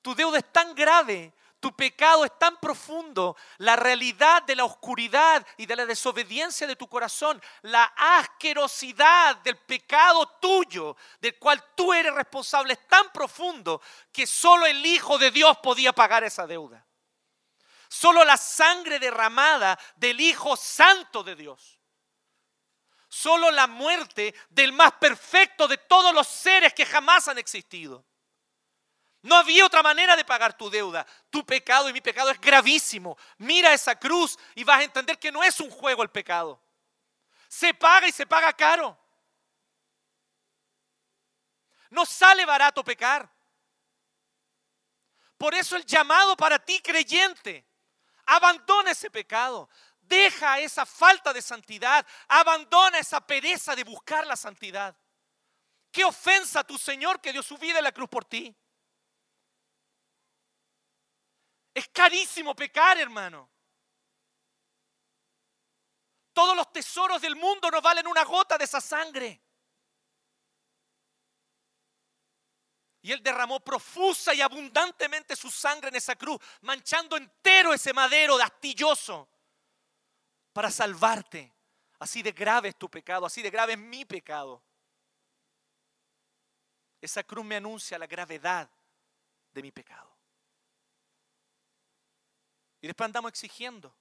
Tu 0.01 0.15
deuda 0.15 0.37
es 0.37 0.51
tan 0.51 0.73
grave, 0.73 1.33
tu 1.63 1.73
pecado 1.73 2.25
es 2.25 2.37
tan 2.37 2.57
profundo, 2.57 3.37
la 3.59 3.77
realidad 3.77 4.43
de 4.43 4.53
la 4.53 4.65
oscuridad 4.65 5.47
y 5.55 5.65
de 5.65 5.77
la 5.77 5.85
desobediencia 5.85 6.67
de 6.67 6.75
tu 6.75 6.89
corazón, 6.89 7.41
la 7.61 7.85
asquerosidad 7.85 9.37
del 9.37 9.55
pecado 9.55 10.27
tuyo, 10.41 10.97
del 11.21 11.39
cual 11.39 11.63
tú 11.73 11.93
eres 11.93 12.13
responsable, 12.13 12.73
es 12.73 12.85
tan 12.85 13.09
profundo 13.13 13.81
que 14.11 14.27
solo 14.27 14.65
el 14.65 14.85
Hijo 14.85 15.17
de 15.17 15.31
Dios 15.31 15.57
podía 15.59 15.93
pagar 15.93 16.25
esa 16.25 16.45
deuda. 16.45 16.85
Solo 17.87 18.25
la 18.25 18.35
sangre 18.35 18.99
derramada 18.99 19.79
del 19.95 20.19
Hijo 20.19 20.57
Santo 20.57 21.23
de 21.23 21.37
Dios 21.37 21.79
solo 23.07 23.51
la 23.51 23.67
muerte 23.67 24.33
del 24.49 24.73
más 24.73 24.93
perfecto 24.93 25.67
de 25.67 25.77
todos 25.77 26.15
los 26.15 26.27
seres 26.27 26.73
que 26.73 26.83
jamás 26.83 27.27
han 27.27 27.37
existido. 27.37 28.03
No 29.23 29.35
había 29.35 29.65
otra 29.65 29.81
manera 29.81 30.15
de 30.15 30.23
pagar 30.23 30.55
tu 30.55 30.69
deuda. 30.69 31.05
Tu 31.29 31.45
pecado 31.45 31.89
y 31.89 31.93
mi 31.93 32.01
pecado 32.01 32.29
es 32.29 32.39
gravísimo. 32.39 33.17
Mira 33.37 33.73
esa 33.73 33.97
cruz 33.97 34.37
y 34.53 34.63
vas 34.63 34.79
a 34.79 34.83
entender 34.83 35.17
que 35.17 35.31
no 35.31 35.43
es 35.43 35.59
un 35.59 35.71
juego 35.71 36.03
el 36.03 36.09
pecado. 36.09 36.61
Se 37.47 37.73
paga 37.73 38.07
y 38.07 38.11
se 38.11 38.27
paga 38.27 38.53
caro. 38.53 38.97
No 41.89 42.05
sale 42.05 42.45
barato 42.45 42.83
pecar. 42.83 43.29
Por 45.37 45.55
eso 45.55 45.75
el 45.75 45.85
llamado 45.85 46.37
para 46.37 46.59
ti 46.59 46.79
creyente, 46.81 47.65
abandona 48.25 48.91
ese 48.91 49.09
pecado, 49.09 49.69
Deja 50.03 50.59
esa 50.59 50.85
falta 50.85 51.31
de 51.33 51.41
santidad. 51.41 52.05
Abandona 52.27 52.99
esa 52.99 53.25
pereza 53.25 53.75
de 53.75 53.83
buscar 53.83 54.27
la 54.27 54.35
santidad. 54.35 54.95
Qué 55.91 56.03
ofensa 56.03 56.59
a 56.59 56.63
tu 56.63 56.77
Señor 56.77 57.21
que 57.21 57.31
dio 57.31 57.41
su 57.41 57.57
vida 57.57 57.77
en 57.77 57.85
la 57.85 57.91
cruz 57.91 58.09
por 58.09 58.25
ti. 58.25 58.55
Es 61.73 61.87
carísimo 61.89 62.55
pecar, 62.55 62.97
hermano. 62.97 63.49
Todos 66.33 66.55
los 66.55 66.71
tesoros 66.71 67.21
del 67.21 67.35
mundo 67.35 67.69
no 67.69 67.81
valen 67.81 68.07
una 68.07 68.23
gota 68.23 68.57
de 68.57 68.65
esa 68.65 68.81
sangre. 68.81 69.41
Y 73.01 73.11
Él 73.11 73.21
derramó 73.21 73.59
profusa 73.59 74.33
y 74.33 74.41
abundantemente 74.41 75.35
su 75.35 75.51
sangre 75.51 75.89
en 75.89 75.95
esa 75.95 76.15
cruz, 76.15 76.39
manchando 76.61 77.17
entero 77.17 77.73
ese 77.73 77.93
madero 77.93 78.37
de 78.37 78.43
astilloso 78.43 79.27
para 80.53 80.71
salvarte. 80.71 81.53
Así 81.99 82.21
de 82.21 82.31
grave 82.31 82.69
es 82.69 82.77
tu 82.77 82.89
pecado, 82.89 83.25
así 83.25 83.41
de 83.41 83.49
grave 83.49 83.73
es 83.73 83.79
mi 83.79 84.05
pecado. 84.05 84.63
Esa 87.01 87.23
cruz 87.23 87.43
me 87.43 87.57
anuncia 87.57 87.99
la 87.99 88.07
gravedad 88.07 88.69
de 89.51 89.61
mi 89.61 89.71
pecado. 89.71 90.12
Y 92.83 92.87
después 92.87 93.05
andamos 93.05 93.29
exigiendo. 93.29 93.95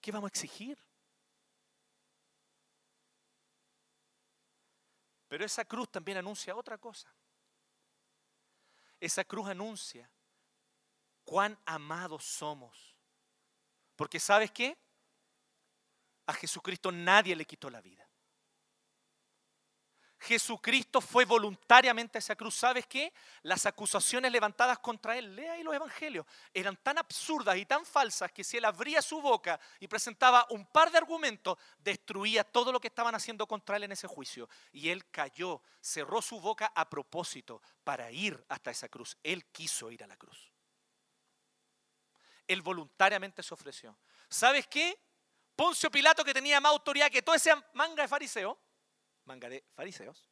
¿Qué 0.00 0.12
vamos 0.12 0.28
a 0.28 0.32
exigir? 0.32 0.78
Pero 5.26 5.44
esa 5.44 5.64
cruz 5.64 5.90
también 5.90 6.18
anuncia 6.18 6.54
otra 6.54 6.76
cosa. 6.76 7.12
Esa 9.00 9.24
cruz 9.24 9.48
anuncia 9.48 10.10
cuán 11.24 11.58
amados 11.64 12.24
somos 12.24 12.94
porque 13.96 14.20
sabes 14.20 14.52
qué? 14.52 14.78
A 16.26 16.32
Jesucristo 16.32 16.92
nadie 16.92 17.34
le 17.34 17.44
quitó 17.44 17.68
la 17.68 17.80
vida. 17.80 18.07
Jesucristo 20.20 21.00
fue 21.00 21.24
voluntariamente 21.24 22.18
a 22.18 22.20
esa 22.20 22.34
cruz. 22.34 22.56
¿Sabes 22.56 22.86
qué? 22.86 23.12
Las 23.42 23.66
acusaciones 23.66 24.32
levantadas 24.32 24.78
contra 24.80 25.16
él, 25.16 25.36
lea 25.36 25.52
ahí 25.52 25.62
los 25.62 25.74
evangelios, 25.74 26.26
eran 26.52 26.76
tan 26.76 26.98
absurdas 26.98 27.56
y 27.56 27.66
tan 27.66 27.86
falsas 27.86 28.32
que 28.32 28.42
si 28.42 28.56
él 28.56 28.64
abría 28.64 29.00
su 29.00 29.20
boca 29.20 29.60
y 29.78 29.86
presentaba 29.86 30.46
un 30.50 30.66
par 30.66 30.90
de 30.90 30.98
argumentos, 30.98 31.56
destruía 31.78 32.42
todo 32.42 32.72
lo 32.72 32.80
que 32.80 32.88
estaban 32.88 33.14
haciendo 33.14 33.46
contra 33.46 33.76
él 33.76 33.84
en 33.84 33.92
ese 33.92 34.08
juicio. 34.08 34.48
Y 34.72 34.88
él 34.88 35.08
cayó, 35.10 35.62
cerró 35.80 36.20
su 36.20 36.40
boca 36.40 36.72
a 36.74 36.88
propósito 36.90 37.62
para 37.84 38.10
ir 38.10 38.44
hasta 38.48 38.72
esa 38.72 38.88
cruz. 38.88 39.16
Él 39.22 39.46
quiso 39.46 39.90
ir 39.90 40.02
a 40.02 40.08
la 40.08 40.16
cruz. 40.16 40.52
Él 42.48 42.60
voluntariamente 42.62 43.42
se 43.42 43.54
ofreció. 43.54 43.96
¿Sabes 44.28 44.66
qué? 44.66 44.98
Poncio 45.54 45.90
Pilato, 45.90 46.24
que 46.24 46.34
tenía 46.34 46.60
más 46.60 46.72
autoridad 46.72 47.10
que 47.10 47.22
todo 47.22 47.36
ese 47.36 47.52
manga 47.74 48.02
de 48.02 48.08
fariseos, 48.08 48.56
manga 49.28 49.48
de 49.48 49.62
fariseos, 49.74 50.28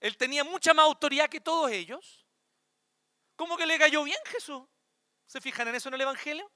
él 0.00 0.16
tenía 0.16 0.42
mucha 0.42 0.74
más 0.74 0.86
autoridad 0.86 1.28
que 1.30 1.40
todos 1.40 1.70
ellos. 1.70 2.26
¿Cómo 3.36 3.56
que 3.56 3.66
le 3.66 3.78
cayó 3.78 4.02
bien 4.02 4.18
Jesús? 4.26 4.62
¿Se 5.26 5.40
fijan 5.40 5.68
en 5.68 5.76
eso 5.76 5.88
en 5.88 5.94
el 5.94 6.00
Evangelio? 6.00 6.50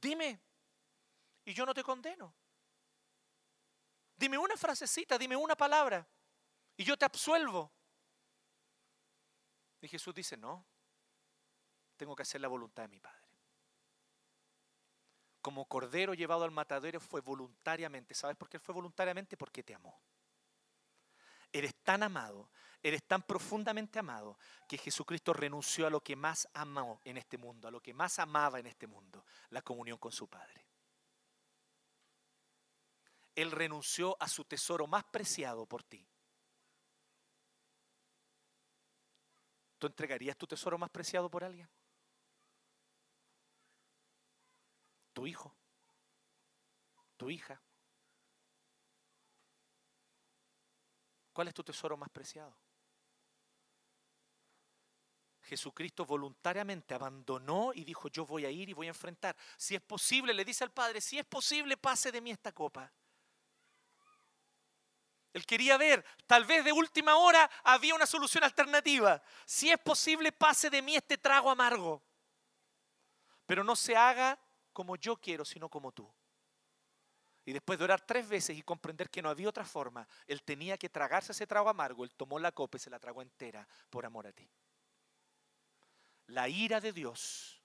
Dime, 0.00 0.40
y 1.44 1.54
yo 1.54 1.64
no 1.64 1.72
te 1.72 1.82
condeno. 1.82 2.34
Dime 4.16 4.38
una 4.38 4.56
frasecita, 4.56 5.18
dime 5.18 5.36
una 5.36 5.56
palabra, 5.56 6.06
y 6.76 6.84
yo 6.84 6.96
te 6.96 7.04
absuelvo. 7.04 7.72
Y 9.80 9.88
Jesús 9.88 10.14
dice, 10.14 10.36
no, 10.36 10.66
tengo 11.96 12.14
que 12.16 12.22
hacer 12.22 12.40
la 12.40 12.48
voluntad 12.48 12.82
de 12.82 12.88
mi 12.88 13.00
Padre. 13.00 13.23
Como 15.44 15.66
cordero 15.66 16.14
llevado 16.14 16.44
al 16.44 16.52
matadero 16.52 16.98
fue 16.98 17.20
voluntariamente. 17.20 18.14
¿Sabes 18.14 18.34
por 18.34 18.48
qué 18.48 18.58
fue 18.58 18.74
voluntariamente? 18.74 19.36
Porque 19.36 19.62
te 19.62 19.74
amó. 19.74 20.00
Eres 21.52 21.74
tan 21.82 22.02
amado, 22.02 22.48
eres 22.82 23.02
tan 23.02 23.20
profundamente 23.20 23.98
amado 23.98 24.38
que 24.66 24.78
Jesucristo 24.78 25.34
renunció 25.34 25.86
a 25.86 25.90
lo 25.90 26.00
que 26.00 26.16
más 26.16 26.48
amó 26.54 27.02
en 27.04 27.18
este 27.18 27.36
mundo, 27.36 27.68
a 27.68 27.70
lo 27.70 27.82
que 27.82 27.92
más 27.92 28.18
amaba 28.20 28.58
en 28.58 28.64
este 28.68 28.86
mundo, 28.86 29.26
la 29.50 29.60
comunión 29.60 29.98
con 29.98 30.12
su 30.12 30.26
Padre. 30.30 30.64
Él 33.34 33.50
renunció 33.50 34.16
a 34.18 34.28
su 34.28 34.46
tesoro 34.46 34.86
más 34.86 35.04
preciado 35.04 35.66
por 35.66 35.82
ti, 35.82 36.08
¿Tú 39.76 39.88
entregarías 39.88 40.38
tu 40.38 40.46
tesoro 40.46 40.78
más 40.78 40.88
preciado 40.88 41.28
por 41.30 41.44
alguien? 41.44 41.68
Tu 45.14 45.26
hijo, 45.26 45.54
tu 47.16 47.30
hija. 47.30 47.60
¿Cuál 51.32 51.48
es 51.48 51.54
tu 51.54 51.64
tesoro 51.64 51.96
más 51.96 52.10
preciado? 52.10 52.54
Jesucristo 55.42 56.04
voluntariamente 56.04 56.94
abandonó 56.94 57.72
y 57.74 57.84
dijo, 57.84 58.08
yo 58.08 58.26
voy 58.26 58.44
a 58.44 58.50
ir 58.50 58.68
y 58.68 58.72
voy 58.72 58.86
a 58.86 58.90
enfrentar. 58.90 59.36
Si 59.56 59.74
es 59.74 59.80
posible, 59.82 60.32
le 60.34 60.44
dice 60.44 60.64
al 60.64 60.72
Padre, 60.72 61.00
si 61.00 61.18
es 61.18 61.26
posible, 61.26 61.76
pase 61.76 62.10
de 62.10 62.20
mí 62.20 62.30
esta 62.30 62.52
copa. 62.52 62.90
Él 65.32 65.44
quería 65.44 65.76
ver, 65.76 66.04
tal 66.26 66.44
vez 66.44 66.64
de 66.64 66.72
última 66.72 67.16
hora 67.16 67.50
había 67.64 67.94
una 67.94 68.06
solución 68.06 68.44
alternativa. 68.44 69.22
Si 69.44 69.70
es 69.70 69.78
posible, 69.78 70.32
pase 70.32 70.70
de 70.70 70.80
mí 70.80 70.96
este 70.96 71.18
trago 71.18 71.50
amargo. 71.50 72.02
Pero 73.44 73.64
no 73.64 73.76
se 73.76 73.96
haga 73.96 74.38
como 74.74 74.96
yo 74.96 75.16
quiero, 75.16 75.46
sino 75.46 75.70
como 75.70 75.92
tú. 75.92 76.12
Y 77.46 77.52
después 77.52 77.78
de 77.78 77.84
orar 77.84 78.00
tres 78.00 78.28
veces 78.28 78.56
y 78.56 78.62
comprender 78.62 79.08
que 79.08 79.22
no 79.22 79.28
había 79.28 79.48
otra 79.48 79.64
forma, 79.64 80.06
él 80.26 80.42
tenía 80.42 80.76
que 80.76 80.88
tragarse 80.88 81.32
ese 81.32 81.46
trago 81.46 81.68
amargo. 81.68 82.04
Él 82.04 82.14
tomó 82.14 82.38
la 82.38 82.52
copa 82.52 82.76
y 82.76 82.80
se 82.80 82.90
la 82.90 82.98
tragó 82.98 83.22
entera 83.22 83.66
por 83.90 84.04
amor 84.04 84.26
a 84.26 84.32
ti. 84.32 84.50
La 86.26 86.48
ira 86.48 86.80
de 86.80 86.92
Dios, 86.92 87.62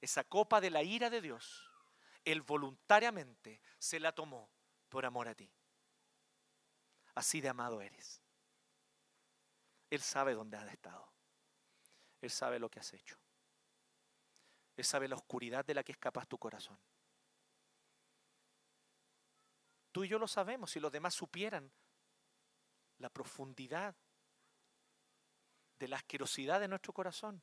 esa 0.00 0.22
copa 0.24 0.60
de 0.60 0.70
la 0.70 0.82
ira 0.82 1.10
de 1.10 1.20
Dios, 1.20 1.68
él 2.24 2.42
voluntariamente 2.42 3.60
se 3.78 3.98
la 3.98 4.12
tomó 4.12 4.48
por 4.88 5.04
amor 5.04 5.28
a 5.28 5.34
ti. 5.34 5.52
Así 7.14 7.40
de 7.40 7.48
amado 7.48 7.80
eres. 7.80 8.22
Él 9.90 10.00
sabe 10.00 10.34
dónde 10.34 10.56
has 10.56 10.70
estado. 10.72 11.10
Él 12.20 12.30
sabe 12.30 12.60
lo 12.60 12.70
que 12.70 12.78
has 12.78 12.92
hecho. 12.92 13.18
Él 14.78 14.84
sabe 14.84 15.08
la 15.08 15.16
oscuridad 15.16 15.64
de 15.64 15.74
la 15.74 15.82
que 15.82 15.90
es 15.90 15.98
capaz 15.98 16.24
tu 16.26 16.38
corazón. 16.38 16.78
Tú 19.90 20.04
y 20.04 20.08
yo 20.08 20.20
lo 20.20 20.28
sabemos, 20.28 20.70
si 20.70 20.78
los 20.78 20.92
demás 20.92 21.14
supieran 21.14 21.68
la 22.98 23.10
profundidad 23.10 23.96
de 25.80 25.88
la 25.88 25.96
asquerosidad 25.96 26.60
de 26.60 26.68
nuestro 26.68 26.92
corazón, 26.92 27.42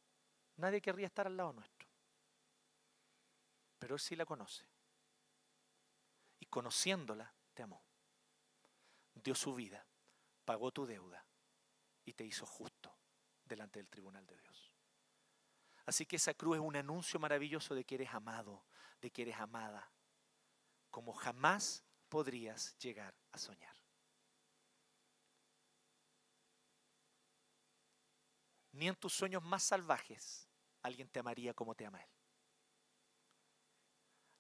nadie 0.56 0.80
querría 0.80 1.08
estar 1.08 1.28
al 1.28 1.36
lado 1.36 1.52
nuestro. 1.52 1.90
Pero 3.80 3.96
Él 3.96 4.00
sí 4.00 4.16
la 4.16 4.26
conoce. 4.26 4.66
Y 6.40 6.46
conociéndola, 6.46 7.34
te 7.54 7.64
amó. 7.64 7.84
Dio 9.14 9.36
su 9.36 9.54
vida, 9.54 9.86
pagó 10.46 10.72
tu 10.72 10.86
deuda 10.86 11.26
y 12.06 12.14
te 12.14 12.24
hizo 12.24 12.46
justo 12.46 12.96
delante 13.44 13.80
del 13.80 13.90
tribunal 13.90 14.26
de 14.26 14.38
Dios. 14.38 14.65
Así 15.86 16.06
que 16.06 16.16
esa 16.16 16.34
cruz 16.34 16.58
es 16.58 16.64
un 16.64 16.76
anuncio 16.76 17.20
maravilloso 17.20 17.76
de 17.76 17.84
que 17.84 17.96
eres 17.96 18.14
amado, 18.14 18.66
de 19.02 19.12
que 19.12 19.22
eres 19.22 19.38
amada, 19.38 19.92
como 20.90 21.14
jamás 21.14 21.84
podrías 22.10 22.78
llegar 22.80 23.14
a 23.32 23.38
soñar. 23.38 23.76
Ni 28.72 28.88
en 28.88 28.96
tus 28.96 29.14
sueños 29.14 29.44
más 29.44 29.64
salvajes 29.64 30.50
alguien 30.82 31.08
te 31.08 31.20
amaría 31.20 31.54
como 31.54 31.76
te 31.76 31.86
ama 31.86 32.02
Él. 32.02 32.10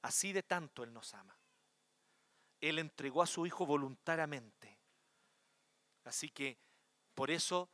Así 0.01 0.33
de 0.33 0.43
tanto 0.43 0.83
Él 0.83 0.93
nos 0.93 1.13
ama. 1.13 1.37
Él 2.59 2.79
entregó 2.79 3.21
a 3.21 3.27
su 3.27 3.45
Hijo 3.45 3.65
voluntariamente. 3.65 4.79
Así 6.03 6.29
que 6.29 6.57
por 7.13 7.31
eso 7.31 7.69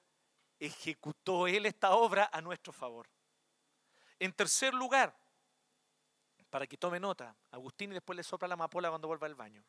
ejecutó 0.59 1.47
Él 1.47 1.65
esta 1.65 1.95
obra 1.95 2.29
a 2.31 2.41
nuestro 2.41 2.71
favor. 2.71 3.09
En 4.21 4.33
tercer 4.33 4.71
lugar, 4.75 5.17
para 6.51 6.67
que 6.67 6.77
tome 6.77 6.99
nota, 6.99 7.35
Agustín 7.49 7.89
y 7.89 7.95
después 7.95 8.15
le 8.15 8.21
sopla 8.21 8.47
la 8.47 8.53
amapola 8.53 8.89
cuando 8.89 9.07
vuelva 9.07 9.25
al 9.25 9.33
baño. 9.33 9.63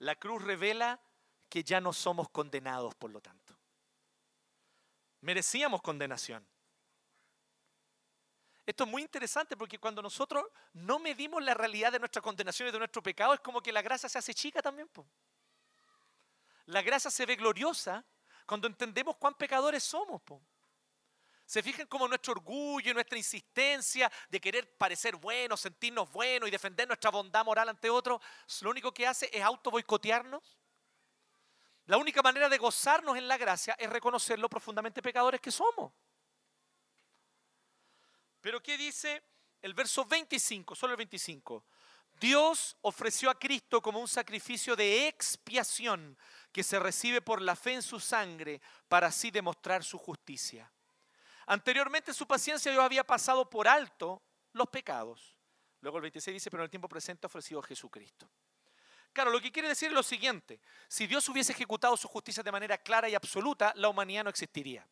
La 0.00 0.16
cruz 0.16 0.42
revela 0.42 1.00
que 1.48 1.62
ya 1.62 1.80
no 1.80 1.92
somos 1.92 2.30
condenados, 2.30 2.96
por 2.96 3.12
lo 3.12 3.20
tanto. 3.20 3.56
Merecíamos 5.20 5.82
condenación. 5.82 6.44
Esto 8.66 8.82
es 8.82 8.90
muy 8.90 9.02
interesante 9.02 9.56
porque 9.56 9.78
cuando 9.78 10.02
nosotros 10.02 10.46
no 10.72 10.98
medimos 10.98 11.44
la 11.44 11.54
realidad 11.54 11.92
de 11.92 12.00
nuestra 12.00 12.20
condenación 12.20 12.70
y 12.70 12.72
de 12.72 12.78
nuestro 12.78 13.04
pecado, 13.04 13.34
es 13.34 13.40
como 13.40 13.60
que 13.60 13.70
la 13.70 13.82
gracia 13.82 14.08
se 14.08 14.18
hace 14.18 14.34
chica 14.34 14.60
también. 14.60 14.90
La 16.66 16.82
gracia 16.82 17.08
se 17.08 17.24
ve 17.24 17.36
gloriosa 17.36 18.04
cuando 18.46 18.66
entendemos 18.66 19.16
cuán 19.16 19.34
pecadores 19.34 19.84
somos. 19.84 20.20
Se 21.50 21.64
fijan 21.64 21.88
como 21.88 22.06
nuestro 22.06 22.34
orgullo 22.34 22.92
y 22.92 22.94
nuestra 22.94 23.18
insistencia 23.18 24.08
de 24.28 24.40
querer 24.40 24.72
parecer 24.76 25.16
buenos, 25.16 25.60
sentirnos 25.60 26.08
buenos 26.12 26.48
y 26.48 26.52
defender 26.52 26.86
nuestra 26.86 27.10
bondad 27.10 27.44
moral 27.44 27.68
ante 27.68 27.90
otros, 27.90 28.20
lo 28.60 28.70
único 28.70 28.94
que 28.94 29.04
hace 29.04 29.28
es 29.32 29.42
auto 29.42 29.72
boicotearnos. 29.72 30.56
La 31.86 31.96
única 31.96 32.22
manera 32.22 32.48
de 32.48 32.56
gozarnos 32.56 33.16
en 33.16 33.26
la 33.26 33.36
gracia 33.36 33.74
es 33.80 33.90
reconocer 33.90 34.38
lo 34.38 34.48
profundamente 34.48 35.02
pecadores 35.02 35.40
que 35.40 35.50
somos. 35.50 35.92
Pero 38.40 38.62
¿qué 38.62 38.78
dice 38.78 39.20
el 39.60 39.74
verso 39.74 40.04
25? 40.04 40.76
Solo 40.76 40.92
el 40.92 40.98
25. 40.98 41.64
Dios 42.20 42.76
ofreció 42.82 43.28
a 43.28 43.36
Cristo 43.36 43.82
como 43.82 43.98
un 43.98 44.06
sacrificio 44.06 44.76
de 44.76 45.08
expiación 45.08 46.16
que 46.52 46.62
se 46.62 46.78
recibe 46.78 47.20
por 47.20 47.42
la 47.42 47.56
fe 47.56 47.72
en 47.72 47.82
su 47.82 47.98
sangre 47.98 48.60
para 48.86 49.08
así 49.08 49.32
demostrar 49.32 49.82
su 49.82 49.98
justicia. 49.98 50.70
Anteriormente 51.50 52.12
en 52.12 52.14
su 52.14 52.28
paciencia 52.28 52.70
Dios 52.70 52.84
había 52.84 53.04
pasado 53.04 53.50
por 53.50 53.66
alto 53.66 54.22
los 54.52 54.68
pecados. 54.68 55.36
Luego 55.80 55.98
el 55.98 56.02
26 56.02 56.34
dice, 56.34 56.48
pero 56.48 56.62
en 56.62 56.66
el 56.66 56.70
tiempo 56.70 56.88
presente 56.88 57.26
ha 57.26 57.28
ofrecido 57.28 57.58
a 57.58 57.64
Jesucristo. 57.64 58.30
Claro, 59.12 59.32
lo 59.32 59.40
que 59.40 59.50
quiere 59.50 59.66
decir 59.66 59.88
es 59.88 59.94
lo 59.94 60.04
siguiente. 60.04 60.60
Si 60.86 61.08
Dios 61.08 61.28
hubiese 61.28 61.50
ejecutado 61.50 61.96
su 61.96 62.06
justicia 62.06 62.44
de 62.44 62.52
manera 62.52 62.78
clara 62.78 63.08
y 63.08 63.16
absoluta, 63.16 63.72
la 63.74 63.88
humanidad 63.88 64.22
no 64.22 64.30
existiría. 64.30 64.86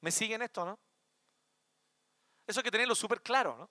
¿Me 0.00 0.10
siguen 0.10 0.40
esto, 0.40 0.64
no? 0.64 0.78
Eso 2.46 2.60
hay 2.60 2.64
que 2.64 2.70
tenerlo 2.70 2.94
súper 2.94 3.20
claro, 3.20 3.58
¿no? 3.58 3.70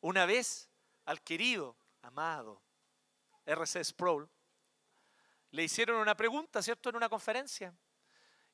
Una 0.00 0.24
vez 0.24 0.70
al 1.04 1.20
querido, 1.20 1.76
amado 2.00 2.62
R.C. 3.44 3.84
Sproul, 3.84 4.30
le 5.50 5.64
hicieron 5.64 5.98
una 5.98 6.16
pregunta, 6.16 6.62
¿cierto?, 6.62 6.88
en 6.88 6.96
una 6.96 7.10
conferencia. 7.10 7.74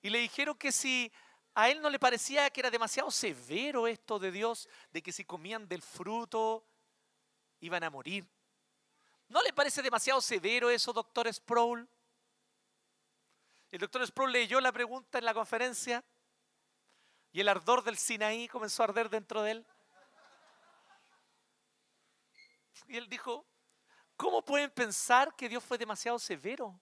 Y 0.03 0.11
le 0.11 0.18
dijeron 0.18 0.57
que 0.57 0.72
si 0.72 1.12
a 1.59 1.69
él 1.69 1.83
no 1.83 1.91
le 1.91 1.99
parecía 1.99 2.49
que 2.51 2.61
era 2.61 2.71
demasiado 2.71 3.11
severo 3.11 3.89
esto 3.89 4.21
de 4.21 4.31
Dios, 4.31 4.69
de 4.93 5.03
que 5.03 5.11
si 5.11 5.25
comían 5.25 5.67
del 5.67 5.83
fruto 5.83 6.65
iban 7.59 7.83
a 7.83 7.91
morir. 7.91 8.25
¿No 9.27 9.43
le 9.43 9.53
parece 9.53 9.83
demasiado 9.83 10.21
severo 10.21 10.71
eso, 10.71 10.93
doctor 10.93 11.27
Sproul? 11.35 11.89
El 13.73 13.81
doctor 13.81 14.07
Sproul 14.07 14.31
leyó 14.31 14.61
la 14.61 14.71
pregunta 14.71 15.19
en 15.19 15.25
la 15.25 15.35
conferencia 15.35 16.05
y 17.33 17.41
el 17.41 17.49
ardor 17.49 17.83
del 17.83 17.99
Sinaí 17.99 18.47
comenzó 18.47 18.85
a 18.85 18.87
arder 18.87 19.11
dentro 19.11 19.43
de 19.43 19.51
él. 19.51 19.67
Y 22.87 22.99
él 22.99 23.09
dijo, 23.09 23.45
¿cómo 24.17 24.45
pueden 24.45 24.71
pensar 24.71 25.35
que 25.35 25.49
Dios 25.49 25.65
fue 25.65 25.77
demasiado 25.77 26.21
severo? 26.21 26.81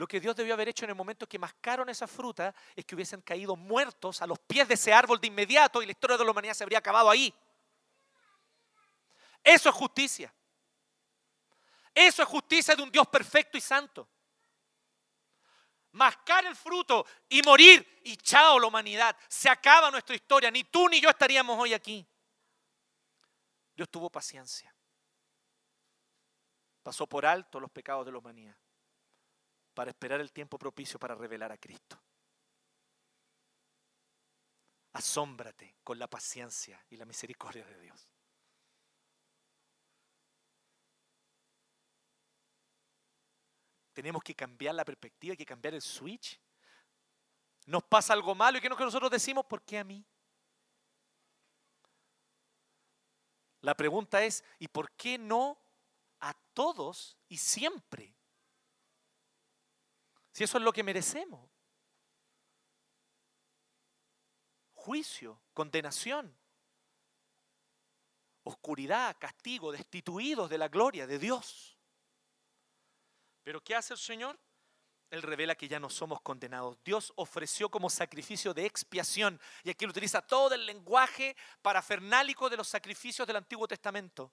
Lo 0.00 0.08
que 0.08 0.18
Dios 0.18 0.34
debió 0.34 0.54
haber 0.54 0.70
hecho 0.70 0.86
en 0.86 0.92
el 0.92 0.96
momento 0.96 1.28
que 1.28 1.38
mascaron 1.38 1.86
esa 1.90 2.06
fruta 2.06 2.54
es 2.74 2.86
que 2.86 2.94
hubiesen 2.94 3.20
caído 3.20 3.54
muertos 3.54 4.22
a 4.22 4.26
los 4.26 4.38
pies 4.38 4.66
de 4.66 4.72
ese 4.72 4.94
árbol 4.94 5.20
de 5.20 5.26
inmediato 5.26 5.82
y 5.82 5.84
la 5.84 5.92
historia 5.92 6.16
de 6.16 6.24
la 6.24 6.30
humanidad 6.30 6.54
se 6.54 6.64
habría 6.64 6.78
acabado 6.78 7.10
ahí. 7.10 7.34
Eso 9.44 9.68
es 9.68 9.74
justicia. 9.74 10.32
Eso 11.94 12.22
es 12.22 12.28
justicia 12.30 12.74
de 12.74 12.82
un 12.82 12.90
Dios 12.90 13.06
perfecto 13.08 13.58
y 13.58 13.60
santo. 13.60 14.08
Mascar 15.92 16.46
el 16.46 16.56
fruto 16.56 17.04
y 17.28 17.42
morir 17.42 18.00
y 18.02 18.16
chao 18.16 18.58
la 18.58 18.68
humanidad. 18.68 19.14
Se 19.28 19.50
acaba 19.50 19.90
nuestra 19.90 20.16
historia. 20.16 20.50
Ni 20.50 20.64
tú 20.64 20.88
ni 20.88 20.98
yo 20.98 21.10
estaríamos 21.10 21.58
hoy 21.58 21.74
aquí. 21.74 22.06
Dios 23.76 23.90
tuvo 23.90 24.08
paciencia. 24.08 24.74
Pasó 26.82 27.06
por 27.06 27.26
alto 27.26 27.60
los 27.60 27.70
pecados 27.70 28.06
de 28.06 28.12
la 28.12 28.16
humanidad 28.16 28.59
para 29.80 29.92
esperar 29.92 30.20
el 30.20 30.30
tiempo 30.30 30.58
propicio 30.58 30.98
para 30.98 31.14
revelar 31.14 31.50
a 31.52 31.56
Cristo. 31.56 31.98
Asómbrate 34.92 35.76
con 35.82 35.98
la 35.98 36.06
paciencia 36.06 36.84
y 36.90 36.98
la 36.98 37.06
misericordia 37.06 37.64
de 37.64 37.80
Dios. 37.80 38.06
Tenemos 43.94 44.22
que 44.22 44.34
cambiar 44.34 44.74
la 44.74 44.84
perspectiva, 44.84 45.32
hay 45.32 45.38
que 45.38 45.46
cambiar 45.46 45.72
el 45.72 45.80
switch. 45.80 46.38
Nos 47.64 47.82
pasa 47.84 48.12
algo 48.12 48.34
malo 48.34 48.58
y 48.58 48.60
que 48.60 48.68
nosotros 48.68 49.10
decimos, 49.10 49.46
¿por 49.46 49.62
qué 49.62 49.78
a 49.78 49.84
mí? 49.84 50.04
La 53.62 53.74
pregunta 53.74 54.22
es, 54.22 54.44
¿y 54.58 54.68
por 54.68 54.90
qué 54.90 55.16
no 55.16 55.58
a 56.18 56.34
todos 56.52 57.16
y 57.30 57.38
siempre? 57.38 58.19
Si 60.40 60.44
eso 60.44 60.56
es 60.56 60.64
lo 60.64 60.72
que 60.72 60.82
merecemos. 60.82 61.50
Juicio, 64.72 65.38
condenación, 65.52 66.34
oscuridad, 68.44 69.18
castigo, 69.20 69.70
destituidos 69.70 70.48
de 70.48 70.56
la 70.56 70.68
gloria 70.68 71.06
de 71.06 71.18
Dios. 71.18 71.76
Pero 73.42 73.62
¿qué 73.62 73.74
hace 73.74 73.92
el 73.92 73.98
Señor? 73.98 74.40
Él 75.10 75.20
revela 75.20 75.54
que 75.54 75.68
ya 75.68 75.78
no 75.78 75.90
somos 75.90 76.22
condenados. 76.22 76.82
Dios 76.82 77.12
ofreció 77.16 77.68
como 77.68 77.90
sacrificio 77.90 78.54
de 78.54 78.64
expiación, 78.64 79.38
y 79.62 79.68
aquí 79.68 79.84
él 79.84 79.90
utiliza 79.90 80.22
todo 80.22 80.54
el 80.54 80.64
lenguaje 80.64 81.36
parafernálico 81.60 82.48
de 82.48 82.56
los 82.56 82.66
sacrificios 82.66 83.26
del 83.26 83.36
Antiguo 83.36 83.68
Testamento. 83.68 84.32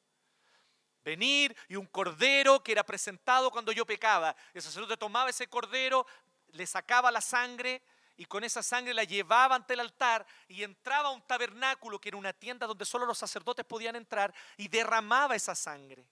Venir 1.03 1.55
y 1.67 1.75
un 1.75 1.85
cordero 1.85 2.61
que 2.61 2.71
era 2.71 2.83
presentado 2.83 3.51
cuando 3.51 3.71
yo 3.71 3.85
pecaba. 3.85 4.35
El 4.53 4.61
sacerdote 4.61 4.97
tomaba 4.97 5.29
ese 5.29 5.47
cordero, 5.47 6.05
le 6.51 6.65
sacaba 6.65 7.11
la 7.11 7.21
sangre 7.21 7.81
y 8.17 8.25
con 8.25 8.43
esa 8.43 8.63
sangre 8.63 8.93
la 8.93 9.03
llevaba 9.03 9.55
ante 9.55 9.73
el 9.73 9.79
altar 9.79 10.25
y 10.47 10.63
entraba 10.63 11.09
a 11.09 11.11
un 11.11 11.21
tabernáculo 11.21 11.99
que 11.99 12.09
era 12.09 12.17
una 12.17 12.33
tienda 12.33 12.65
donde 12.65 12.83
solo 12.83 13.05
los 13.05 13.17
sacerdotes 13.17 13.65
podían 13.65 13.95
entrar 13.95 14.33
y 14.57 14.67
derramaba 14.67 15.35
esa 15.35 15.53
sangre. 15.53 16.05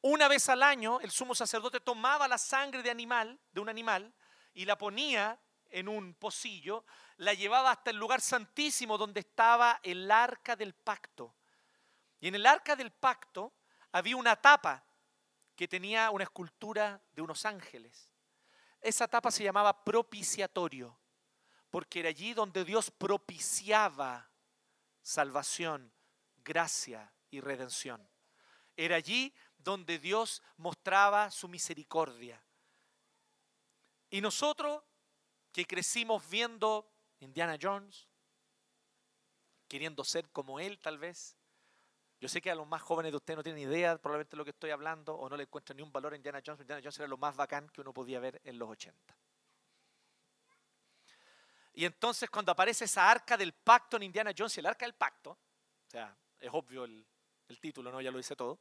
Una 0.00 0.28
vez 0.28 0.48
al 0.48 0.62
año 0.62 1.00
el 1.00 1.10
sumo 1.10 1.34
sacerdote 1.34 1.80
tomaba 1.80 2.28
la 2.28 2.38
sangre 2.38 2.82
de 2.82 2.90
animal, 2.90 3.38
de 3.52 3.60
un 3.60 3.68
animal, 3.68 4.12
y 4.54 4.64
la 4.64 4.76
ponía 4.76 5.38
en 5.70 5.88
un 5.88 6.14
pocillo, 6.14 6.84
la 7.18 7.34
llevaba 7.34 7.70
hasta 7.70 7.90
el 7.90 7.96
lugar 7.96 8.20
santísimo 8.20 8.98
donde 8.98 9.20
estaba 9.20 9.80
el 9.82 10.10
arca 10.10 10.56
del 10.56 10.74
pacto. 10.74 11.34
Y 12.20 12.28
en 12.28 12.34
el 12.34 12.46
arca 12.46 12.74
del 12.74 12.90
pacto 12.90 13.52
había 13.92 14.16
una 14.16 14.36
tapa 14.36 14.84
que 15.54 15.68
tenía 15.68 16.10
una 16.10 16.24
escultura 16.24 17.02
de 17.12 17.22
unos 17.22 17.44
ángeles. 17.44 18.12
Esa 18.80 19.08
tapa 19.08 19.30
se 19.30 19.44
llamaba 19.44 19.84
propiciatorio, 19.84 20.98
porque 21.70 22.00
era 22.00 22.10
allí 22.10 22.32
donde 22.34 22.64
Dios 22.64 22.90
propiciaba 22.90 24.30
salvación, 25.02 25.92
gracia 26.36 27.12
y 27.30 27.40
redención. 27.40 28.08
Era 28.76 28.96
allí 28.96 29.34
donde 29.56 29.98
Dios 29.98 30.42
mostraba 30.56 31.30
su 31.30 31.48
misericordia. 31.48 32.42
Y 34.10 34.20
nosotros 34.20 34.82
que 35.52 35.66
crecimos 35.66 36.28
viendo 36.28 36.90
Indiana 37.20 37.58
Jones, 37.60 38.08
queriendo 39.66 40.04
ser 40.04 40.30
como 40.30 40.60
él 40.60 40.78
tal 40.78 40.98
vez, 40.98 41.37
yo 42.20 42.28
sé 42.28 42.40
que 42.40 42.50
a 42.50 42.54
los 42.54 42.66
más 42.66 42.82
jóvenes 42.82 43.12
de 43.12 43.16
ustedes 43.16 43.36
no 43.36 43.42
tienen 43.44 43.62
idea 43.62 43.96
probablemente 43.96 44.32
de 44.32 44.38
lo 44.38 44.44
que 44.44 44.50
estoy 44.50 44.70
hablando 44.70 45.14
o 45.14 45.28
no 45.28 45.36
le 45.36 45.44
encuentran 45.44 45.76
ni 45.76 45.82
un 45.82 45.92
valor 45.92 46.14
en 46.14 46.18
Indiana 46.18 46.42
Jones. 46.44 46.60
Indiana 46.60 46.80
Jones 46.82 46.98
era 46.98 47.08
lo 47.08 47.16
más 47.16 47.36
bacán 47.36 47.68
que 47.68 47.80
uno 47.80 47.92
podía 47.92 48.18
ver 48.18 48.40
en 48.44 48.58
los 48.58 48.68
80. 48.68 49.16
Y 51.74 51.84
entonces 51.84 52.28
cuando 52.28 52.50
aparece 52.50 52.86
esa 52.86 53.08
arca 53.08 53.36
del 53.36 53.52
pacto 53.52 53.96
en 53.96 54.02
Indiana 54.02 54.32
Jones, 54.36 54.58
el 54.58 54.66
arca 54.66 54.84
del 54.84 54.94
pacto, 54.94 55.30
o 55.30 55.90
sea, 55.90 56.16
es 56.40 56.50
obvio 56.52 56.84
el, 56.84 57.06
el 57.46 57.60
título, 57.60 57.92
¿no? 57.92 58.00
Ya 58.00 58.10
lo 58.10 58.18
dice 58.18 58.34
todo. 58.34 58.58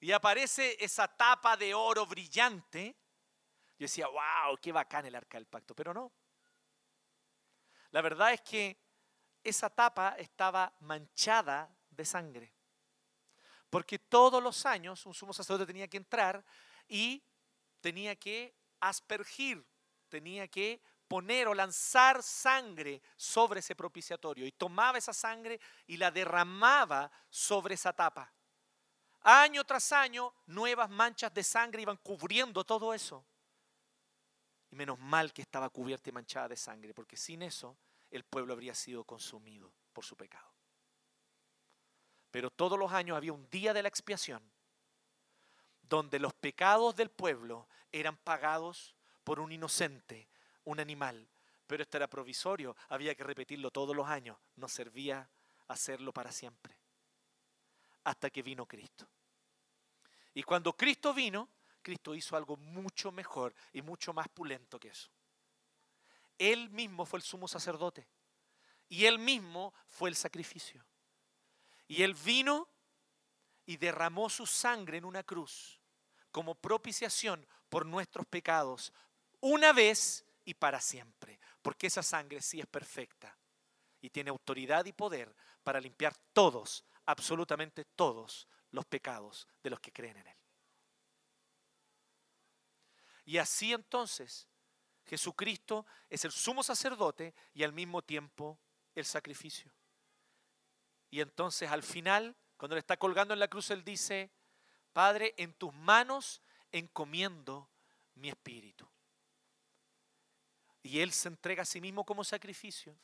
Y 0.00 0.12
aparece 0.12 0.82
esa 0.82 1.08
tapa 1.08 1.58
de 1.58 1.74
oro 1.74 2.06
brillante. 2.06 2.96
Yo 3.78 3.84
decía, 3.84 4.06
wow, 4.08 4.56
qué 4.60 4.72
bacán 4.72 5.04
el 5.04 5.14
arca 5.14 5.36
del 5.36 5.46
pacto. 5.46 5.74
Pero 5.74 5.92
no. 5.92 6.10
La 7.90 8.00
verdad 8.00 8.32
es 8.32 8.40
que 8.40 8.78
esa 9.42 9.68
tapa 9.68 10.16
estaba 10.18 10.74
manchada 10.80 11.75
de 11.96 12.04
sangre. 12.04 12.52
Porque 13.70 13.98
todos 13.98 14.42
los 14.42 14.64
años 14.66 15.04
un 15.06 15.14
sumo 15.14 15.32
sacerdote 15.32 15.66
tenía 15.66 15.88
que 15.88 15.96
entrar 15.96 16.44
y 16.88 17.22
tenía 17.80 18.14
que 18.16 18.54
aspergir, 18.80 19.64
tenía 20.08 20.48
que 20.48 20.80
poner 21.08 21.48
o 21.48 21.54
lanzar 21.54 22.22
sangre 22.22 23.00
sobre 23.16 23.60
ese 23.60 23.74
propiciatorio 23.74 24.46
y 24.46 24.52
tomaba 24.52 24.98
esa 24.98 25.12
sangre 25.12 25.60
y 25.86 25.96
la 25.96 26.10
derramaba 26.10 27.10
sobre 27.30 27.74
esa 27.74 27.92
tapa. 27.92 28.32
Año 29.22 29.64
tras 29.64 29.90
año, 29.92 30.32
nuevas 30.46 30.88
manchas 30.88 31.34
de 31.34 31.42
sangre 31.42 31.82
iban 31.82 31.96
cubriendo 31.96 32.64
todo 32.64 32.94
eso. 32.94 33.24
Y 34.70 34.76
menos 34.76 34.98
mal 34.98 35.32
que 35.32 35.42
estaba 35.42 35.68
cubierta 35.70 36.10
y 36.10 36.12
manchada 36.12 36.48
de 36.48 36.56
sangre, 36.56 36.94
porque 36.94 37.16
sin 37.16 37.42
eso 37.42 37.76
el 38.10 38.24
pueblo 38.24 38.52
habría 38.52 38.74
sido 38.74 39.04
consumido 39.04 39.72
por 39.92 40.04
su 40.04 40.16
pecado. 40.16 40.55
Pero 42.36 42.50
todos 42.50 42.78
los 42.78 42.92
años 42.92 43.16
había 43.16 43.32
un 43.32 43.48
día 43.48 43.72
de 43.72 43.80
la 43.80 43.88
expiación 43.88 44.42
donde 45.80 46.18
los 46.18 46.34
pecados 46.34 46.94
del 46.94 47.08
pueblo 47.08 47.66
eran 47.90 48.18
pagados 48.18 48.94
por 49.24 49.40
un 49.40 49.52
inocente, 49.52 50.28
un 50.64 50.78
animal. 50.78 51.30
Pero 51.66 51.82
esto 51.82 51.96
era 51.96 52.10
provisorio, 52.10 52.76
había 52.90 53.14
que 53.14 53.24
repetirlo 53.24 53.70
todos 53.70 53.96
los 53.96 54.06
años, 54.06 54.36
no 54.56 54.68
servía 54.68 55.30
hacerlo 55.68 56.12
para 56.12 56.30
siempre. 56.30 56.76
Hasta 58.04 58.28
que 58.28 58.42
vino 58.42 58.66
Cristo. 58.66 59.08
Y 60.34 60.42
cuando 60.42 60.74
Cristo 60.74 61.14
vino, 61.14 61.48
Cristo 61.80 62.14
hizo 62.14 62.36
algo 62.36 62.58
mucho 62.58 63.10
mejor 63.12 63.54
y 63.72 63.80
mucho 63.80 64.12
más 64.12 64.28
pulento 64.28 64.78
que 64.78 64.88
eso. 64.88 65.08
Él 66.36 66.68
mismo 66.68 67.06
fue 67.06 67.18
el 67.18 67.22
sumo 67.22 67.48
sacerdote 67.48 68.06
y 68.90 69.06
él 69.06 69.18
mismo 69.18 69.72
fue 69.88 70.10
el 70.10 70.16
sacrificio. 70.16 70.84
Y 71.88 72.02
él 72.02 72.14
vino 72.14 72.68
y 73.64 73.76
derramó 73.76 74.30
su 74.30 74.46
sangre 74.46 74.98
en 74.98 75.04
una 75.04 75.22
cruz 75.22 75.80
como 76.30 76.54
propiciación 76.54 77.46
por 77.68 77.86
nuestros 77.86 78.26
pecados, 78.26 78.92
una 79.40 79.72
vez 79.72 80.24
y 80.44 80.54
para 80.54 80.80
siempre, 80.80 81.40
porque 81.62 81.86
esa 81.86 82.02
sangre 82.02 82.42
sí 82.42 82.60
es 82.60 82.66
perfecta 82.66 83.36
y 84.00 84.10
tiene 84.10 84.30
autoridad 84.30 84.84
y 84.84 84.92
poder 84.92 85.34
para 85.62 85.80
limpiar 85.80 86.14
todos, 86.32 86.84
absolutamente 87.06 87.84
todos 87.84 88.46
los 88.70 88.84
pecados 88.84 89.48
de 89.62 89.70
los 89.70 89.80
que 89.80 89.92
creen 89.92 90.18
en 90.18 90.26
Él. 90.26 90.36
Y 93.24 93.38
así 93.38 93.72
entonces 93.72 94.46
Jesucristo 95.06 95.86
es 96.08 96.24
el 96.24 96.32
sumo 96.32 96.62
sacerdote 96.62 97.34
y 97.54 97.62
al 97.62 97.72
mismo 97.72 98.02
tiempo 98.02 98.58
el 98.94 99.04
sacrificio. 99.04 99.72
Y 101.10 101.20
entonces 101.20 101.70
al 101.70 101.82
final, 101.82 102.36
cuando 102.56 102.74
le 102.74 102.80
está 102.80 102.96
colgando 102.96 103.34
en 103.34 103.40
la 103.40 103.48
cruz, 103.48 103.70
él 103.70 103.84
dice, 103.84 104.30
Padre, 104.92 105.34
en 105.36 105.52
tus 105.54 105.72
manos 105.74 106.42
encomiendo 106.72 107.70
mi 108.14 108.28
espíritu. 108.28 108.88
Y 110.82 111.00
él 111.00 111.12
se 111.12 111.28
entrega 111.28 111.62
a 111.62 111.66
sí 111.66 111.80
mismo 111.80 112.04
como 112.04 112.24
sacrificio. 112.24 112.96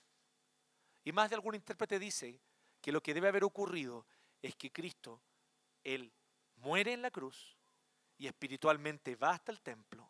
Y 1.05 1.13
más 1.13 1.31
de 1.31 1.35
algún 1.35 1.55
intérprete 1.55 1.99
dice 1.99 2.41
que 2.81 2.93
lo 2.93 3.03
que 3.03 3.15
debe 3.15 3.29
haber 3.29 3.45
ocurrido 3.45 4.07
es 4.41 4.55
que 4.57 4.71
Cristo, 4.71 5.21
él 5.83 6.13
muere 6.57 6.93
en 6.93 7.03
la 7.03 7.11
cruz 7.11 7.57
y 8.19 8.27
espiritualmente 8.27 9.17
va 9.17 9.31
hasta 9.31 9.51
el 9.53 9.61
templo, 9.61 10.09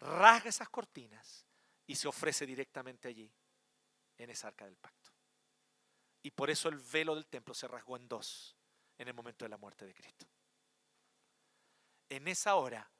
rasga 0.00 0.48
esas 0.48 0.68
cortinas 0.68 1.46
y 1.86 1.94
se 1.94 2.08
ofrece 2.08 2.46
directamente 2.46 3.08
allí, 3.08 3.32
en 4.16 4.30
esa 4.30 4.48
arca 4.48 4.64
del 4.64 4.76
pacto. 4.76 5.07
Y 6.22 6.30
por 6.30 6.50
eso 6.50 6.68
el 6.68 6.78
velo 6.78 7.14
del 7.14 7.26
templo 7.26 7.54
se 7.54 7.68
rasgó 7.68 7.96
en 7.96 8.08
dos 8.08 8.56
en 8.98 9.08
el 9.08 9.14
momento 9.14 9.44
de 9.44 9.48
la 9.48 9.56
muerte 9.56 9.86
de 9.86 9.94
Cristo. 9.94 10.26
En 12.08 12.26
esa 12.26 12.56
hora, 12.56 12.90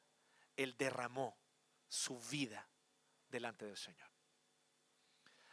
Él 0.56 0.76
derramó 0.76 1.36
su 1.88 2.18
vida 2.20 2.68
delante 3.28 3.64
del 3.64 3.76
Señor. 3.76 4.08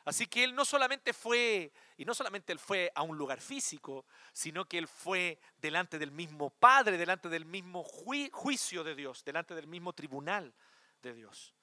Así 0.05 0.27
que 0.27 0.43
Él 0.43 0.53
no 0.53 0.65
solamente 0.65 1.13
fue, 1.13 1.73
y 1.97 2.05
no 2.05 2.13
solamente 2.13 2.53
Él 2.53 2.59
fue 2.59 2.91
a 2.93 3.01
un 3.01 3.17
lugar 3.17 3.41
físico, 3.41 4.05
sino 4.33 4.65
que 4.65 4.77
Él 4.77 4.87
fue 4.87 5.39
delante 5.57 5.97
del 5.97 6.11
mismo 6.11 6.51
Padre, 6.51 6.97
delante 6.97 7.27
del 7.27 7.45
mismo 7.45 7.83
juicio 7.83 8.83
de 8.83 8.93
Dios, 8.93 9.23
delante 9.23 9.55
del 9.55 9.65
mismo 9.65 9.93
tribunal 9.93 10.53
de 11.01 11.13
Dios. 11.13 11.55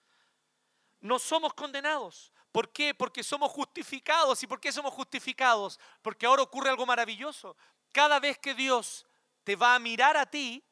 No 1.00 1.20
somos 1.20 1.54
condenados, 1.54 2.32
¿Por 2.52 2.70
qué? 2.70 2.94
Porque 2.94 3.24
somos 3.24 3.50
justificados. 3.50 4.42
¿Y 4.42 4.46
por 4.46 4.60
qué 4.60 4.70
somos 4.70 4.92
justificados? 4.92 5.80
Porque 6.02 6.26
ahora 6.26 6.42
ocurre 6.42 6.68
algo 6.68 6.84
maravilloso. 6.84 7.56
Cada 7.92 8.20
vez 8.20 8.38
que 8.38 8.54
Dios 8.54 9.06
te 9.42 9.56
va 9.56 9.74
a 9.74 9.78
mirar 9.78 10.16
a 10.16 10.26
ti, 10.26 10.62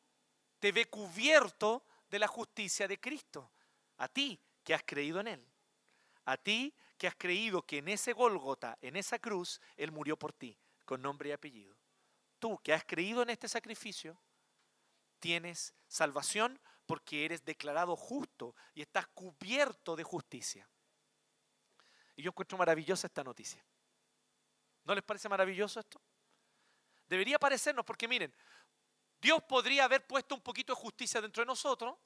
te 0.59 0.73
ve 0.73 0.85
cubierto 0.85 1.83
de 2.11 2.19
la 2.19 2.29
justicia 2.29 2.87
de 2.87 3.01
Cristo. 3.01 3.51
A 3.97 4.09
ti 4.09 4.39
que 4.63 4.75
has 4.75 4.83
creído 4.85 5.21
en 5.21 5.29
Él. 5.29 5.47
A 6.27 6.37
ti 6.37 6.75
que 6.99 7.07
has 7.07 7.17
creído 7.17 7.63
que 7.63 7.79
en 7.79 7.89
ese 7.89 8.13
Gólgota, 8.13 8.77
en 8.83 8.97
esa 8.97 9.19
cruz, 9.19 9.61
Él 9.77 9.91
murió 9.91 10.19
por 10.19 10.35
ti, 10.35 10.57
con 10.85 11.01
nombre 11.01 11.31
y 11.31 11.33
apellido. 11.33 11.75
Tú 12.39 12.59
que 12.63 12.75
has 12.75 12.85
creído 12.85 13.23
en 13.23 13.31
este 13.31 13.49
sacrificio, 13.49 14.21
tienes 15.19 15.75
salvación 15.89 16.61
porque 16.85 17.25
eres 17.25 17.45
declarado 17.45 17.97
justo 17.97 18.55
y 18.75 18.83
estás 18.83 19.07
cubierto 19.09 19.97
de 19.97 20.05
justicia. 20.05 20.69
Y 22.21 22.23
yo 22.23 22.29
encuentro 22.29 22.59
maravillosa 22.59 23.07
esta 23.07 23.25
noticia. 23.25 23.65
¿No 24.85 24.95
les 24.95 25.03
parece 25.03 25.27
maravilloso 25.27 25.81
esto? 25.81 25.99
Debería 27.09 27.39
parecernos 27.39 27.83
porque 27.83 28.07
miren, 28.07 28.31
Dios 29.19 29.43
podría 29.45 29.85
haber 29.85 30.07
puesto 30.07 30.35
un 30.35 30.43
poquito 30.43 30.75
de 30.75 30.83
justicia 30.83 31.23
dentro 31.23 31.41
de 31.41 31.47
nosotros 31.47 31.97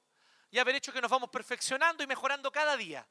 y 0.49 0.57
haber 0.57 0.75
hecho 0.75 0.93
que 0.93 1.01
nos 1.01 1.11
vamos 1.11 1.29
perfeccionando 1.29 2.01
y 2.01 2.07
mejorando 2.07 2.49
cada 2.49 2.77
día. 2.77 3.05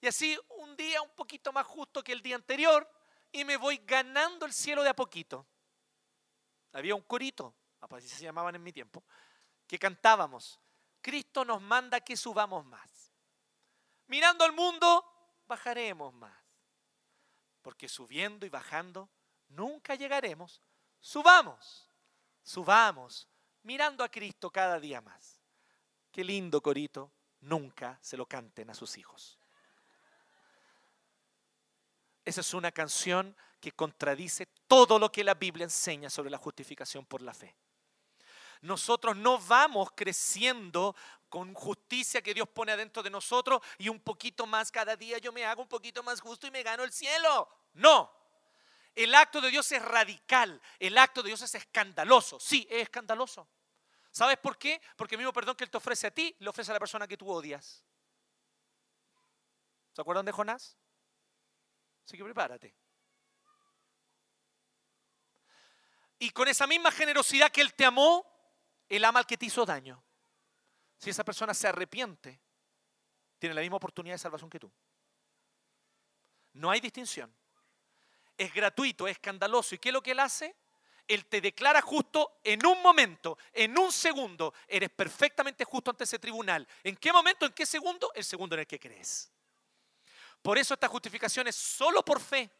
Y 0.00 0.06
así 0.06 0.38
un 0.50 0.76
día 0.76 1.02
un 1.02 1.10
poquito 1.16 1.52
más 1.52 1.66
justo 1.66 2.04
que 2.04 2.12
el 2.12 2.22
día 2.22 2.36
anterior 2.36 2.88
y 3.32 3.44
me 3.44 3.56
voy 3.56 3.78
ganando 3.78 4.46
el 4.46 4.52
cielo 4.52 4.84
de 4.84 4.90
a 4.90 4.94
poquito. 4.94 5.44
Había 6.70 6.94
un 6.94 7.02
corito, 7.02 7.52
así 7.80 8.08
se 8.08 8.22
llamaban 8.22 8.54
en 8.54 8.62
mi 8.62 8.72
tiempo, 8.72 9.02
que 9.66 9.76
cantábamos, 9.76 10.60
Cristo 11.02 11.44
nos 11.44 11.60
manda 11.60 12.00
que 12.00 12.16
subamos 12.16 12.64
más. 12.64 13.12
Mirando 14.06 14.44
al 14.44 14.52
mundo, 14.52 15.04
bajaremos 15.48 16.14
más 16.14 16.43
porque 17.64 17.88
subiendo 17.88 18.44
y 18.44 18.50
bajando 18.50 19.08
nunca 19.48 19.94
llegaremos. 19.94 20.60
Subamos, 21.00 21.88
subamos, 22.42 23.26
mirando 23.62 24.04
a 24.04 24.10
Cristo 24.10 24.50
cada 24.50 24.78
día 24.78 25.00
más. 25.00 25.40
Qué 26.12 26.22
lindo 26.22 26.62
corito, 26.62 27.10
nunca 27.40 27.98
se 28.02 28.18
lo 28.18 28.26
canten 28.26 28.68
a 28.68 28.74
sus 28.74 28.98
hijos. 28.98 29.38
Esa 32.24 32.42
es 32.42 32.54
una 32.54 32.70
canción 32.70 33.34
que 33.60 33.72
contradice 33.72 34.46
todo 34.68 34.98
lo 34.98 35.10
que 35.10 35.24
la 35.24 35.34
Biblia 35.34 35.64
enseña 35.64 36.10
sobre 36.10 36.30
la 36.30 36.38
justificación 36.38 37.06
por 37.06 37.22
la 37.22 37.32
fe. 37.32 37.56
Nosotros 38.64 39.14
no 39.14 39.38
vamos 39.38 39.90
creciendo 39.94 40.96
con 41.28 41.52
justicia 41.52 42.22
que 42.22 42.32
Dios 42.32 42.48
pone 42.48 42.72
adentro 42.72 43.02
de 43.02 43.10
nosotros 43.10 43.60
y 43.76 43.90
un 43.90 44.00
poquito 44.00 44.46
más 44.46 44.72
cada 44.72 44.96
día 44.96 45.18
yo 45.18 45.32
me 45.32 45.44
hago 45.44 45.60
un 45.60 45.68
poquito 45.68 46.02
más 46.02 46.18
justo 46.18 46.46
y 46.46 46.50
me 46.50 46.62
gano 46.62 46.82
el 46.82 46.90
cielo. 46.90 47.46
No. 47.74 48.10
El 48.94 49.14
acto 49.14 49.42
de 49.42 49.50
Dios 49.50 49.70
es 49.72 49.82
radical, 49.82 50.62
el 50.78 50.96
acto 50.96 51.22
de 51.22 51.28
Dios 51.28 51.42
es 51.42 51.54
escandaloso. 51.54 52.40
Sí, 52.40 52.66
es 52.70 52.84
escandaloso. 52.84 53.46
¿Sabes 54.10 54.38
por 54.38 54.56
qué? 54.56 54.80
Porque 54.96 55.16
el 55.16 55.18
mismo 55.18 55.32
perdón 55.34 55.56
que 55.56 55.64
Él 55.64 55.70
te 55.70 55.76
ofrece 55.76 56.06
a 56.06 56.10
ti, 56.10 56.34
le 56.38 56.48
ofrece 56.48 56.70
a 56.70 56.74
la 56.74 56.80
persona 56.80 57.06
que 57.06 57.18
tú 57.18 57.30
odias. 57.30 57.84
¿Se 59.92 60.00
acuerdan 60.00 60.24
de 60.24 60.32
Jonás? 60.32 60.78
Así 62.06 62.16
que 62.16 62.24
prepárate. 62.24 62.74
Y 66.18 66.30
con 66.30 66.48
esa 66.48 66.66
misma 66.66 66.90
generosidad 66.90 67.52
que 67.52 67.60
Él 67.60 67.74
te 67.74 67.84
amó, 67.84 68.33
Él 68.88 69.04
ama 69.04 69.20
al 69.20 69.26
que 69.26 69.36
te 69.36 69.46
hizo 69.46 69.64
daño. 69.64 70.02
Si 70.98 71.10
esa 71.10 71.24
persona 71.24 71.54
se 71.54 71.68
arrepiente, 71.68 72.40
tiene 73.38 73.54
la 73.54 73.60
misma 73.60 73.76
oportunidad 73.76 74.14
de 74.14 74.18
salvación 74.18 74.50
que 74.50 74.60
tú. 74.60 74.70
No 76.54 76.70
hay 76.70 76.80
distinción. 76.80 77.34
Es 78.36 78.52
gratuito, 78.52 79.06
es 79.06 79.12
escandaloso. 79.12 79.74
¿Y 79.74 79.78
qué 79.78 79.90
es 79.90 79.92
lo 79.92 80.02
que 80.02 80.12
Él 80.12 80.20
hace? 80.20 80.54
Él 81.06 81.26
te 81.26 81.40
declara 81.40 81.82
justo 81.82 82.40
en 82.42 82.64
un 82.64 82.80
momento, 82.82 83.36
en 83.52 83.78
un 83.78 83.92
segundo. 83.92 84.54
Eres 84.66 84.90
perfectamente 84.90 85.64
justo 85.64 85.90
ante 85.90 86.04
ese 86.04 86.18
tribunal. 86.18 86.66
¿En 86.82 86.96
qué 86.96 87.12
momento? 87.12 87.44
¿En 87.44 87.52
qué 87.52 87.66
segundo? 87.66 88.10
El 88.14 88.24
segundo 88.24 88.54
en 88.54 88.60
el 88.60 88.66
que 88.66 88.80
crees. 88.80 89.30
Por 90.40 90.58
eso 90.58 90.74
esta 90.74 90.88
justificación 90.88 91.46
es 91.48 91.56
solo 91.56 92.04
por 92.04 92.20
fe, 92.20 92.50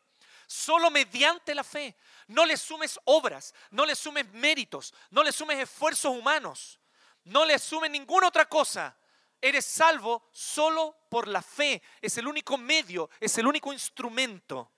solo 0.47 0.91
mediante 0.91 1.55
la 1.55 1.65
fe. 1.65 1.97
No 2.29 2.45
le 2.45 2.57
sumes 2.57 2.99
obras, 3.05 3.55
no 3.71 3.85
le 3.85 3.95
sumes 3.95 4.27
méritos, 4.33 4.95
no 5.11 5.23
le 5.23 5.33
sumes 5.33 5.59
esfuerzos 5.59 6.17
humanos, 6.17 6.79
no 7.25 7.45
le 7.45 7.59
sumes 7.59 7.91
ninguna 7.91 8.29
otra 8.29 8.49
cosa. 8.49 8.97
Eres 9.41 9.65
salvo 9.67 10.29
solo 10.33 10.97
por 11.11 11.29
la 11.29 11.43
fe. 11.43 11.83
Es 12.01 12.17
el 12.19 12.27
único 12.27 12.57
medio, 12.57 13.11
es 13.21 13.37
el 13.39 13.47
único 13.47 13.73
instrumento. 13.73 14.73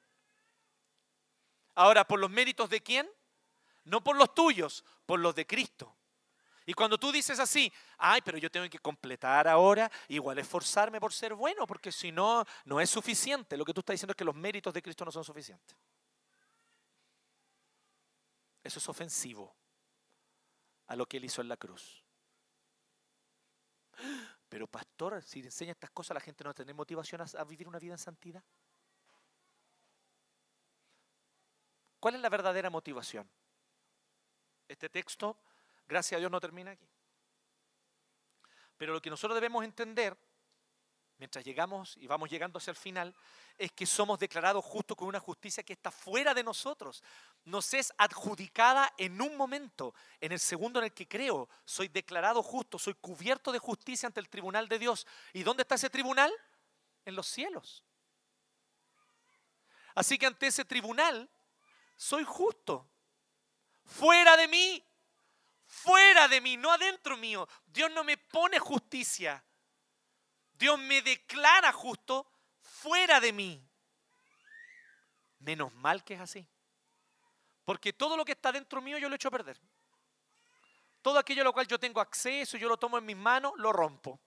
Ahora, 1.76 2.06
¿por 2.06 2.18
los 2.18 2.30
méritos 2.30 2.68
de 2.68 2.82
quién? 2.82 3.08
No 3.84 4.02
por 4.02 4.16
los 4.16 4.34
tuyos, 4.34 4.84
por 5.06 5.20
los 5.20 5.34
de 5.34 5.46
Cristo. 5.46 5.95
Y 6.68 6.74
cuando 6.74 6.98
tú 6.98 7.12
dices 7.12 7.38
así, 7.38 7.72
ay, 7.96 8.20
pero 8.22 8.38
yo 8.38 8.50
tengo 8.50 8.68
que 8.68 8.80
completar 8.80 9.46
ahora, 9.46 9.88
igual 10.08 10.36
esforzarme 10.40 10.98
por 10.98 11.12
ser 11.12 11.32
bueno, 11.32 11.64
porque 11.64 11.92
si 11.92 12.10
no, 12.10 12.44
no 12.64 12.80
es 12.80 12.90
suficiente. 12.90 13.56
Lo 13.56 13.64
que 13.64 13.72
tú 13.72 13.80
estás 13.80 13.94
diciendo 13.94 14.10
es 14.10 14.16
que 14.16 14.24
los 14.24 14.34
méritos 14.34 14.74
de 14.74 14.82
Cristo 14.82 15.04
no 15.04 15.12
son 15.12 15.22
suficientes. 15.22 15.76
Eso 18.64 18.80
es 18.80 18.88
ofensivo 18.88 19.54
a 20.88 20.96
lo 20.96 21.06
que 21.06 21.18
Él 21.18 21.24
hizo 21.26 21.40
en 21.40 21.48
la 21.48 21.56
cruz. 21.56 22.04
Pero 24.48 24.66
pastor, 24.66 25.22
si 25.22 25.38
enseña 25.38 25.70
estas 25.70 25.90
cosas, 25.90 26.16
la 26.16 26.20
gente 26.20 26.42
no 26.42 26.48
va 26.48 26.52
a 26.52 26.54
tener 26.54 26.74
motivación 26.74 27.20
a, 27.20 27.26
a 27.38 27.44
vivir 27.44 27.68
una 27.68 27.78
vida 27.78 27.92
en 27.92 27.98
santidad. 27.98 28.42
¿Cuál 32.00 32.16
es 32.16 32.20
la 32.20 32.28
verdadera 32.28 32.70
motivación? 32.70 33.30
Este 34.66 34.88
texto, 34.88 35.38
gracias 35.86 36.16
a 36.16 36.20
Dios, 36.20 36.30
no 36.30 36.40
termina 36.40 36.72
aquí. 36.72 36.88
Pero 38.76 38.92
lo 38.92 39.00
que 39.00 39.10
nosotros 39.10 39.34
debemos 39.34 39.64
entender, 39.64 40.16
mientras 41.18 41.44
llegamos 41.44 41.96
y 41.96 42.06
vamos 42.06 42.28
llegando 42.28 42.58
hacia 42.58 42.70
el 42.70 42.76
final, 42.76 43.14
es 43.56 43.72
que 43.72 43.86
somos 43.86 44.18
declarados 44.18 44.64
justos 44.64 44.96
con 44.96 45.08
una 45.08 45.20
justicia 45.20 45.62
que 45.62 45.72
está 45.72 45.90
fuera 45.90 46.34
de 46.34 46.44
nosotros. 46.44 47.02
Nos 47.44 47.72
es 47.72 47.92
adjudicada 47.96 48.92
en 48.98 49.20
un 49.22 49.36
momento, 49.36 49.94
en 50.20 50.32
el 50.32 50.40
segundo 50.40 50.78
en 50.78 50.86
el 50.86 50.92
que 50.92 51.08
creo. 51.08 51.48
Soy 51.64 51.88
declarado 51.88 52.42
justo, 52.42 52.78
soy 52.78 52.94
cubierto 52.94 53.50
de 53.50 53.58
justicia 53.58 54.06
ante 54.06 54.20
el 54.20 54.28
tribunal 54.28 54.68
de 54.68 54.78
Dios. 54.78 55.06
¿Y 55.32 55.42
dónde 55.42 55.62
está 55.62 55.76
ese 55.76 55.90
tribunal? 55.90 56.32
En 57.04 57.14
los 57.14 57.26
cielos. 57.26 57.82
Así 59.94 60.18
que 60.18 60.26
ante 60.26 60.48
ese 60.48 60.64
tribunal 60.66 61.30
soy 61.96 62.24
justo. 62.24 62.86
Fuera 63.86 64.36
de 64.36 64.48
mí, 64.48 64.84
fuera 65.76 66.28
de 66.28 66.40
mí, 66.40 66.56
no 66.56 66.72
adentro 66.72 67.16
mío. 67.16 67.48
Dios 67.66 67.90
no 67.90 68.02
me 68.04 68.16
pone 68.16 68.58
justicia. 68.58 69.42
Dios 70.52 70.78
me 70.78 71.02
declara 71.02 71.72
justo 71.72 72.30
fuera 72.60 73.20
de 73.20 73.32
mí. 73.32 73.62
Menos 75.40 75.72
mal 75.74 76.02
que 76.02 76.14
es 76.14 76.20
así. 76.20 76.46
Porque 77.64 77.92
todo 77.92 78.16
lo 78.16 78.24
que 78.24 78.32
está 78.32 78.52
dentro 78.52 78.80
mío 78.80 78.98
yo 78.98 79.08
lo 79.08 79.16
echo 79.16 79.28
a 79.28 79.32
perder. 79.32 79.60
Todo 81.02 81.18
aquello 81.18 81.42
a 81.42 81.44
lo 81.44 81.52
cual 81.52 81.66
yo 81.66 81.78
tengo 81.78 82.00
acceso, 82.00 82.56
yo 82.56 82.68
lo 82.68 82.76
tomo 82.76 82.98
en 82.98 83.04
mis 83.04 83.16
manos, 83.16 83.52
lo 83.56 83.72
rompo. 83.72 84.18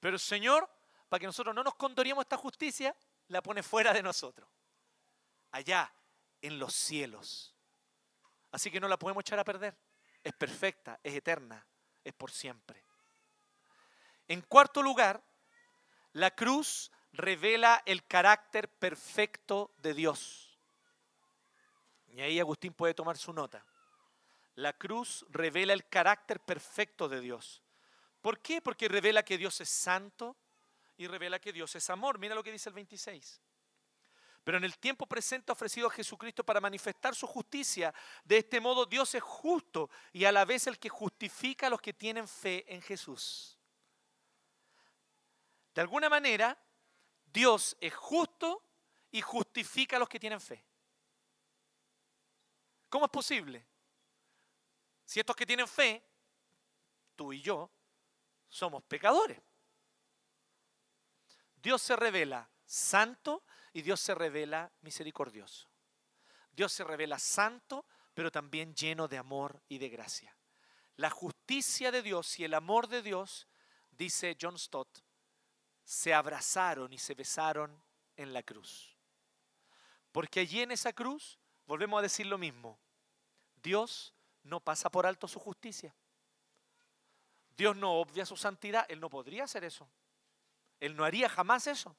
Pero 0.00 0.14
el 0.14 0.20
Señor, 0.20 0.68
para 1.08 1.18
que 1.18 1.26
nosotros 1.26 1.54
no 1.54 1.64
nos 1.64 1.74
condoríamos 1.74 2.22
esta 2.22 2.36
justicia, 2.36 2.94
la 3.28 3.42
pone 3.42 3.62
fuera 3.62 3.92
de 3.92 4.02
nosotros. 4.02 4.48
Allá, 5.50 5.92
en 6.40 6.58
los 6.58 6.74
cielos. 6.74 7.57
Así 8.50 8.70
que 8.70 8.80
no 8.80 8.88
la 8.88 8.98
podemos 8.98 9.22
echar 9.22 9.38
a 9.38 9.44
perder. 9.44 9.76
Es 10.22 10.32
perfecta, 10.32 10.98
es 11.02 11.14
eterna, 11.14 11.64
es 12.04 12.12
por 12.12 12.30
siempre. 12.30 12.82
En 14.26 14.42
cuarto 14.42 14.82
lugar, 14.82 15.22
la 16.12 16.30
cruz 16.30 16.90
revela 17.12 17.82
el 17.86 18.06
carácter 18.06 18.68
perfecto 18.68 19.72
de 19.78 19.94
Dios. 19.94 20.58
Y 22.08 22.20
ahí 22.20 22.40
Agustín 22.40 22.72
puede 22.72 22.94
tomar 22.94 23.16
su 23.16 23.32
nota. 23.32 23.64
La 24.54 24.72
cruz 24.72 25.24
revela 25.30 25.72
el 25.72 25.88
carácter 25.88 26.40
perfecto 26.40 27.08
de 27.08 27.20
Dios. 27.20 27.62
¿Por 28.20 28.40
qué? 28.40 28.60
Porque 28.60 28.88
revela 28.88 29.22
que 29.22 29.38
Dios 29.38 29.60
es 29.60 29.68
santo 29.68 30.36
y 30.96 31.06
revela 31.06 31.38
que 31.38 31.52
Dios 31.52 31.76
es 31.76 31.88
amor. 31.90 32.18
Mira 32.18 32.34
lo 32.34 32.42
que 32.42 32.50
dice 32.50 32.68
el 32.68 32.74
26. 32.74 33.40
Pero 34.44 34.58
en 34.58 34.64
el 34.64 34.78
tiempo 34.78 35.06
presente 35.06 35.52
ha 35.52 35.54
ofrecido 35.54 35.88
a 35.88 35.90
Jesucristo 35.90 36.44
para 36.44 36.60
manifestar 36.60 37.14
su 37.14 37.26
justicia. 37.26 37.92
De 38.24 38.38
este 38.38 38.60
modo 38.60 38.86
Dios 38.86 39.14
es 39.14 39.22
justo 39.22 39.90
y 40.12 40.24
a 40.24 40.32
la 40.32 40.44
vez 40.44 40.66
el 40.66 40.78
que 40.78 40.88
justifica 40.88 41.66
a 41.66 41.70
los 41.70 41.80
que 41.80 41.92
tienen 41.92 42.26
fe 42.26 42.64
en 42.72 42.80
Jesús. 42.80 43.58
De 45.74 45.82
alguna 45.82 46.08
manera, 46.08 46.58
Dios 47.26 47.76
es 47.80 47.94
justo 47.94 48.62
y 49.10 49.20
justifica 49.20 49.96
a 49.96 49.98
los 50.00 50.08
que 50.08 50.18
tienen 50.18 50.40
fe. 50.40 50.64
¿Cómo 52.88 53.04
es 53.04 53.10
posible? 53.10 53.66
Si 55.04 55.20
estos 55.20 55.36
que 55.36 55.46
tienen 55.46 55.68
fe, 55.68 56.02
tú 57.14 57.32
y 57.32 57.40
yo, 57.40 57.70
somos 58.48 58.82
pecadores. 58.84 59.40
Dios 61.56 61.82
se 61.82 61.96
revela 61.96 62.48
santo 62.64 63.42
y 63.78 63.82
Dios 63.82 64.00
se 64.00 64.12
revela 64.12 64.72
misericordioso. 64.80 65.68
Dios 66.50 66.72
se 66.72 66.82
revela 66.82 67.16
santo, 67.20 67.86
pero 68.12 68.32
también 68.32 68.74
lleno 68.74 69.06
de 69.06 69.18
amor 69.18 69.62
y 69.68 69.78
de 69.78 69.88
gracia. 69.88 70.36
La 70.96 71.10
justicia 71.10 71.92
de 71.92 72.02
Dios 72.02 72.40
y 72.40 72.44
el 72.44 72.54
amor 72.54 72.88
de 72.88 73.02
Dios, 73.02 73.46
dice 73.92 74.36
John 74.40 74.58
Stott, 74.58 74.98
se 75.84 76.12
abrazaron 76.12 76.92
y 76.92 76.98
se 76.98 77.14
besaron 77.14 77.80
en 78.16 78.32
la 78.32 78.42
cruz. 78.42 78.96
Porque 80.10 80.40
allí 80.40 80.60
en 80.60 80.72
esa 80.72 80.92
cruz, 80.92 81.38
volvemos 81.64 82.00
a 82.00 82.02
decir 82.02 82.26
lo 82.26 82.36
mismo, 82.36 82.80
Dios 83.62 84.12
no 84.42 84.58
pasa 84.58 84.90
por 84.90 85.06
alto 85.06 85.28
su 85.28 85.38
justicia. 85.38 85.94
Dios 87.56 87.76
no 87.76 87.92
obvia 87.92 88.26
su 88.26 88.36
santidad, 88.36 88.86
Él 88.88 88.98
no 88.98 89.08
podría 89.08 89.44
hacer 89.44 89.62
eso. 89.62 89.88
Él 90.80 90.96
no 90.96 91.04
haría 91.04 91.28
jamás 91.28 91.68
eso 91.68 91.96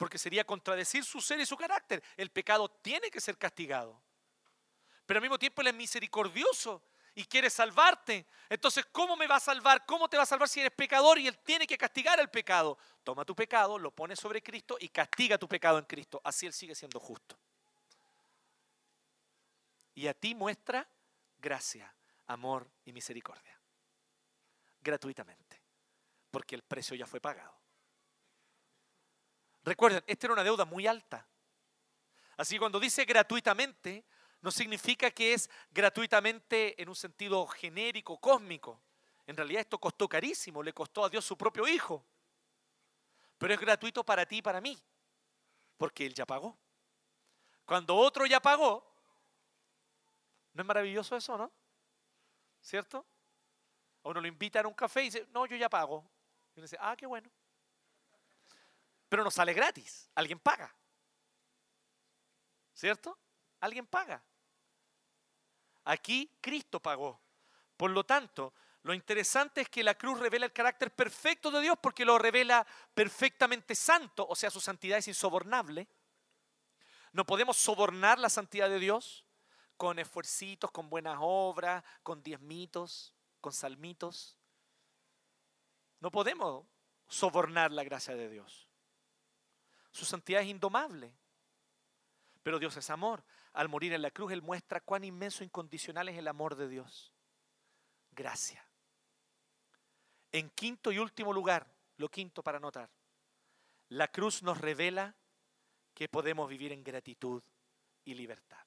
porque 0.00 0.16
sería 0.16 0.44
contradecir 0.44 1.04
su 1.04 1.20
ser 1.20 1.40
y 1.40 1.44
su 1.44 1.58
carácter. 1.58 2.02
El 2.16 2.30
pecado 2.30 2.70
tiene 2.70 3.10
que 3.10 3.20
ser 3.20 3.36
castigado. 3.36 4.00
Pero 5.04 5.18
al 5.18 5.20
mismo 5.20 5.38
tiempo 5.38 5.60
Él 5.60 5.66
es 5.66 5.74
misericordioso 5.74 6.82
y 7.14 7.26
quiere 7.26 7.50
salvarte. 7.50 8.26
Entonces, 8.48 8.86
¿cómo 8.90 9.14
me 9.14 9.26
va 9.26 9.36
a 9.36 9.40
salvar? 9.40 9.84
¿Cómo 9.84 10.08
te 10.08 10.16
va 10.16 10.22
a 10.22 10.26
salvar 10.26 10.48
si 10.48 10.60
eres 10.60 10.72
pecador 10.72 11.18
y 11.18 11.26
Él 11.26 11.36
tiene 11.40 11.66
que 11.66 11.76
castigar 11.76 12.18
el 12.18 12.30
pecado? 12.30 12.78
Toma 13.04 13.26
tu 13.26 13.36
pecado, 13.36 13.78
lo 13.78 13.90
pone 13.90 14.16
sobre 14.16 14.42
Cristo 14.42 14.78
y 14.80 14.88
castiga 14.88 15.36
tu 15.36 15.46
pecado 15.46 15.78
en 15.78 15.84
Cristo. 15.84 16.18
Así 16.24 16.46
Él 16.46 16.54
sigue 16.54 16.74
siendo 16.74 16.98
justo. 16.98 17.36
Y 19.94 20.06
a 20.06 20.14
ti 20.14 20.34
muestra 20.34 20.88
gracia, 21.36 21.94
amor 22.26 22.70
y 22.86 22.94
misericordia. 22.94 23.60
Gratuitamente. 24.80 25.60
Porque 26.30 26.54
el 26.54 26.62
precio 26.62 26.96
ya 26.96 27.04
fue 27.04 27.20
pagado. 27.20 27.59
Recuerden, 29.64 30.02
esta 30.06 30.26
era 30.26 30.34
una 30.34 30.44
deuda 30.44 30.64
muy 30.64 30.86
alta. 30.86 31.26
Así 32.36 32.54
que 32.54 32.60
cuando 32.60 32.80
dice 32.80 33.04
gratuitamente, 33.04 34.04
no 34.40 34.50
significa 34.50 35.10
que 35.10 35.34
es 35.34 35.50
gratuitamente 35.70 36.80
en 36.80 36.88
un 36.88 36.96
sentido 36.96 37.46
genérico, 37.46 38.18
cósmico. 38.18 38.80
En 39.26 39.36
realidad 39.36 39.60
esto 39.60 39.78
costó 39.78 40.08
carísimo, 40.08 40.62
le 40.62 40.72
costó 40.72 41.04
a 41.04 41.10
Dios 41.10 41.24
su 41.24 41.36
propio 41.36 41.68
Hijo. 41.68 42.04
Pero 43.38 43.54
es 43.54 43.60
gratuito 43.60 44.04
para 44.04 44.26
ti 44.26 44.38
y 44.38 44.42
para 44.42 44.60
mí, 44.60 44.78
porque 45.76 46.06
Él 46.06 46.14
ya 46.14 46.26
pagó. 46.26 46.58
Cuando 47.64 47.94
otro 47.96 48.26
ya 48.26 48.40
pagó, 48.40 48.84
¿no 50.52 50.62
es 50.62 50.66
maravilloso 50.66 51.16
eso, 51.16 51.38
no? 51.38 51.52
¿Cierto? 52.60 53.06
A 54.02 54.08
uno 54.08 54.20
lo 54.20 54.26
invitan 54.26 54.64
a 54.64 54.68
un 54.68 54.74
café 54.74 55.02
y 55.02 55.04
dice, 55.04 55.26
no, 55.32 55.46
yo 55.46 55.56
ya 55.56 55.68
pago. 55.68 56.04
Y 56.54 56.58
uno 56.58 56.64
dice, 56.64 56.76
ah, 56.80 56.96
qué 56.96 57.06
bueno. 57.06 57.30
Pero 59.10 59.24
no 59.24 59.30
sale 59.30 59.52
gratis, 59.52 60.08
alguien 60.14 60.38
paga. 60.38 60.74
¿Cierto? 62.72 63.18
Alguien 63.60 63.86
paga. 63.86 64.24
Aquí 65.84 66.38
Cristo 66.40 66.80
pagó. 66.80 67.20
Por 67.76 67.90
lo 67.90 68.04
tanto, 68.04 68.54
lo 68.82 68.94
interesante 68.94 69.62
es 69.62 69.68
que 69.68 69.82
la 69.82 69.96
cruz 69.96 70.20
revela 70.20 70.46
el 70.46 70.52
carácter 70.52 70.94
perfecto 70.94 71.50
de 71.50 71.60
Dios 71.60 71.76
porque 71.82 72.04
lo 72.04 72.18
revela 72.18 72.64
perfectamente 72.94 73.74
santo, 73.74 74.26
o 74.28 74.36
sea, 74.36 74.48
su 74.48 74.60
santidad 74.60 74.98
es 74.98 75.08
insobornable. 75.08 75.88
No 77.12 77.26
podemos 77.26 77.56
sobornar 77.56 78.20
la 78.20 78.30
santidad 78.30 78.70
de 78.70 78.78
Dios 78.78 79.26
con 79.76 79.98
esfuercitos, 79.98 80.70
con 80.70 80.88
buenas 80.88 81.18
obras, 81.20 81.82
con 82.04 82.22
diezmitos, 82.22 83.12
con 83.40 83.52
salmitos. 83.52 84.38
No 85.98 86.12
podemos 86.12 86.64
sobornar 87.08 87.72
la 87.72 87.82
gracia 87.82 88.14
de 88.14 88.28
Dios. 88.28 88.69
Su 89.90 90.04
santidad 90.04 90.42
es 90.42 90.48
indomable. 90.48 91.12
Pero 92.42 92.58
Dios 92.58 92.76
es 92.76 92.90
amor. 92.90 93.24
Al 93.52 93.68
morir 93.68 93.92
en 93.92 94.02
la 94.02 94.10
cruz, 94.10 94.32
Él 94.32 94.42
muestra 94.42 94.80
cuán 94.80 95.04
inmenso 95.04 95.42
e 95.42 95.46
incondicional 95.46 96.08
es 96.08 96.16
el 96.16 96.28
amor 96.28 96.54
de 96.56 96.68
Dios. 96.68 97.12
Gracia. 98.12 98.64
En 100.32 100.50
quinto 100.50 100.92
y 100.92 100.98
último 100.98 101.32
lugar, 101.32 101.66
lo 101.96 102.08
quinto 102.08 102.42
para 102.42 102.60
notar, 102.60 102.88
la 103.88 104.08
cruz 104.08 104.42
nos 104.42 104.58
revela 104.58 105.16
que 105.94 106.08
podemos 106.08 106.48
vivir 106.48 106.72
en 106.72 106.84
gratitud 106.84 107.42
y 108.04 108.14
libertad. 108.14 108.64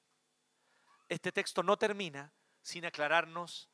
Este 1.08 1.32
texto 1.32 1.62
no 1.62 1.78
termina 1.78 2.32
sin 2.62 2.84
aclararnos, 2.84 3.70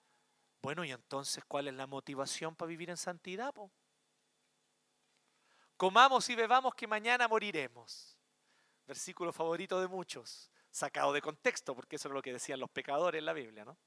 bueno, 0.62 0.84
y 0.84 0.92
entonces, 0.92 1.44
¿cuál 1.44 1.68
es 1.68 1.74
la 1.74 1.86
motivación 1.86 2.54
para 2.54 2.68
vivir 2.68 2.90
en 2.90 2.96
santidad? 2.96 3.52
Comamos 5.80 6.28
y 6.28 6.34
bebamos 6.34 6.74
que 6.74 6.86
mañana 6.86 7.26
moriremos. 7.26 8.14
Versículo 8.86 9.32
favorito 9.32 9.80
de 9.80 9.88
muchos, 9.88 10.50
sacado 10.70 11.10
de 11.10 11.22
contexto, 11.22 11.74
porque 11.74 11.96
eso 11.96 12.08
es 12.08 12.12
lo 12.12 12.20
que 12.20 12.34
decían 12.34 12.60
los 12.60 12.68
pecadores 12.68 13.18
en 13.18 13.24
la 13.24 13.32
Biblia, 13.32 13.64
¿no? 13.64 13.78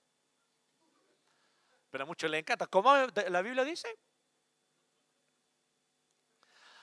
Pero 1.91 2.03
a 2.03 2.07
muchos 2.07 2.31
les 2.31 2.39
encanta. 2.39 2.65
¿Cómo 2.65 2.95
la 2.95 3.41
Biblia 3.43 3.63
dice? 3.63 3.95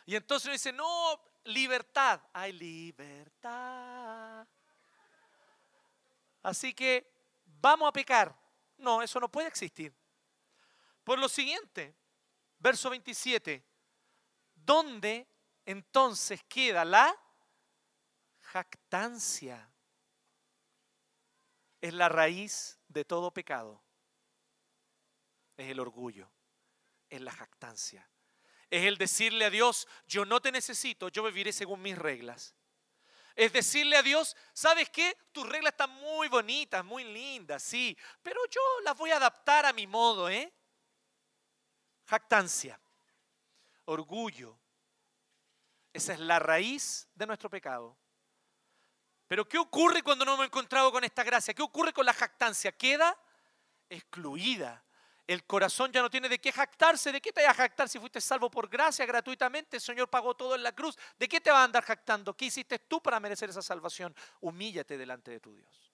Y 0.07 0.15
entonces 0.15 0.53
dice, 0.53 0.73
no, 0.73 1.21
libertad. 1.43 2.21
Hay 2.33 2.53
libertad. 2.53 4.47
Así 6.41 6.73
que 6.73 7.13
vamos 7.61 7.89
a 7.89 7.93
pecar. 7.93 8.33
No, 8.79 9.03
eso 9.03 9.19
no 9.19 9.29
puede 9.29 9.49
existir. 9.49 9.93
Por 11.03 11.19
lo 11.19 11.29
siguiente, 11.29 11.97
verso 12.61 12.89
27, 12.91 13.70
¿dónde 14.65 15.27
entonces 15.65 16.43
queda 16.45 16.85
la 16.85 17.15
jactancia? 18.41 19.71
Es 21.81 21.95
la 21.95 22.09
raíz 22.09 22.79
de 22.89 23.05
todo 23.05 23.31
pecado 23.33 23.83
es 25.61 25.71
el 25.71 25.81
orgullo, 25.81 26.31
es 27.09 27.21
la 27.21 27.33
jactancia. 27.33 28.09
Es 28.71 28.85
el 28.85 28.97
decirle 28.97 29.45
a 29.45 29.51
Dios, 29.51 29.87
yo 30.07 30.25
no 30.25 30.41
te 30.41 30.53
necesito, 30.53 31.09
yo 31.09 31.23
viviré 31.25 31.53
según 31.53 31.83
mis 31.83 31.99
reglas. 31.99 32.55
Es 33.35 33.53
decirle 33.53 33.97
a 33.97 34.03
Dios, 34.03 34.37
¿sabes 34.53 34.91
qué? 34.91 35.17
Tus 35.33 35.49
reglas 35.49 35.73
están 35.73 35.91
muy 35.91 36.29
bonitas, 36.29 36.85
muy 36.85 37.05
lindas, 37.05 37.63
sí, 37.63 37.97
pero 38.23 38.41
yo 38.51 38.61
las 38.85 38.97
voy 38.97 39.11
a 39.11 39.17
adaptar 39.17 39.67
a 39.67 39.73
mi 39.73 39.87
modo, 39.87 40.29
¿eh? 40.29 40.53
Jactancia, 42.07 42.81
orgullo. 43.91 44.59
Esa 45.93 46.13
es 46.13 46.21
la 46.21 46.39
raíz 46.39 47.09
de 47.15 47.27
nuestro 47.27 47.51
pecado. 47.51 47.97
Pero 49.27 49.49
¿qué 49.49 49.59
ocurre 49.59 50.03
cuando 50.03 50.25
no 50.25 50.35
hemos 50.35 50.47
encontrado 50.47 50.91
con 50.93 51.05
esta 51.05 51.25
gracia? 51.25 51.55
¿Qué 51.55 51.63
ocurre 51.63 51.93
con 51.93 52.07
la 52.07 52.13
jactancia? 52.13 52.73
Queda 52.73 53.17
excluida, 53.89 54.85
el 55.27 55.45
corazón 55.45 55.93
ya 55.93 56.03
no 56.03 56.11
tiene 56.11 56.29
de 56.29 56.41
qué 56.41 56.51
jactarse. 56.51 57.13
¿De 57.13 57.21
qué 57.21 57.33
te 57.33 57.43
vas 57.43 57.51
a 57.53 57.63
jactar 57.63 57.89
si 57.89 58.01
fuiste 58.01 58.21
salvo 58.21 58.51
por 58.51 58.69
gracia 58.69 59.07
gratuitamente? 59.07 59.77
El 59.77 59.81
Señor 59.81 60.09
pagó 60.09 60.35
todo 60.35 60.57
en 60.57 60.63
la 60.65 60.73
cruz. 60.73 60.99
¿De 61.19 61.29
qué 61.29 61.41
te 61.41 61.53
vas 61.53 61.61
a 61.61 61.65
andar 61.65 61.85
jactando? 61.85 62.37
¿Qué 62.37 62.47
hiciste 62.47 62.81
tú 62.81 63.01
para 63.01 63.21
merecer 63.21 63.49
esa 63.49 63.63
salvación? 63.63 64.13
Humíllate 64.41 64.99
delante 64.99 65.31
de 65.31 65.39
tu 65.39 65.55
Dios. 65.55 65.93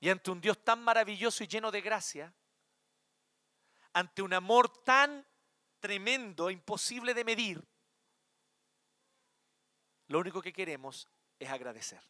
Y 0.00 0.10
ante 0.10 0.30
un 0.30 0.42
Dios 0.42 0.62
tan 0.62 0.82
maravilloso 0.82 1.42
y 1.42 1.46
lleno 1.46 1.70
de 1.70 1.80
gracia, 1.80 2.34
ante 3.94 4.20
un 4.20 4.34
amor 4.34 4.68
tan 4.84 5.26
tremendo, 5.86 6.50
imposible 6.50 7.14
de 7.14 7.22
medir, 7.22 7.64
lo 10.08 10.18
único 10.18 10.42
que 10.42 10.52
queremos 10.52 11.06
es 11.38 11.48
agradecer. 11.48 12.02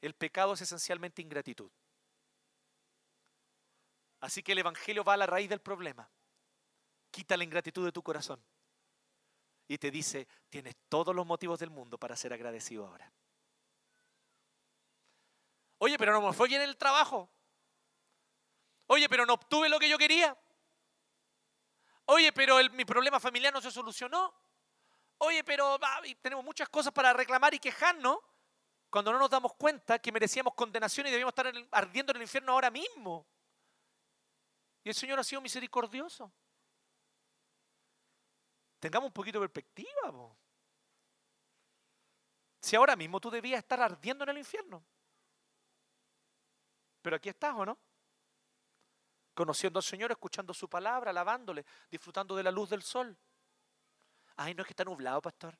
El 0.00 0.14
pecado 0.14 0.54
es 0.54 0.62
esencialmente 0.62 1.20
ingratitud. 1.20 1.70
Así 4.20 4.42
que 4.42 4.52
el 4.52 4.60
Evangelio 4.60 5.04
va 5.04 5.12
a 5.12 5.18
la 5.18 5.26
raíz 5.26 5.50
del 5.50 5.60
problema. 5.60 6.08
Quita 7.10 7.36
la 7.36 7.44
ingratitud 7.44 7.84
de 7.84 7.92
tu 7.92 8.02
corazón. 8.02 8.42
Y 9.68 9.76
te 9.76 9.90
dice, 9.90 10.26
tienes 10.48 10.76
todos 10.88 11.14
los 11.14 11.26
motivos 11.26 11.58
del 11.58 11.68
mundo 11.68 11.98
para 11.98 12.16
ser 12.16 12.32
agradecido 12.32 12.86
ahora. 12.86 13.12
Oye, 15.76 15.98
pero 15.98 16.12
no 16.12 16.26
me 16.26 16.32
fue 16.32 16.48
bien 16.48 16.62
en 16.62 16.70
el 16.70 16.78
trabajo. 16.78 17.30
Oye, 18.92 19.08
pero 19.08 19.24
no 19.24 19.34
obtuve 19.34 19.68
lo 19.68 19.78
que 19.78 19.88
yo 19.88 19.96
quería. 19.96 20.36
Oye, 22.06 22.32
pero 22.32 22.56
mi 22.72 22.84
problema 22.84 23.20
familiar 23.20 23.52
no 23.52 23.60
se 23.60 23.70
solucionó. 23.70 24.34
Oye, 25.18 25.44
pero 25.44 25.78
tenemos 26.20 26.44
muchas 26.44 26.68
cosas 26.68 26.92
para 26.92 27.12
reclamar 27.12 27.54
y 27.54 27.60
quejarnos 27.60 28.18
cuando 28.90 29.12
no 29.12 29.20
nos 29.20 29.30
damos 29.30 29.54
cuenta 29.54 30.00
que 30.00 30.10
merecíamos 30.10 30.54
condenación 30.54 31.06
y 31.06 31.10
debíamos 31.12 31.30
estar 31.30 31.52
ardiendo 31.70 32.10
en 32.10 32.16
el 32.16 32.22
infierno 32.22 32.50
ahora 32.50 32.68
mismo. 32.68 33.28
Y 34.82 34.88
el 34.88 34.94
Señor 34.96 35.20
ha 35.20 35.24
sido 35.24 35.40
misericordioso. 35.40 36.32
Tengamos 38.80 39.06
un 39.06 39.12
poquito 39.12 39.38
de 39.38 39.48
perspectiva. 39.48 40.34
Si 42.60 42.74
ahora 42.74 42.96
mismo 42.96 43.20
tú 43.20 43.30
debías 43.30 43.60
estar 43.60 43.80
ardiendo 43.80 44.24
en 44.24 44.30
el 44.30 44.38
infierno. 44.38 44.84
Pero 47.02 47.14
aquí 47.14 47.28
estás, 47.28 47.54
¿o 47.54 47.64
no? 47.64 47.78
Conociendo 49.40 49.78
al 49.78 49.82
Señor, 49.82 50.10
escuchando 50.10 50.52
su 50.52 50.68
palabra, 50.68 51.12
alabándole, 51.12 51.64
disfrutando 51.90 52.36
de 52.36 52.42
la 52.42 52.50
luz 52.50 52.68
del 52.68 52.82
sol. 52.82 53.16
Ay, 54.36 54.52
no 54.52 54.60
es 54.60 54.66
que 54.66 54.74
está 54.74 54.84
nublado, 54.84 55.22
pastor. 55.22 55.56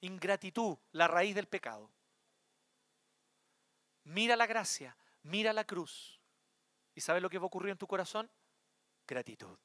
Ingratitud, 0.00 0.78
la 0.92 1.08
raíz 1.08 1.34
del 1.34 1.46
pecado. 1.46 1.90
Mira 4.04 4.34
la 4.34 4.46
gracia, 4.46 4.96
mira 5.24 5.52
la 5.52 5.64
cruz. 5.64 6.18
¿Y 6.94 7.02
sabes 7.02 7.20
lo 7.20 7.28
que 7.28 7.36
va 7.36 7.42
a 7.42 7.48
ocurrir 7.48 7.72
en 7.72 7.76
tu 7.76 7.86
corazón? 7.86 8.30
Gratitud. 9.06 9.58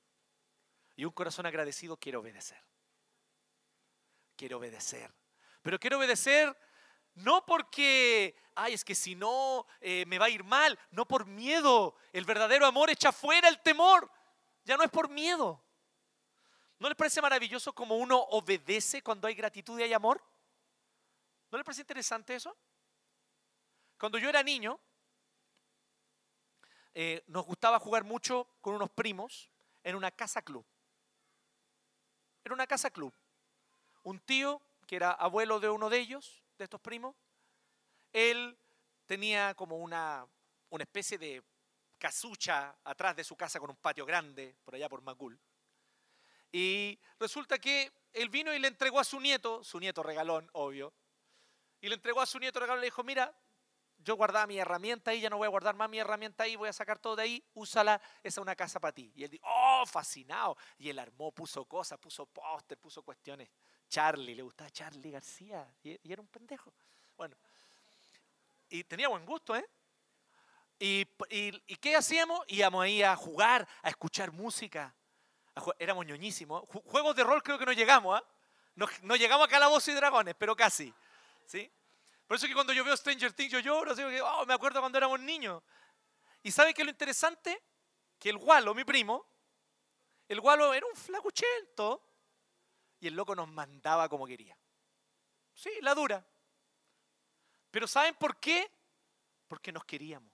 Y 0.98 1.06
un 1.06 1.14
corazón 1.14 1.46
agradecido 1.46 1.96
quiere 1.96 2.18
obedecer. 2.18 2.62
Quiere 4.36 4.56
obedecer. 4.56 5.10
Pero 5.62 5.80
quiero 5.80 6.00
obedecer 6.00 6.54
no 7.16 7.46
porque, 7.46 8.36
ay, 8.56 8.74
es 8.74 8.84
que 8.84 8.96
si 8.96 9.16
no 9.16 9.68
eh, 9.82 10.06
me 10.08 10.18
va 10.18 10.26
a 10.26 10.30
ir 10.30 10.44
mal, 10.44 10.78
no 10.92 11.06
por 11.06 11.26
miedo. 11.26 11.96
El 12.12 12.26
verdadero 12.26 12.66
amor 12.66 12.90
echa 12.90 13.12
fuera 13.12 13.48
el 13.48 13.62
temor. 13.62 14.10
Ya 14.64 14.78
no 14.78 14.84
es 14.84 14.90
por 14.90 15.10
miedo. 15.10 15.64
¿No 16.80 16.90
les 16.90 16.98
parece 16.98 17.22
maravilloso 17.22 17.74
como 17.74 17.98
uno 17.98 18.18
obedece 18.18 19.02
cuando 19.02 19.28
hay 19.28 19.36
gratitud 19.36 19.80
y 19.80 19.84
hay 19.84 19.94
amor? 19.94 20.24
¿No 21.52 21.58
les 21.58 21.66
parece 21.66 21.82
interesante 21.82 22.36
eso? 22.36 22.58
Cuando 24.00 24.18
yo 24.18 24.28
era 24.28 24.42
niño, 24.42 24.80
eh, 26.96 27.24
nos 27.28 27.46
gustaba 27.46 27.80
jugar 27.80 28.04
mucho 28.04 28.48
con 28.60 28.76
unos 28.76 28.90
primos 28.90 29.50
en 29.84 29.96
una 29.96 30.12
casa 30.12 30.42
club. 30.42 30.66
Era 32.44 32.54
una 32.54 32.68
casa 32.68 32.90
club. 32.90 33.14
Un 34.04 34.20
tío, 34.20 34.62
que 34.88 34.96
era 34.96 35.12
abuelo 35.12 35.60
de 35.60 35.70
uno 35.70 35.90
de 35.90 36.00
ellos, 36.00 36.43
de 36.64 36.66
estos 36.66 36.82
primos, 36.82 37.16
él 38.12 38.58
tenía 39.06 39.54
como 39.56 39.78
una, 39.78 40.28
una 40.70 40.84
especie 40.84 41.18
de 41.18 41.44
casucha 41.98 42.76
atrás 42.84 43.16
de 43.16 43.24
su 43.24 43.36
casa 43.36 43.60
con 43.60 43.70
un 43.70 43.78
patio 43.78 44.06
grande, 44.06 44.56
por 44.64 44.76
allá 44.76 44.90
por 44.90 45.02
Macul. 45.02 45.40
Y 46.52 47.00
resulta 47.20 47.58
que 47.58 47.92
él 48.14 48.30
vino 48.30 48.54
y 48.54 48.60
le 48.60 48.68
entregó 48.68 49.00
a 49.00 49.04
su 49.04 49.20
nieto, 49.20 49.64
su 49.64 49.80
nieto 49.80 50.04
regalón, 50.04 50.50
obvio, 50.54 50.94
y 51.82 51.90
le 51.90 51.96
entregó 51.96 52.22
a 52.22 52.26
su 52.26 52.40
nieto 52.40 52.60
regalón 52.60 52.80
y 52.80 52.82
le 52.82 52.88
dijo, 52.88 53.04
mira, 53.04 53.36
yo 53.98 54.16
guardaba 54.16 54.48
mi 54.48 54.58
herramienta 54.58 55.12
ahí, 55.12 55.22
ya 55.22 55.30
no 55.30 55.38
voy 55.38 55.46
a 55.46 55.50
guardar 55.50 55.76
más 55.76 55.90
mi 55.90 56.00
herramienta 56.00 56.44
ahí, 56.44 56.56
voy 56.56 56.70
a 56.70 56.74
sacar 56.74 57.00
todo 57.00 57.16
de 57.16 57.24
ahí, 57.24 57.44
úsala, 57.54 58.02
esa 58.22 58.40
es 58.40 58.44
una 58.44 58.56
casa 58.56 58.80
para 58.80 58.92
ti. 58.92 59.12
Y 59.16 59.24
él 59.24 59.30
dijo, 59.32 59.46
oh, 59.48 59.86
fascinado. 59.86 60.58
Y 60.78 60.90
él 60.90 61.00
armó, 61.00 61.32
puso 61.32 61.66
cosas, 61.66 61.98
puso 62.00 62.26
póster, 62.26 62.78
puso 62.78 63.02
cuestiones. 63.02 63.50
Charlie, 63.90 64.36
le 64.36 64.42
gustaba 64.42 64.70
Charlie 64.70 65.12
García, 65.12 65.68
y, 65.84 66.00
era 66.12 66.22
un 66.22 66.28
pendejo. 66.28 66.74
Bueno, 67.16 67.36
y 68.70 68.84
tenía 68.84 69.08
buen 69.08 69.26
gusto, 69.26 69.56
¿eh? 69.56 69.66
¿Y, 70.80 71.08
y, 71.30 71.76
qué 71.78 71.96
hacíamos? 71.96 72.44
Íbamos 72.48 72.84
ahí 72.84 73.04
a 73.04 73.16
jugar, 73.16 73.68
a 73.82 73.90
escuchar 73.90 74.32
música. 74.32 74.94
éramos 75.80 76.06
ñoñísimos. 76.06 76.64
Juegos 76.86 77.16
de 77.16 77.24
rol 77.24 77.42
creo 77.44 77.58
que 77.60 77.66
no 77.66 77.74
llegamos, 77.74 78.20
¿ah? 78.20 78.26
No, 78.76 78.88
no, 79.04 79.16
llegamos 79.16 79.46
a 79.48 79.50
Calabozos 79.50 79.90
y 79.90 79.94
Dragones, 79.94 80.36
pero 80.38 80.56
casi. 80.56 80.94
¿sí? 81.46 81.72
Por 82.28 82.38
eso 82.38 82.46
es 82.46 82.50
que 82.50 82.56
cuando 82.56 82.74
yo 82.74 82.84
veo 82.84 82.98
Stranger 82.98 83.34
Things 83.34 83.52
yo 83.52 83.60
lloro, 83.60 83.96
que, 83.96 84.22
oh, 84.22 84.46
me 84.46 84.54
acuerdo 84.54 84.80
cuando 84.80 84.98
éramos 84.98 85.20
niños. 85.20 85.62
¿Y 86.42 86.52
sabe 86.52 86.74
qué 86.74 86.82
es 86.82 86.86
lo 86.86 86.92
interesante? 86.92 87.62
Que 88.18 88.30
el 88.30 88.38
gualo, 88.38 88.74
mi 88.74 88.84
primo, 88.84 89.26
el 90.28 90.42
gualo 90.42 90.74
era 90.74 90.86
un 90.86 90.96
flacuchento 90.96 92.02
y 93.04 93.08
el 93.08 93.16
loco 93.16 93.36
nos 93.36 93.50
mandaba 93.50 94.08
como 94.08 94.26
quería. 94.26 94.58
Sí, 95.54 95.70
la 95.82 95.94
dura. 95.94 96.26
Pero 97.70 97.86
¿saben 97.86 98.16
por 98.16 98.40
qué? 98.40 98.72
Porque 99.46 99.74
nos 99.74 99.84
queríamos. 99.84 100.32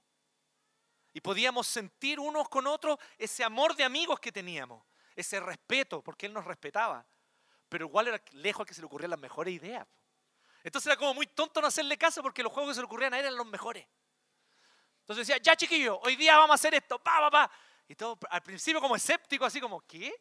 Y 1.11 1.19
podíamos 1.19 1.65
sentir 1.65 2.19
unos 2.19 2.47
con 2.47 2.67
otros 2.67 2.99
ese 3.17 3.43
amor 3.43 3.75
de 3.75 3.83
amigos 3.83 4.19
que 4.19 4.31
teníamos, 4.31 4.85
ese 5.15 5.39
respeto, 5.39 6.03
porque 6.03 6.27
él 6.27 6.33
nos 6.33 6.45
respetaba. 6.45 7.03
Pero 7.67 7.87
igual 7.87 8.09
era 8.09 8.23
lejos 8.33 8.59
al 8.59 8.67
que 8.67 8.75
se 8.75 8.81
le 8.81 8.85
ocurrían 8.85 9.09
las 9.09 9.19
mejores 9.19 9.51
ideas. 9.51 9.87
Entonces 10.63 10.85
era 10.85 10.97
como 10.97 11.15
muy 11.15 11.25
tonto 11.25 11.61
no 11.61 11.67
hacerle 11.67 11.97
caso 11.97 12.21
porque 12.21 12.43
los 12.43 12.53
juegos 12.53 12.69
que 12.69 12.75
se 12.75 12.81
le 12.81 12.85
ocurrían 12.85 13.15
a 13.15 13.19
eran 13.19 13.35
los 13.35 13.47
mejores. 13.47 13.87
Entonces 14.99 15.25
decía, 15.25 15.41
ya 15.41 15.55
chiquillo, 15.55 15.99
hoy 16.01 16.15
día 16.15 16.37
vamos 16.37 16.51
a 16.51 16.53
hacer 16.53 16.75
esto, 16.75 16.99
pa, 16.99 17.19
pa, 17.19 17.31
pa. 17.31 17.51
Y 17.87 17.95
todo 17.95 18.19
al 18.29 18.43
principio 18.43 18.79
como 18.79 18.95
escéptico, 18.95 19.43
así 19.43 19.59
como, 19.59 19.81
¿qué? 19.81 20.13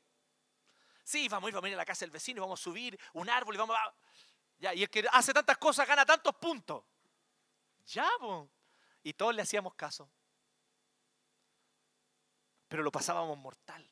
Sí, 1.08 1.26
vamos 1.26 1.46
a 1.46 1.48
ir, 1.48 1.54
vamos 1.54 1.64
a 1.64 1.68
ir 1.70 1.74
a 1.74 1.78
la 1.78 1.86
casa 1.86 2.00
del 2.00 2.10
vecino, 2.10 2.42
vamos 2.42 2.60
a 2.60 2.62
subir 2.62 3.00
un 3.14 3.30
árbol 3.30 3.54
y 3.54 3.58
vamos 3.58 3.74
a... 3.74 3.94
Ya, 4.58 4.74
y 4.74 4.82
el 4.82 4.90
que 4.90 5.06
hace 5.10 5.32
tantas 5.32 5.56
cosas 5.56 5.88
gana 5.88 6.04
tantos 6.04 6.34
puntos. 6.34 6.84
Ya, 7.86 8.06
bo. 8.20 8.50
Y 9.02 9.14
todos 9.14 9.34
le 9.34 9.40
hacíamos 9.40 9.72
caso. 9.74 10.10
Pero 12.68 12.82
lo 12.82 12.92
pasábamos 12.92 13.38
mortal. 13.38 13.90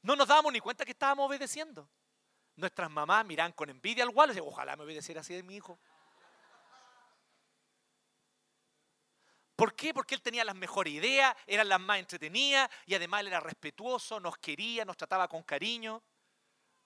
No 0.00 0.16
nos 0.16 0.26
dábamos 0.26 0.50
ni 0.50 0.60
cuenta 0.60 0.86
que 0.86 0.92
estábamos 0.92 1.26
obedeciendo. 1.26 1.90
Nuestras 2.56 2.90
mamás 2.90 3.26
miran 3.26 3.52
con 3.52 3.68
envidia 3.68 4.02
al 4.02 4.10
gualo 4.10 4.32
y 4.32 4.36
dicen, 4.36 4.48
ojalá 4.50 4.76
me 4.76 4.84
obedeciera 4.84 5.20
así 5.20 5.34
de 5.34 5.42
mi 5.42 5.56
hijo. 5.56 5.78
¿Por 9.58 9.74
qué? 9.74 9.92
Porque 9.92 10.14
él 10.14 10.22
tenía 10.22 10.44
las 10.44 10.54
mejores 10.54 10.92
ideas, 10.92 11.34
eran 11.44 11.68
las 11.68 11.80
más 11.80 11.98
entretenidas 11.98 12.70
y 12.86 12.94
además 12.94 13.22
él 13.22 13.26
era 13.26 13.40
respetuoso, 13.40 14.20
nos 14.20 14.38
quería, 14.38 14.84
nos 14.84 14.96
trataba 14.96 15.26
con 15.26 15.42
cariño. 15.42 16.00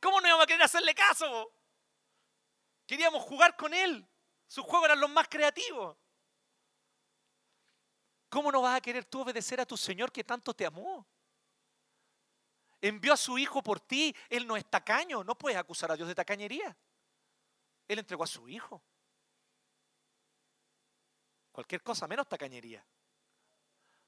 ¿Cómo 0.01 0.23
no 0.23 0.27
íbamos 0.27 0.45
a 0.45 0.47
querer 0.47 0.63
hacerle 0.63 0.95
caso? 0.95 1.53
Queríamos 2.87 3.23
jugar 3.25 3.59
con 3.59 3.75
él. 3.75 4.09
Sus 4.49 4.65
juegos 4.65 4.87
eran 4.87 5.01
los 5.01 5.11
más 5.11 5.29
creativos. 5.29 5.99
¿Cómo 8.31 8.51
no 8.51 8.63
vas 8.63 8.79
a 8.79 8.81
querer 8.81 9.05
tú 9.05 9.21
obedecer 9.21 9.61
a 9.61 9.67
tu 9.67 9.77
Señor 9.77 10.11
que 10.11 10.25
tanto 10.25 10.55
te 10.55 10.65
amó? 10.65 11.07
envió 12.81 13.13
a 13.13 13.19
su 13.19 13.37
hijo 13.37 13.63
por 13.63 13.81
ti. 13.81 14.17
Él 14.31 14.47
no 14.47 14.57
es 14.57 14.65
tacaño, 14.65 15.23
no 15.23 15.37
puedes 15.37 15.59
acusar 15.59 15.93
a 15.93 15.97
Dios 15.97 16.09
de 16.09 16.15
tacañería. 16.15 16.75
Él 17.87 17.99
entregó 17.99 18.25
a 18.25 18.27
su 18.27 18.49
hijo. 18.49 18.83
Cualquier 21.53 21.83
cosa 21.83 22.09
menos 22.09 22.29
tacañería. 22.29 22.85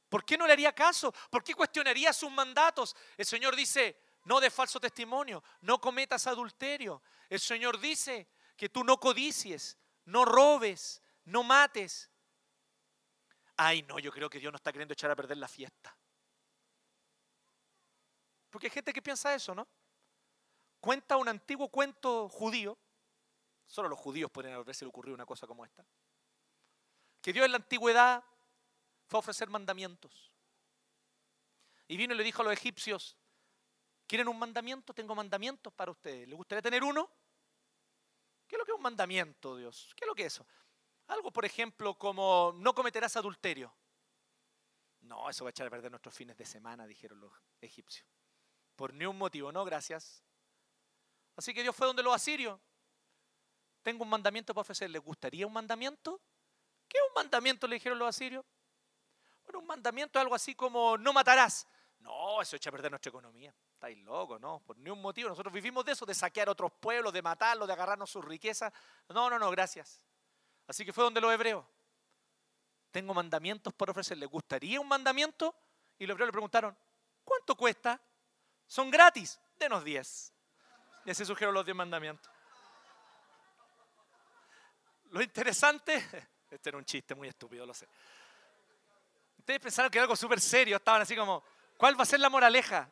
¿Por 0.08 0.24
qué 0.24 0.38
no 0.38 0.46
le 0.46 0.52
haría 0.52 0.74
caso? 0.74 1.12
¿Por 1.30 1.44
qué 1.44 1.54
cuestionaría 1.54 2.12
sus 2.12 2.30
mandatos? 2.30 2.96
El 3.16 3.26
Señor 3.26 3.54
dice, 3.54 4.00
no 4.24 4.40
de 4.40 4.50
falso 4.50 4.80
testimonio, 4.80 5.42
no 5.62 5.80
cometas 5.80 6.26
adulterio. 6.26 7.02
El 7.28 7.40
Señor 7.40 7.78
dice 7.78 8.28
que 8.56 8.68
tú 8.68 8.84
no 8.84 8.98
codicies, 8.98 9.76
no 10.06 10.24
robes, 10.24 11.02
no 11.24 11.42
mates. 11.42 12.10
Ay, 13.56 13.82
no, 13.82 13.98
yo 13.98 14.10
creo 14.10 14.30
que 14.30 14.38
Dios 14.38 14.52
no 14.52 14.56
está 14.56 14.72
queriendo 14.72 14.92
echar 14.92 15.10
a 15.10 15.16
perder 15.16 15.36
la 15.36 15.48
fiesta. 15.48 15.96
Porque 18.50 18.68
hay 18.68 18.72
gente 18.72 18.92
que 18.92 19.02
piensa 19.02 19.34
eso, 19.34 19.54
¿no? 19.54 19.66
Cuenta 20.80 21.16
un 21.16 21.28
antiguo 21.28 21.68
cuento 21.68 22.28
judío, 22.28 22.78
solo 23.66 23.88
los 23.88 23.98
judíos 23.98 24.30
pueden 24.30 24.52
haberse 24.52 24.84
ocurrido 24.84 25.14
una 25.14 25.26
cosa 25.26 25.46
como 25.46 25.64
esta, 25.64 25.84
que 27.24 27.32
Dios 27.32 27.46
en 27.46 27.52
la 27.52 27.56
antigüedad 27.56 28.22
fue 29.06 29.16
a 29.16 29.20
ofrecer 29.20 29.48
mandamientos. 29.48 30.30
Y 31.88 31.96
vino 31.96 32.12
y 32.12 32.18
le 32.18 32.22
dijo 32.22 32.42
a 32.42 32.44
los 32.44 32.52
egipcios, 32.52 33.16
¿quieren 34.06 34.28
un 34.28 34.38
mandamiento? 34.38 34.92
Tengo 34.92 35.14
mandamientos 35.14 35.72
para 35.72 35.90
ustedes. 35.90 36.28
¿Les 36.28 36.36
gustaría 36.36 36.60
tener 36.60 36.84
uno? 36.84 37.10
¿Qué 38.46 38.56
es 38.56 38.59
lo 38.59 38.66
que 38.66 38.72
es 38.72 38.76
un 38.76 38.82
mandamiento, 38.82 39.56
Dios? 39.56 39.94
¿Qué 39.96 40.05
es 40.05 40.06
lo 40.06 40.14
que 40.14 40.26
es 40.26 40.34
eso? 40.34 40.46
Algo, 41.06 41.30
por 41.30 41.46
ejemplo, 41.46 41.94
como 41.94 42.52
no 42.56 42.74
cometerás 42.74 43.16
adulterio. 43.16 43.74
No, 45.01 45.30
eso 45.30 45.44
va 45.44 45.48
a 45.48 45.52
echar 45.52 45.66
a 45.66 45.70
perder 45.70 45.90
nuestros 45.90 46.14
fines 46.14 46.36
de 46.36 46.44
semana, 46.44 46.86
dijeron 46.86 47.20
los 47.20 47.32
egipcios. 47.62 48.06
Por 48.76 48.92
ni 48.92 49.06
un 49.06 49.16
motivo, 49.16 49.51
no, 49.51 49.64
gracias. 49.64 50.22
Así 51.36 51.55
que 51.55 51.62
Dios 51.62 51.74
fue 51.74 51.86
donde 51.86 52.02
los 52.02 52.14
asirios. 52.14 52.60
Tengo 53.82 54.05
un 54.05 54.10
mandamiento 54.10 54.52
para 54.52 54.60
ofrecer. 54.60 54.90
¿Les 54.90 55.02
gustaría 55.02 55.46
un 55.46 55.55
mandamiento? 55.55 56.20
¿Qué 56.94 57.00
es 57.00 57.08
un 57.08 57.14
mandamiento? 57.14 57.66
Le 57.66 57.74
dijeron 57.74 57.98
los 57.98 58.08
asirios. 58.08 58.44
Bueno, 59.42 59.58
un 59.58 59.66
mandamiento 59.66 60.16
es 60.16 60.22
algo 60.22 60.36
así 60.36 60.54
como 60.54 60.96
no 60.96 61.12
matarás. 61.12 61.66
No, 61.98 62.40
eso 62.40 62.54
echa 62.54 62.70
a 62.70 62.72
perder 62.72 62.92
nuestra 62.92 63.08
economía. 63.08 63.52
Estáis 63.72 63.98
locos, 63.98 64.40
¿no? 64.40 64.60
Por 64.60 64.78
ni 64.78 64.90
un 64.90 65.02
motivo. 65.02 65.28
Nosotros 65.28 65.52
vivimos 65.52 65.84
de 65.84 65.90
eso, 65.90 66.06
de 66.06 66.14
saquear 66.14 66.48
otros 66.48 66.70
pueblos, 66.78 67.12
de 67.12 67.20
matarlos, 67.20 67.66
de 67.66 67.72
agarrarnos 67.72 68.08
sus 68.08 68.24
riquezas. 68.24 68.72
No, 69.08 69.28
no, 69.28 69.40
no, 69.40 69.50
gracias. 69.50 70.00
Así 70.68 70.84
que 70.84 70.92
fue 70.92 71.02
donde 71.02 71.20
los 71.20 71.34
hebreos. 71.34 71.66
Tengo 72.92 73.12
mandamientos 73.12 73.74
para 73.74 73.90
ofrecer. 73.90 74.16
¿Les 74.16 74.28
gustaría 74.28 74.80
un 74.80 74.86
mandamiento? 74.86 75.52
Y 75.98 76.06
los 76.06 76.14
hebreos 76.14 76.28
le 76.28 76.32
preguntaron, 76.32 76.78
¿cuánto 77.24 77.56
cuesta? 77.56 78.00
Son 78.68 78.88
gratis, 78.88 79.40
denos 79.56 79.82
10. 79.82 80.32
Y 81.06 81.10
así 81.10 81.24
surgieron 81.24 81.54
los 81.54 81.64
10 81.64 81.76
mandamientos. 81.76 82.30
Lo 85.10 85.20
interesante, 85.20 86.30
este 86.50 86.68
era 86.68 86.78
un 86.78 86.84
chiste 86.84 87.14
muy 87.14 87.28
estúpido, 87.28 87.66
lo 87.66 87.74
sé. 87.74 87.88
Ustedes 89.38 89.60
pensaron 89.60 89.90
que 89.90 89.98
era 89.98 90.04
algo 90.04 90.16
súper 90.16 90.40
serio, 90.40 90.76
estaban 90.76 91.02
así 91.02 91.14
como, 91.14 91.42
¿cuál 91.76 91.98
va 91.98 92.02
a 92.02 92.06
ser 92.06 92.20
la 92.20 92.30
moraleja? 92.30 92.88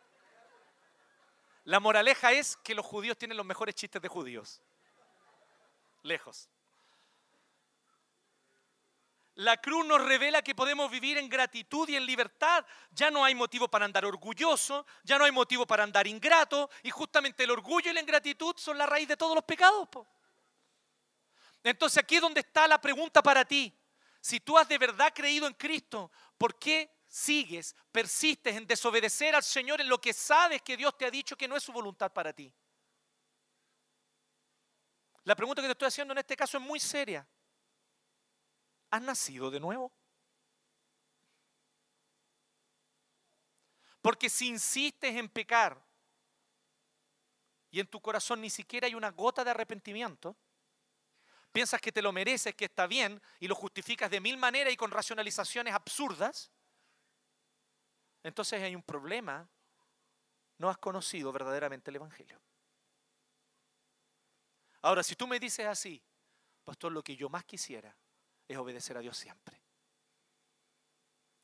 La 1.65 1.81
moraleja 1.81 2.33
es 2.33 2.57
que 2.57 2.75
los 2.75 2.85
judíos 2.85 3.17
tienen 3.17 3.37
los 3.37 3.47
mejores 3.47 3.75
chistes 3.75 4.03
de 4.03 4.09
judíos. 4.09 4.61
Lejos. 6.03 6.49
La 9.37 9.57
cruz 9.57 9.87
nos 9.87 10.03
revela 10.05 10.43
que 10.43 10.55
podemos 10.55 10.91
vivir 10.91 11.17
en 11.17 11.29
gratitud 11.29 11.89
y 11.89 11.97
en 11.97 12.05
libertad. 12.05 12.67
Ya 12.91 13.11
no 13.11 13.25
hay 13.25 13.35
motivo 13.35 13.67
para 13.67 13.87
andar 13.87 14.05
orgulloso, 14.05 14.85
ya 15.05 15.17
no 15.17 15.25
hay 15.25 15.33
motivo 15.33 15.67
para 15.67 15.85
andar 15.85 16.07
ingrato, 16.07 16.69
y 16.83 16.91
justamente 16.91 17.45
el 17.45 17.51
orgullo 17.51 17.91
y 17.91 17.95
la 17.95 18.01
ingratitud 18.01 18.55
son 18.59 18.77
la 18.77 18.85
raíz 18.85 19.09
de 19.09 19.17
todos 19.17 19.35
los 19.35 19.45
pecados. 19.45 19.89
Entonces 21.63 21.99
aquí 21.99 22.17
es 22.17 22.21
donde 22.21 22.41
está 22.41 22.67
la 22.67 22.81
pregunta 22.81 23.23
para 23.23 23.45
ti. 23.45 23.73
Si 24.21 24.41
tú 24.41 24.57
has 24.59 24.69
de 24.69 24.79
verdad 24.79 25.13
creído 25.15 25.47
en 25.47 25.55
Cristo, 25.55 26.11
¿por 26.39 26.59
qué 26.59 26.91
sigues, 27.07 27.75
persistes 27.91 28.57
en 28.57 28.67
desobedecer 28.67 29.35
al 29.35 29.43
Señor 29.43 29.81
en 29.81 29.89
lo 29.89 30.01
que 30.01 30.13
sabes 30.13 30.63
que 30.63 30.77
Dios 30.77 30.97
te 30.97 31.05
ha 31.07 31.11
dicho 31.11 31.37
que 31.37 31.49
no 31.49 31.57
es 31.57 31.63
su 31.63 31.73
voluntad 31.73 32.13
para 32.13 32.33
ti? 32.33 32.53
La 35.25 35.37
pregunta 35.37 35.63
que 35.63 35.69
te 35.69 35.73
estoy 35.73 35.89
haciendo 35.89 36.13
en 36.13 36.19
este 36.19 36.37
caso 36.37 36.57
es 36.59 36.63
muy 36.63 36.81
seria. 36.81 37.27
¿Has 38.91 39.03
nacido 39.03 39.51
de 39.51 39.61
nuevo? 39.61 39.93
Porque 44.01 44.29
si 44.29 44.49
insistes 44.49 45.15
en 45.15 45.29
pecar 45.29 45.81
y 47.71 47.79
en 47.79 47.87
tu 47.87 48.01
corazón 48.01 48.41
ni 48.41 48.51
siquiera 48.51 48.87
hay 48.87 48.97
una 48.97 49.11
gota 49.11 49.45
de 49.45 49.51
arrepentimiento, 49.51 50.37
piensas 51.53 51.81
que 51.81 51.93
te 51.93 52.03
lo 52.03 52.13
mereces, 52.13 52.55
que 52.55 52.65
está 52.65 52.87
bien 52.87 53.21
y 53.39 53.47
lo 53.47 53.55
justificas 53.55 54.11
de 54.11 54.21
mil 54.21 54.37
maneras 54.37 54.73
y 54.73 54.77
con 54.77 54.91
racionalizaciones 54.91 55.75
absurdas, 55.75 56.51
entonces 58.23 58.63
hay 58.63 58.75
un 58.75 58.83
problema. 58.83 59.49
No 60.59 60.69
has 60.71 60.79
conocido 60.79 61.33
verdaderamente 61.33 61.91
el 61.91 61.97
Evangelio. 61.97 62.41
Ahora, 64.83 65.03
si 65.03 65.17
tú 65.17 65.27
me 65.27 65.41
dices 65.41 65.67
así, 65.67 66.03
pastor, 66.65 66.93
lo 66.93 67.03
que 67.03 67.17
yo 67.17 67.29
más 67.29 67.45
quisiera 67.45 67.97
es 68.49 68.57
obedecer 68.57 68.97
a 68.97 69.01
Dios 69.01 69.17
siempre. 69.17 69.61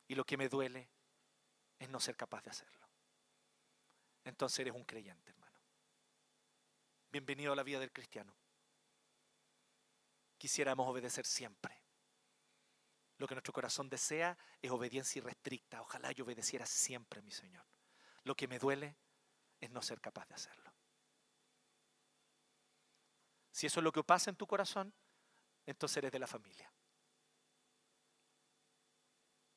Y 0.08 0.14
lo 0.14 0.24
que 0.24 0.36
me 0.36 0.48
duele 0.48 0.88
es 1.78 1.88
no 1.88 2.00
ser 2.00 2.16
capaz 2.16 2.42
de 2.42 2.50
hacerlo. 2.50 2.88
Entonces 4.24 4.60
eres 4.60 4.74
un 4.74 4.84
creyente, 4.84 5.30
hermano. 5.30 5.58
bienvenido 7.10 7.52
a 7.52 7.56
la 7.56 7.62
vida 7.62 7.80
del 7.80 7.92
cristiano. 7.92 8.34
Quisiéramos 10.38 10.88
obedecer 10.88 11.26
siempre. 11.26 11.82
Lo 13.18 13.26
que 13.26 13.34
nuestro 13.34 13.52
corazón 13.52 13.90
desea 13.90 14.38
es 14.62 14.70
obediencia 14.70 15.18
irrestricta. 15.18 15.82
Ojalá 15.82 16.12
yo 16.12 16.24
obedeciera 16.24 16.64
siempre, 16.64 17.20
mi 17.20 17.32
Señor. 17.32 17.66
Lo 18.22 18.36
que 18.36 18.46
me 18.46 18.58
duele 18.58 18.96
es 19.60 19.70
no 19.70 19.82
ser 19.82 20.00
capaz 20.00 20.26
de 20.28 20.34
hacerlo. 20.36 20.72
Si 23.50 23.66
eso 23.66 23.80
es 23.80 23.84
lo 23.84 23.90
que 23.90 24.04
pasa 24.04 24.30
en 24.30 24.36
tu 24.36 24.46
corazón, 24.46 24.94
entonces 25.66 25.96
eres 25.96 26.12
de 26.12 26.20
la 26.20 26.28
familia. 26.28 26.72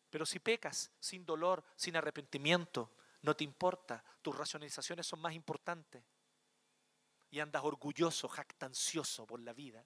Pero 0.09 0.25
si 0.25 0.39
pecas 0.39 0.91
sin 0.99 1.23
dolor, 1.23 1.63
sin 1.75 1.95
arrepentimiento, 1.95 2.95
no 3.21 3.35
te 3.35 3.43
importa, 3.43 4.03
tus 4.21 4.35
racionalizaciones 4.35 5.05
son 5.05 5.21
más 5.21 5.33
importantes 5.33 6.03
y 7.29 7.39
andas 7.39 7.63
orgulloso, 7.63 8.27
jactancioso 8.27 9.25
por 9.27 9.39
la 9.39 9.53
vida, 9.53 9.85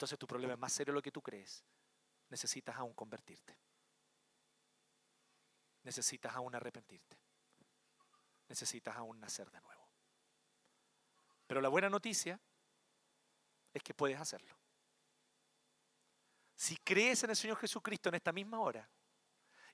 entonces 0.00 0.18
tu 0.18 0.26
problema 0.26 0.54
es 0.54 0.58
más 0.58 0.72
serio 0.72 0.94
de 0.94 0.96
lo 0.96 1.02
que 1.02 1.12
tú 1.12 1.20
crees. 1.20 1.62
Necesitas 2.30 2.74
aún 2.78 2.94
convertirte. 2.94 3.54
Necesitas 5.82 6.34
aún 6.34 6.54
arrepentirte. 6.54 7.18
Necesitas 8.48 8.96
aún 8.96 9.20
nacer 9.20 9.50
de 9.50 9.60
nuevo. 9.60 9.86
Pero 11.46 11.60
la 11.60 11.68
buena 11.68 11.90
noticia 11.90 12.40
es 13.74 13.82
que 13.82 13.92
puedes 13.92 14.18
hacerlo. 14.18 14.56
Si 16.54 16.78
crees 16.78 17.22
en 17.24 17.30
el 17.30 17.36
Señor 17.36 17.58
Jesucristo 17.58 18.08
en 18.08 18.14
esta 18.14 18.32
misma 18.32 18.58
hora 18.58 18.88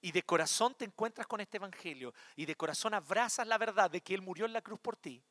y 0.00 0.10
de 0.10 0.24
corazón 0.24 0.74
te 0.74 0.86
encuentras 0.86 1.28
con 1.28 1.40
este 1.40 1.58
Evangelio 1.58 2.12
y 2.34 2.46
de 2.46 2.56
corazón 2.56 2.94
abrazas 2.94 3.46
la 3.46 3.58
verdad 3.58 3.88
de 3.92 4.00
que 4.00 4.12
Él 4.12 4.22
murió 4.22 4.44
en 4.44 4.52
la 4.52 4.62
cruz 4.62 4.80
por 4.80 4.96
ti, 4.96 5.24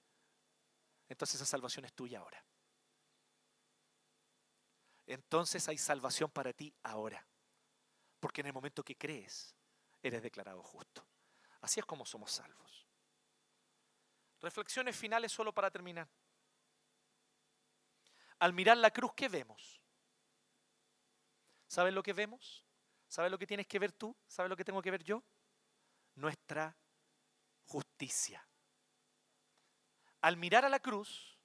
entonces 1.09 1.35
esa 1.35 1.45
salvación 1.45 1.83
es 1.83 1.91
tuya 1.91 2.19
ahora. 2.19 2.41
Entonces 5.07 5.67
hay 5.67 5.77
salvación 5.77 6.29
para 6.31 6.53
ti 6.53 6.73
ahora. 6.83 7.25
Porque 8.19 8.41
en 8.41 8.47
el 8.47 8.53
momento 8.53 8.83
que 8.83 8.97
crees, 8.97 9.55
eres 10.01 10.23
declarado 10.23 10.63
justo. 10.63 11.05
Así 11.61 11.79
es 11.79 11.85
como 11.85 12.05
somos 12.05 12.31
salvos. 12.31 12.87
Reflexiones 14.41 14.95
finales 14.95 15.31
solo 15.31 15.53
para 15.53 15.71
terminar. 15.71 16.07
Al 18.39 18.53
mirar 18.53 18.77
la 18.77 18.91
cruz, 18.91 19.11
¿qué 19.15 19.29
vemos? 19.29 19.81
¿Sabes 21.67 21.93
lo 21.93 22.03
que 22.03 22.13
vemos? 22.13 22.65
¿Sabes 23.07 23.31
lo 23.31 23.39
que 23.39 23.47
tienes 23.47 23.67
que 23.67 23.79
ver 23.79 23.91
tú? 23.91 24.15
¿Sabes 24.27 24.49
lo 24.49 24.55
que 24.55 24.65
tengo 24.65 24.81
que 24.81 24.91
ver 24.91 25.03
yo? 25.03 25.23
Nuestra 26.15 26.77
justicia. 27.65 28.47
Al 30.21 30.37
mirar 30.37 30.65
a 30.65 30.69
la 30.69 30.79
cruz, 30.79 31.39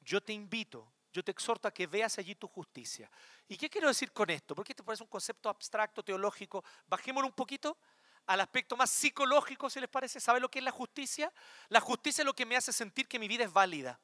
yo 0.00 0.22
te 0.22 0.32
invito, 0.32 0.92
yo 1.16 1.24
te 1.24 1.32
exhorto 1.32 1.66
a 1.66 1.70
que 1.72 1.86
veas 1.86 2.18
allí 2.18 2.34
tu 2.34 2.46
justicia. 2.46 3.10
¿Y 3.48 3.56
qué 3.56 3.70
quiero 3.70 3.88
decir 3.88 4.12
con 4.12 4.28
esto? 4.30 4.54
Porque 4.54 4.72
esto 4.72 4.84
parece 4.84 5.02
un 5.02 5.08
concepto 5.08 5.48
abstracto, 5.48 6.02
teológico. 6.02 6.64
Bajémoslo 6.86 7.26
un 7.26 7.34
poquito 7.34 7.78
al 8.26 8.40
aspecto 8.40 8.76
más 8.76 8.90
psicológico, 8.90 9.70
si 9.70 9.80
les 9.80 9.88
parece. 9.88 10.20
¿Sabe 10.20 10.40
lo 10.40 10.50
que 10.50 10.58
es 10.58 10.64
la 10.64 10.70
justicia? 10.70 11.32
La 11.68 11.80
justicia 11.80 12.22
es 12.22 12.26
lo 12.26 12.34
que 12.34 12.46
me 12.46 12.56
hace 12.56 12.72
sentir 12.72 13.08
que 13.08 13.18
mi 13.18 13.28
vida 13.28 13.44
es 13.44 13.52
válida. 13.52 13.98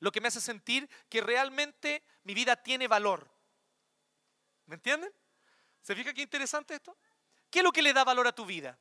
Lo 0.00 0.10
que 0.10 0.20
me 0.20 0.28
hace 0.28 0.40
sentir 0.40 0.88
que 1.08 1.20
realmente 1.20 2.02
mi 2.24 2.34
vida 2.34 2.56
tiene 2.56 2.88
valor. 2.88 3.30
¿Me 4.66 4.74
entienden? 4.74 5.12
¿Se 5.82 5.94
fija 5.94 6.12
qué 6.12 6.22
interesante 6.22 6.74
esto? 6.74 6.96
¿Qué 7.50 7.60
es 7.60 7.64
lo 7.64 7.72
que 7.72 7.82
le 7.82 7.92
da 7.92 8.04
valor 8.04 8.26
a 8.26 8.32
tu 8.32 8.44
vida? 8.44 8.78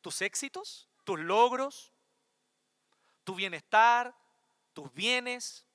¿Tus 0.00 0.22
éxitos? 0.22 0.88
¿Tus 1.04 1.20
logros? 1.20 1.92
tu 3.26 3.34
bienestar, 3.34 4.16
tus 4.72 4.94
bienes, 4.94 5.65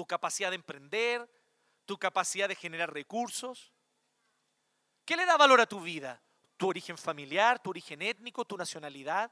tu 0.00 0.06
capacidad 0.06 0.48
de 0.48 0.54
emprender, 0.54 1.30
tu 1.84 1.98
capacidad 1.98 2.48
de 2.48 2.54
generar 2.54 2.90
recursos. 2.90 3.70
¿Qué 5.04 5.14
le 5.14 5.26
da 5.26 5.36
valor 5.36 5.60
a 5.60 5.66
tu 5.66 5.78
vida? 5.78 6.22
¿Tu 6.56 6.66
origen 6.66 6.96
familiar, 6.96 7.62
tu 7.62 7.68
origen 7.68 8.00
étnico, 8.00 8.46
tu 8.46 8.56
nacionalidad? 8.56 9.30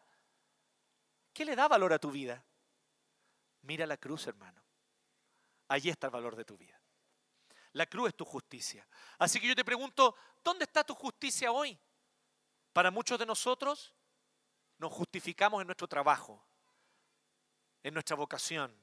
¿Qué 1.33 1.47
le 1.47 1.57
da 1.57 1.69
valor 1.69 1.95
a 1.95 1.99
tu 1.99 2.11
vida? 2.11 2.45
Mira 3.63 3.87
la 3.87 3.97
cruz, 3.97 4.27
hermano. 4.27 4.63
Allí 5.69 5.89
está 5.89 6.09
el 6.09 6.13
valor 6.13 6.37
de 6.37 6.45
tu 6.45 6.59
vida. 6.59 6.79
La 7.73 7.87
cruz 7.87 8.09
es 8.09 8.15
tu 8.15 8.27
justicia. 8.27 8.87
Así 9.19 9.41
que 9.41 9.49
yo 9.49 9.57
te 9.57 9.65
pregunto, 9.65 10.17
¿dónde 10.45 10.65
está 10.65 10.85
tu 10.85 10.95
justicia 10.95 11.51
hoy? 11.51 11.81
Para 12.75 12.91
muchos 12.91 13.19
de 13.19 13.25
nosotros 13.25 13.95
nos 14.77 14.93
justificamos 14.93 15.63
en 15.63 15.69
nuestro 15.69 15.89
trabajo, 15.89 16.45
en 17.83 17.95
nuestra 17.95 18.17
vocación, 18.17 18.79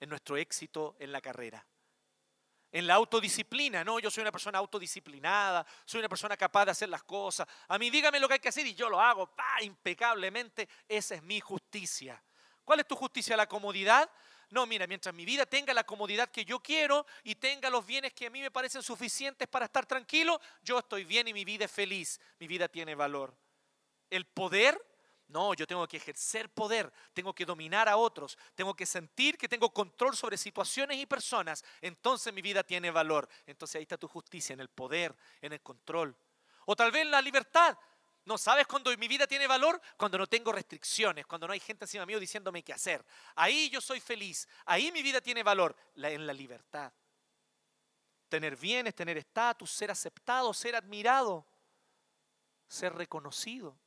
en 0.00 0.08
nuestro 0.08 0.36
éxito 0.36 0.96
en 0.98 1.12
la 1.12 1.20
carrera. 1.20 1.64
En 2.70 2.86
la 2.86 2.94
autodisciplina, 2.94 3.82
no, 3.82 3.98
yo 3.98 4.10
soy 4.10 4.20
una 4.20 4.32
persona 4.32 4.58
autodisciplinada, 4.58 5.66
soy 5.86 6.00
una 6.00 6.08
persona 6.08 6.36
capaz 6.36 6.66
de 6.66 6.72
hacer 6.72 6.88
las 6.90 7.02
cosas. 7.02 7.48
A 7.68 7.78
mí 7.78 7.88
dígame 7.88 8.20
lo 8.20 8.28
que 8.28 8.34
hay 8.34 8.40
que 8.40 8.50
hacer 8.50 8.66
y 8.66 8.74
yo 8.74 8.90
lo 8.90 9.00
hago, 9.00 9.34
impecablemente. 9.62 10.68
Esa 10.86 11.14
es 11.14 11.22
mi 11.22 11.40
justicia. 11.40 12.22
¿Cuál 12.64 12.80
es 12.80 12.86
tu 12.86 12.94
justicia? 12.94 13.36
¿La 13.36 13.48
comodidad? 13.48 14.10
No, 14.50 14.66
mira, 14.66 14.86
mientras 14.86 15.14
mi 15.14 15.24
vida 15.24 15.46
tenga 15.46 15.72
la 15.72 15.84
comodidad 15.84 16.30
que 16.30 16.44
yo 16.44 16.60
quiero 16.60 17.06
y 17.22 17.34
tenga 17.34 17.70
los 17.70 17.86
bienes 17.86 18.12
que 18.12 18.26
a 18.26 18.30
mí 18.30 18.40
me 18.40 18.50
parecen 18.50 18.82
suficientes 18.82 19.48
para 19.48 19.66
estar 19.66 19.86
tranquilo, 19.86 20.40
yo 20.62 20.78
estoy 20.78 21.04
bien 21.04 21.28
y 21.28 21.32
mi 21.32 21.44
vida 21.44 21.66
es 21.66 21.70
feliz, 21.70 22.20
mi 22.38 22.46
vida 22.46 22.68
tiene 22.68 22.94
valor. 22.94 23.34
El 24.10 24.26
poder 24.26 24.78
no, 25.28 25.52
yo 25.52 25.66
tengo 25.66 25.86
que 25.86 25.98
ejercer 25.98 26.48
poder, 26.48 26.90
tengo 27.12 27.34
que 27.34 27.44
dominar 27.44 27.86
a 27.86 27.98
otros, 27.98 28.38
tengo 28.54 28.74
que 28.74 28.86
sentir 28.86 29.36
que 29.36 29.46
tengo 29.46 29.70
control 29.70 30.16
sobre 30.16 30.38
situaciones 30.38 30.96
y 30.98 31.04
personas. 31.04 31.62
Entonces 31.82 32.32
mi 32.32 32.40
vida 32.40 32.62
tiene 32.62 32.90
valor. 32.90 33.28
Entonces 33.46 33.76
ahí 33.76 33.82
está 33.82 33.98
tu 33.98 34.08
justicia, 34.08 34.54
en 34.54 34.60
el 34.60 34.68
poder, 34.68 35.14
en 35.42 35.52
el 35.52 35.60
control. 35.60 36.16
O 36.64 36.74
tal 36.74 36.90
vez 36.90 37.02
en 37.02 37.10
la 37.10 37.20
libertad. 37.20 37.76
No, 38.24 38.38
¿sabes 38.38 38.66
cuando 38.66 38.94
mi 38.96 39.06
vida 39.06 39.26
tiene 39.26 39.46
valor? 39.46 39.80
Cuando 39.98 40.16
no 40.16 40.26
tengo 40.26 40.50
restricciones, 40.50 41.26
cuando 41.26 41.46
no 41.46 41.52
hay 41.52 41.60
gente 41.60 41.84
encima 41.84 42.06
mío 42.06 42.18
diciéndome 42.18 42.62
qué 42.62 42.72
hacer. 42.72 43.04
Ahí 43.34 43.68
yo 43.68 43.80
soy 43.82 44.00
feliz, 44.00 44.48
ahí 44.64 44.90
mi 44.92 45.02
vida 45.02 45.20
tiene 45.20 45.42
valor, 45.42 45.76
en 45.94 46.26
la 46.26 46.32
libertad. 46.32 46.92
Tener 48.30 48.56
bienes, 48.56 48.94
tener 48.94 49.16
estatus, 49.16 49.70
ser 49.70 49.90
aceptado, 49.90 50.52
ser 50.52 50.76
admirado, 50.76 51.46
ser 52.66 52.94
reconocido. 52.94 53.78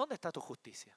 ¿Dónde 0.00 0.14
está 0.14 0.32
tu 0.32 0.40
justicia? 0.40 0.96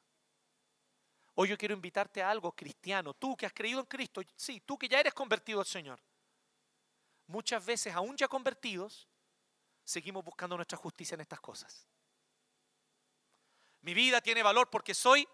Hoy 1.35 1.49
yo 1.49 1.57
quiero 1.57 1.73
invitarte 1.73 2.23
a 2.23 2.29
algo 2.29 2.53
cristiano. 2.53 3.13
Tú 3.13 3.35
que 3.35 3.45
has 3.45 3.51
creído 3.51 3.81
en 3.81 3.85
Cristo, 3.85 4.21
sí, 4.33 4.61
tú 4.61 4.77
que 4.77 4.87
ya 4.87 4.97
eres 4.97 5.13
convertido 5.13 5.59
al 5.59 5.65
Señor. 5.65 5.99
Muchas 7.27 7.65
veces, 7.65 7.93
aún 7.93 8.15
ya 8.15 8.29
convertidos, 8.29 9.09
seguimos 9.83 10.23
buscando 10.23 10.55
nuestra 10.55 10.77
justicia 10.77 11.15
en 11.15 11.19
estas 11.19 11.41
cosas. 11.41 11.85
Mi 13.81 13.93
vida 13.93 14.21
tiene 14.21 14.41
valor 14.41 14.69
porque 14.69 14.93
soy 14.93 15.27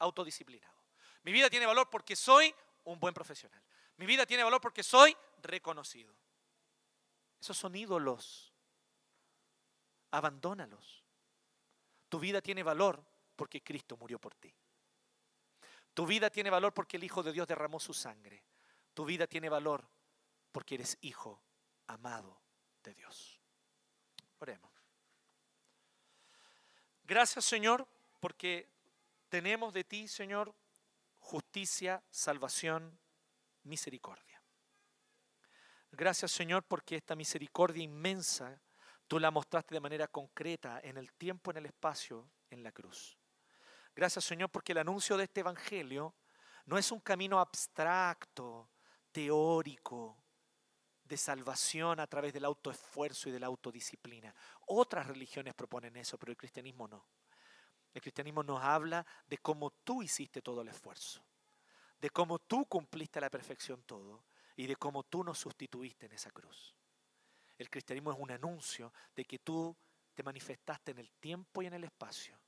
autodisciplinado. 0.00 0.74
Mi 1.22 1.30
vida 1.30 1.48
tiene 1.48 1.66
valor 1.66 1.88
porque 1.88 2.16
soy 2.16 2.52
un 2.82 2.98
buen 2.98 3.14
profesional. 3.14 3.62
Mi 3.98 4.06
vida 4.06 4.26
tiene 4.26 4.42
valor 4.42 4.60
porque 4.60 4.82
soy 4.82 5.16
reconocido. 5.42 6.12
Esos 7.40 7.56
son 7.56 7.76
ídolos. 7.76 8.52
Abandónalos. 10.10 11.05
Tu 12.16 12.20
vida 12.20 12.40
tiene 12.40 12.62
valor 12.62 13.04
porque 13.36 13.62
Cristo 13.62 13.94
murió 13.98 14.18
por 14.18 14.34
ti. 14.36 14.50
Tu 15.92 16.06
vida 16.06 16.30
tiene 16.30 16.48
valor 16.48 16.72
porque 16.72 16.96
el 16.96 17.04
Hijo 17.04 17.22
de 17.22 17.30
Dios 17.30 17.46
derramó 17.46 17.78
su 17.78 17.92
sangre. 17.92 18.42
Tu 18.94 19.04
vida 19.04 19.26
tiene 19.26 19.50
valor 19.50 19.86
porque 20.50 20.76
eres 20.76 20.96
hijo 21.02 21.42
amado 21.88 22.40
de 22.82 22.94
Dios. 22.94 23.38
Oremos. 24.38 24.72
Gracias 27.04 27.44
Señor 27.44 27.86
porque 28.18 28.70
tenemos 29.28 29.74
de 29.74 29.84
ti, 29.84 30.08
Señor, 30.08 30.54
justicia, 31.18 32.02
salvación, 32.08 32.98
misericordia. 33.64 34.42
Gracias 35.90 36.32
Señor 36.32 36.62
porque 36.62 36.96
esta 36.96 37.14
misericordia 37.14 37.82
inmensa 37.82 38.58
Tú 39.08 39.18
la 39.18 39.30
mostraste 39.30 39.74
de 39.74 39.80
manera 39.80 40.08
concreta 40.08 40.80
en 40.82 40.96
el 40.96 41.12
tiempo, 41.12 41.50
en 41.50 41.58
el 41.58 41.66
espacio, 41.66 42.28
en 42.50 42.62
la 42.62 42.72
cruz. 42.72 43.16
Gracias 43.94 44.24
Señor 44.24 44.50
porque 44.50 44.72
el 44.72 44.78
anuncio 44.78 45.16
de 45.16 45.24
este 45.24 45.40
Evangelio 45.40 46.14
no 46.66 46.76
es 46.76 46.90
un 46.90 47.00
camino 47.00 47.38
abstracto, 47.38 48.68
teórico, 49.12 50.18
de 51.04 51.16
salvación 51.16 52.00
a 52.00 52.06
través 52.06 52.32
del 52.32 52.44
autoesfuerzo 52.44 53.28
y 53.28 53.32
de 53.32 53.40
la 53.40 53.46
autodisciplina. 53.46 54.34
Otras 54.66 55.06
religiones 55.06 55.54
proponen 55.54 55.96
eso, 55.96 56.18
pero 56.18 56.32
el 56.32 56.36
cristianismo 56.36 56.88
no. 56.88 57.06
El 57.94 58.02
cristianismo 58.02 58.42
nos 58.42 58.62
habla 58.62 59.06
de 59.26 59.38
cómo 59.38 59.70
tú 59.70 60.02
hiciste 60.02 60.42
todo 60.42 60.60
el 60.60 60.68
esfuerzo, 60.68 61.24
de 61.98 62.10
cómo 62.10 62.40
tú 62.40 62.66
cumpliste 62.66 63.18
a 63.18 63.22
la 63.22 63.30
perfección 63.30 63.82
todo 63.84 64.26
y 64.56 64.66
de 64.66 64.76
cómo 64.76 65.04
tú 65.04 65.24
nos 65.24 65.38
sustituiste 65.38 66.06
en 66.06 66.12
esa 66.12 66.30
cruz. 66.30 66.75
El 67.58 67.70
cristianismo 67.70 68.12
es 68.12 68.18
un 68.18 68.30
anuncio 68.30 68.92
de 69.14 69.24
que 69.24 69.38
tú 69.38 69.76
te 70.14 70.22
manifestaste 70.22 70.92
en 70.92 70.98
el 70.98 71.10
tiempo 71.12 71.62
y 71.62 71.66
en 71.66 71.74
el 71.74 71.84
espacio 71.84 72.38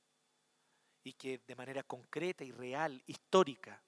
y 1.03 1.13
que 1.13 1.39
de 1.39 1.55
manera 1.55 1.83
concreta 1.83 2.43
y 2.43 2.51
real, 2.51 3.01
histórica, 3.05 3.81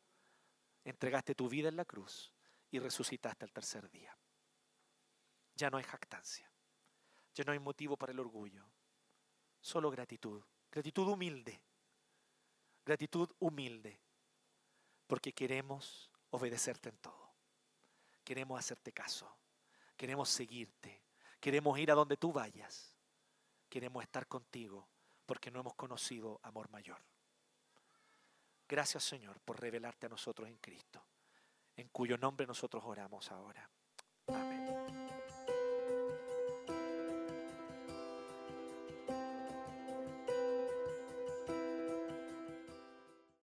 entregaste 0.83 1.35
tu 1.35 1.49
vida 1.49 1.69
en 1.69 1.75
la 1.75 1.85
cruz 1.85 2.33
y 2.71 2.79
resucitaste 2.79 3.45
al 3.45 3.51
tercer 3.51 3.89
día. 3.89 4.17
Ya 5.55 5.69
no 5.69 5.77
hay 5.77 5.83
jactancia, 5.83 6.49
ya 7.35 7.43
no 7.43 7.51
hay 7.51 7.59
motivo 7.59 7.97
para 7.97 8.13
el 8.13 8.19
orgullo, 8.19 8.65
solo 9.59 9.91
gratitud, 9.91 10.43
gratitud 10.71 11.07
humilde, 11.07 11.61
gratitud 12.85 13.29
humilde, 13.39 13.99
porque 15.05 15.33
queremos 15.33 16.09
obedecerte 16.29 16.89
en 16.89 16.97
todo, 16.97 17.35
queremos 18.23 18.57
hacerte 18.57 18.93
caso, 18.93 19.37
queremos 19.97 20.29
seguirte, 20.29 21.00
queremos 21.41 21.77
ir 21.77 21.91
a 21.91 21.95
donde 21.95 22.15
tú 22.15 22.31
vayas, 22.31 22.95
queremos 23.67 24.03
estar 24.03 24.27
contigo, 24.27 24.87
porque 25.25 25.51
no 25.51 25.59
hemos 25.59 25.73
conocido 25.73 26.39
amor 26.43 26.69
mayor. 26.69 27.01
Gracias 28.69 29.03
Señor 29.03 29.41
por 29.41 29.59
revelarte 29.59 30.05
a 30.05 30.09
nosotros 30.09 30.47
en 30.47 30.57
Cristo, 30.57 31.03
en 31.75 31.89
cuyo 31.89 32.17
nombre 32.17 32.47
nosotros 32.47 32.83
oramos 32.85 33.29
ahora. 33.31 33.69
Amén. 34.27 35.00